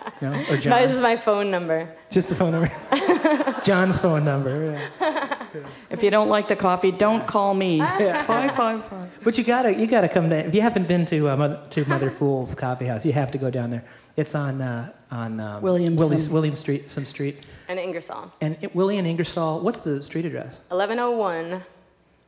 No, 0.20 0.32
or 0.32 0.56
this 0.56 0.92
is 0.92 1.00
my 1.00 1.16
phone 1.16 1.48
number. 1.48 1.94
Just 2.10 2.28
the 2.28 2.34
phone 2.34 2.50
number. 2.50 3.60
John's 3.64 3.98
phone 3.98 4.24
number. 4.24 4.90
Yeah. 5.00 5.46
if 5.90 6.02
you 6.02 6.10
don't 6.10 6.28
like 6.28 6.48
the 6.48 6.56
coffee, 6.56 6.90
don't 6.90 7.24
call 7.24 7.54
me. 7.54 7.76
Yeah. 7.76 8.24
Five, 8.24 8.56
five, 8.56 8.84
five. 8.88 9.10
But 9.22 9.38
you 9.38 9.44
gotta 9.44 9.72
you 9.72 9.86
gotta 9.86 10.08
come 10.08 10.28
down. 10.28 10.40
If 10.40 10.56
you 10.56 10.60
haven't 10.60 10.88
been 10.88 11.06
to 11.06 11.28
uh, 11.28 11.36
Mother, 11.36 11.62
to 11.70 11.84
Mother 11.84 12.10
Fool's 12.10 12.52
Coffee 12.56 12.86
House, 12.86 13.04
you 13.04 13.12
have 13.12 13.30
to 13.30 13.38
go 13.38 13.48
down 13.48 13.70
there. 13.70 13.84
It's 14.16 14.34
on 14.34 14.60
uh, 14.60 14.92
on 15.12 15.38
um. 15.38 15.62
Willy's, 15.62 16.28
William 16.28 16.56
Street, 16.56 16.90
some 16.90 17.04
street. 17.04 17.44
And 17.68 17.78
Ingersoll. 17.78 18.32
And 18.40 18.56
it, 18.60 18.74
Willy 18.74 18.98
and 18.98 19.06
Ingersoll. 19.06 19.60
What's 19.60 19.80
the 19.80 20.02
street 20.02 20.24
address? 20.24 20.56
1101. 20.70 21.18
1101 21.18 21.77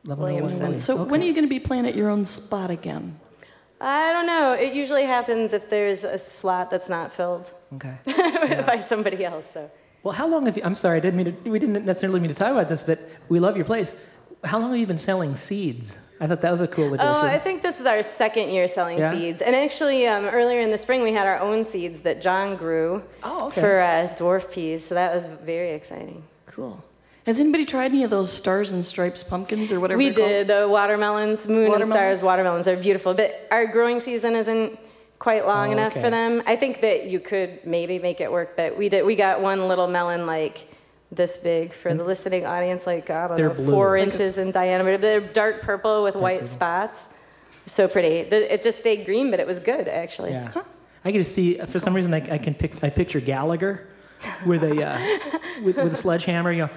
Williamson. 0.05 0.59
Willy. 0.59 0.79
So 0.79 0.97
Okay. 0.99 1.09
when 1.11 1.21
are 1.21 1.25
you 1.25 1.33
going 1.33 1.45
to 1.45 1.49
be 1.49 1.59
playing 1.59 1.85
at 1.85 1.95
your 1.95 2.09
own 2.09 2.25
spot 2.25 2.69
again? 2.71 3.19
I 3.79 4.11
don't 4.13 4.27
know. 4.27 4.53
It 4.53 4.73
usually 4.73 5.05
happens 5.05 5.53
if 5.53 5.69
there's 5.69 6.03
a 6.03 6.19
slot 6.19 6.69
that's 6.69 6.89
not 6.89 7.13
filled 7.13 7.45
Okay. 7.75 7.95
by 8.67 8.83
somebody 8.87 9.23
else. 9.25 9.45
So 9.53 9.69
Well, 10.03 10.13
how 10.13 10.27
long 10.27 10.45
have 10.45 10.57
you? 10.57 10.63
I'm 10.63 10.75
sorry, 10.75 10.97
I 10.97 10.99
didn't 10.99 11.17
mean 11.17 11.43
to, 11.43 11.49
we 11.49 11.57
didn't 11.59 11.85
necessarily 11.85 12.19
mean 12.19 12.29
to 12.29 12.35
talk 12.35 12.51
about 12.51 12.67
this, 12.69 12.83
but 12.83 12.99
we 13.29 13.39
love 13.39 13.55
your 13.55 13.65
place. 13.65 13.93
How 14.43 14.59
long 14.59 14.71
have 14.71 14.79
you 14.79 14.87
been 14.87 14.99
selling 14.99 15.35
seeds? 15.35 15.95
I 16.19 16.27
thought 16.27 16.41
that 16.41 16.51
was 16.51 16.61
a 16.61 16.67
cool 16.67 16.93
addition. 16.93 17.07
Oh, 17.15 17.21
I 17.21 17.39
think 17.39 17.63
this 17.63 17.79
is 17.79 17.87
our 17.87 18.03
second 18.03 18.49
year 18.49 18.67
selling 18.67 18.99
Yeah? 18.99 19.11
seeds. 19.11 19.41
And 19.41 19.55
actually, 19.55 20.05
um, 20.07 20.25
earlier 20.25 20.59
in 20.61 20.69
the 20.69 20.77
spring, 20.77 21.01
we 21.01 21.13
had 21.13 21.25
our 21.25 21.39
own 21.39 21.65
seeds 21.67 22.01
that 22.01 22.21
John 22.21 22.57
grew 22.57 23.01
Oh, 23.23 23.47
okay. 23.47 23.61
for 23.61 23.79
uh, 23.81 24.07
dwarf 24.19 24.51
peas. 24.51 24.85
So 24.87 24.93
that 24.93 25.15
was 25.15 25.23
very 25.43 25.71
exciting. 25.73 26.23
Cool. 26.45 26.83
Has 27.25 27.39
anybody 27.39 27.65
tried 27.65 27.91
any 27.91 28.03
of 28.03 28.09
those 28.09 28.31
stars 28.31 28.71
and 28.71 28.83
stripes 28.85 29.23
pumpkins 29.23 29.71
or 29.71 29.79
whatever? 29.79 29.97
we 29.97 30.09
they're 30.09 30.15
called? 30.15 30.29
did 30.29 30.47
the 30.47 30.67
watermelons, 30.67 31.45
moon 31.47 31.65
and 31.65 31.69
Watermelons? 31.69 31.93
stars 32.19 32.21
watermelons. 32.23 32.67
are 32.67 32.75
beautiful, 32.75 33.13
but 33.13 33.47
our 33.51 33.67
growing 33.67 34.01
season 34.01 34.35
isn't 34.35 34.79
quite 35.19 35.45
long 35.45 35.69
Oh, 35.69 35.73
enough 35.73 35.91
okay. 35.91 36.01
for 36.01 36.09
them. 36.09 36.41
I 36.47 36.55
think 36.55 36.81
that 36.81 37.05
you 37.05 37.19
could 37.19 37.59
maybe 37.65 37.99
make 37.99 38.21
it 38.21 38.31
work, 38.31 38.57
but 38.57 38.75
we 38.75 38.89
did. 38.89 39.05
We 39.05 39.15
got 39.15 39.39
one 39.39 39.67
little 39.67 39.87
melon 39.87 40.25
like 40.25 40.67
this 41.11 41.37
big 41.37 41.73
for 41.75 41.93
the 41.93 42.03
mm. 42.03 42.07
listening 42.07 42.45
audience, 42.45 42.87
like 42.87 43.09
I 43.11 43.27
don't 43.27 43.37
They're 43.37 43.49
know, 43.49 43.53
blue. 43.55 43.71
four 43.71 43.99
Like 43.99 44.07
inches 44.13 44.37
in 44.39 44.49
diameter. 44.51 44.97
They're 44.97 45.19
dark 45.21 45.61
purple 45.61 46.03
with 46.03 46.15
white 46.15 46.49
spots. 46.49 46.99
So 47.67 47.87
pretty. 47.87 48.23
The- 48.27 48.51
It 48.51 48.63
just 48.63 48.79
stayed 48.79 49.05
green, 49.05 49.29
but 49.29 49.39
it 49.39 49.45
was 49.45 49.59
good 49.59 49.87
actually. 49.87 50.31
Yeah. 50.31 50.51
I 51.05 51.11
can 51.11 51.23
see, 51.23 51.57
for 51.59 51.79
some 51.79 51.93
reason, 51.95 52.13
I, 52.13 52.35
I 52.35 52.37
can 52.39 52.53
pick, 52.55 52.83
I 52.83 52.89
picture 52.89 53.19
Gallagher 53.19 53.87
with 54.45 54.63
a, 54.63 54.83
uh, 54.83 55.19
with, 55.63 55.77
with 55.77 55.93
a 55.93 55.95
sledgehammer, 55.95 56.51
you 56.51 56.63
know, 56.63 56.69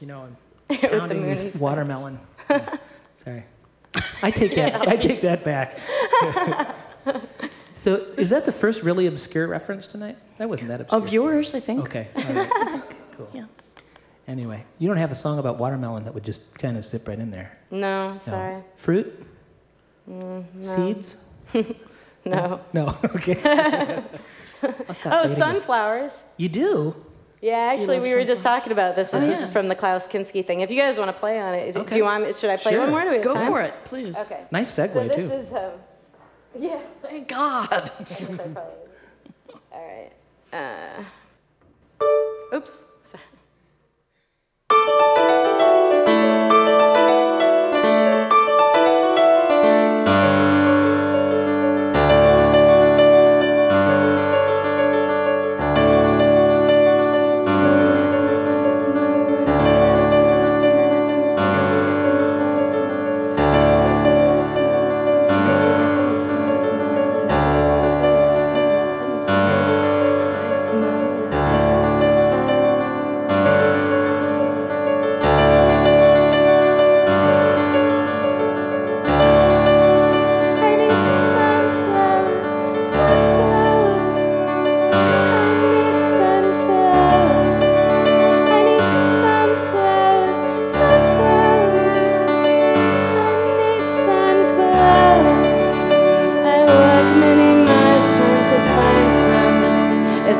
you 0.00 0.06
know, 0.06 0.28
and 0.68 0.78
the 0.80 0.88
pounding 0.88 1.22
moon 1.22 1.36
these 1.36 1.54
watermelon. 1.54 2.18
Yeah. 2.50 2.76
Sorry. 3.24 3.44
I 4.22 4.30
take 4.30 4.54
that, 4.56 4.86
I 4.88 4.96
take 5.08 5.20
that 5.22 5.44
back. 5.44 5.78
so 7.76 8.06
is 8.16 8.30
that 8.30 8.44
the 8.46 8.52
first 8.52 8.82
really 8.82 9.06
obscure 9.06 9.46
reference 9.48 9.86
tonight? 9.86 10.18
That 10.38 10.48
wasn't 10.48 10.68
that 10.68 10.80
obscure. 10.82 11.02
Of 11.02 11.12
yours, 11.12 11.54
I 11.54 11.60
think. 11.60 11.80
Okay. 11.80 12.08
right. 12.14 12.82
Cool. 13.16 13.28
Yeah. 13.32 13.44
Anyway, 14.28 14.64
you 14.78 14.88
don't 14.88 14.96
have 14.96 15.12
a 15.12 15.14
song 15.14 15.38
about 15.38 15.58
watermelon 15.58 16.04
that 16.04 16.12
would 16.12 16.24
just 16.24 16.58
kind 16.58 16.76
of 16.76 16.84
sit 16.84 17.02
right 17.06 17.18
in 17.18 17.30
there. 17.30 17.56
No, 17.70 18.14
No. 18.14 18.20
sorry. 18.24 18.62
Fruit? 18.76 19.24
Mm, 20.10 20.44
Seeds? 20.62 21.16
No. 22.24 22.60
No. 22.72 22.98
Okay. 23.04 24.02
Oh, 25.04 25.34
sunflowers. 25.34 26.12
You 26.36 26.48
do? 26.48 26.94
Yeah, 27.42 27.72
actually, 27.74 28.00
we 28.00 28.14
were 28.14 28.24
just 28.24 28.42
talking 28.42 28.72
about 28.72 28.96
this. 28.96 29.10
This 29.10 29.22
Oh, 29.22 29.44
is 29.44 29.50
from 29.52 29.68
the 29.68 29.74
Klaus 29.74 30.04
Kinski 30.06 30.44
thing. 30.44 30.60
If 30.62 30.70
you 30.70 30.80
guys 30.80 30.98
want 30.98 31.08
to 31.14 31.20
play 31.20 31.38
on 31.38 31.54
it, 31.54 31.72
do 31.74 31.80
Okay. 31.80 31.96
you 31.96 32.04
want? 32.04 32.24
me- 32.26 32.32
Should 32.32 32.50
I 32.50 32.56
play 32.56 32.72
Sure. 32.72 32.80
one 32.82 32.90
more? 32.90 33.02
Do 33.02 33.08
we 33.10 33.14
have 33.16 33.24
Go 33.24 33.34
time? 33.34 33.52
for 33.52 33.60
it, 33.62 33.74
please. 33.84 34.16
Okay. 34.16 34.40
Nice 34.50 34.72
segue, 34.74 34.92
So 34.94 35.06
this 35.06 35.16
too. 35.16 35.30
is 35.32 35.52
um, 35.52 35.72
yeah. 36.58 36.80
Thank 37.02 37.28
God. 37.28 37.68
I 38.00 38.02
guess 38.04 38.22
I 38.22 38.24
probably- 38.24 38.62
All 39.72 40.10
right. 40.52 41.02
Uh, 42.52 42.56
oops. 42.56 42.72
Sorry. 43.04 43.22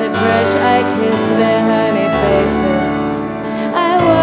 If 0.07 0.13
fresh 0.13 0.55
I 0.55 0.79
kiss 0.95 1.23
their 1.41 1.61
honey 1.67 2.09
faces. 2.23 2.93
I 3.75 4.16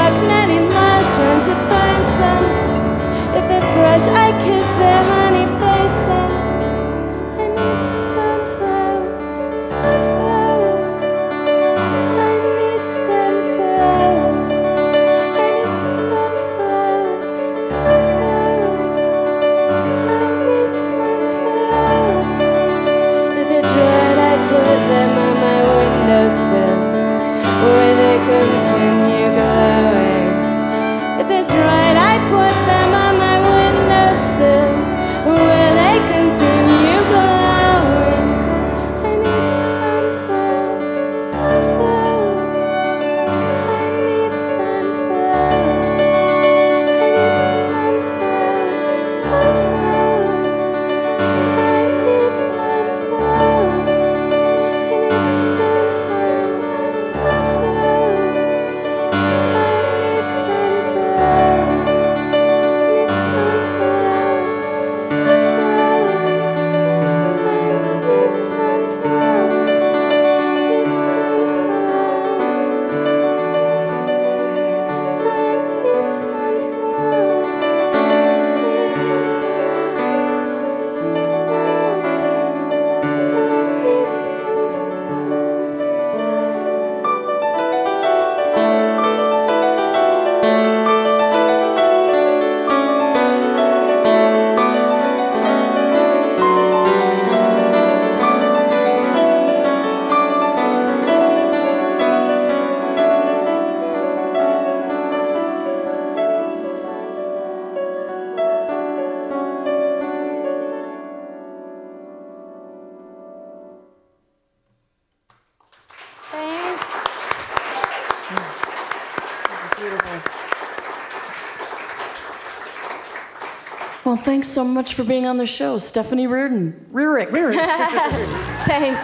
thanks 124.23 124.47
so 124.47 124.63
much 124.63 124.93
for 124.93 125.03
being 125.03 125.25
on 125.25 125.37
the 125.37 125.45
show, 125.45 125.77
Stephanie 125.77 126.27
Reardon. 126.27 126.85
Rearick. 126.91 127.29
Rearick. 127.29 127.55
Thanks. 128.65 129.03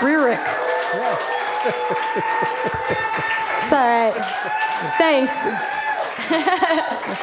Rearick. 0.00 0.38
All 3.70 3.78
right. 3.78 4.94
Thanks. 4.98 5.32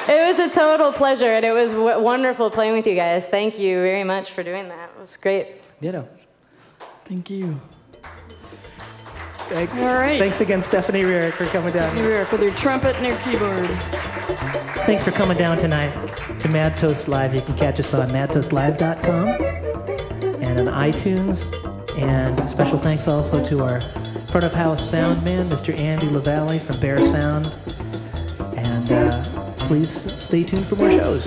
It 0.08 0.26
was 0.28 0.40
a 0.40 0.50
total 0.54 0.92
pleasure, 0.92 1.26
and 1.26 1.46
it 1.46 1.52
was 1.52 1.72
w- 1.72 2.00
wonderful 2.00 2.50
playing 2.52 2.74
with 2.74 2.86
you 2.86 2.96
guys. 2.96 3.26
Thank 3.26 3.58
you 3.58 3.76
very 3.82 4.04
much 4.04 4.32
for 4.32 4.44
doing 4.44 4.68
that. 4.70 4.90
It 4.96 5.00
was 5.00 5.16
great. 5.18 5.62
Ditto. 5.82 6.08
Thank 7.08 7.30
you. 7.30 7.60
Thank- 9.50 9.74
All 9.76 9.96
right. 9.96 10.20
Thanks 10.20 10.42
again, 10.42 10.62
Stephanie 10.64 11.02
Rearick, 11.02 11.34
for 11.34 11.46
coming 11.46 11.74
down. 11.74 11.94
New 11.96 12.08
York 12.10 12.32
with 12.32 12.42
your 12.42 12.52
trumpet 12.52 12.96
and 12.98 13.06
your 13.08 13.18
keyboard. 13.18 13.68
Thanks 14.86 15.04
for 15.04 15.12
coming 15.12 15.38
down 15.38 15.58
tonight 15.58 15.92
to 16.40 16.48
Mad 16.50 16.76
Toast 16.76 17.08
Live. 17.08 17.34
You 17.34 17.42
can 17.42 17.56
catch 17.58 17.80
us 17.80 17.94
on 17.94 18.08
madtoastlive.com 18.10 19.28
and 20.42 20.60
on 20.60 20.68
iTunes. 20.92 21.46
And 22.00 22.40
special 22.50 22.80
thanks 22.80 23.08
also 23.08 23.46
to 23.48 23.62
our 23.64 23.82
front 24.32 24.46
of 24.46 24.54
house 24.54 24.88
sound 24.90 25.24
man, 25.26 25.50
Mr. 25.50 25.78
Andy 25.78 26.08
LaValle 26.08 26.60
from 26.60 26.80
Bear 26.80 26.98
Sound. 27.00 27.54
And 28.56 28.92
uh, 28.92 29.24
please 29.58 29.90
stay 29.90 30.44
tuned 30.44 30.66
for 30.66 30.76
more 30.76 30.92
shows. 30.92 31.26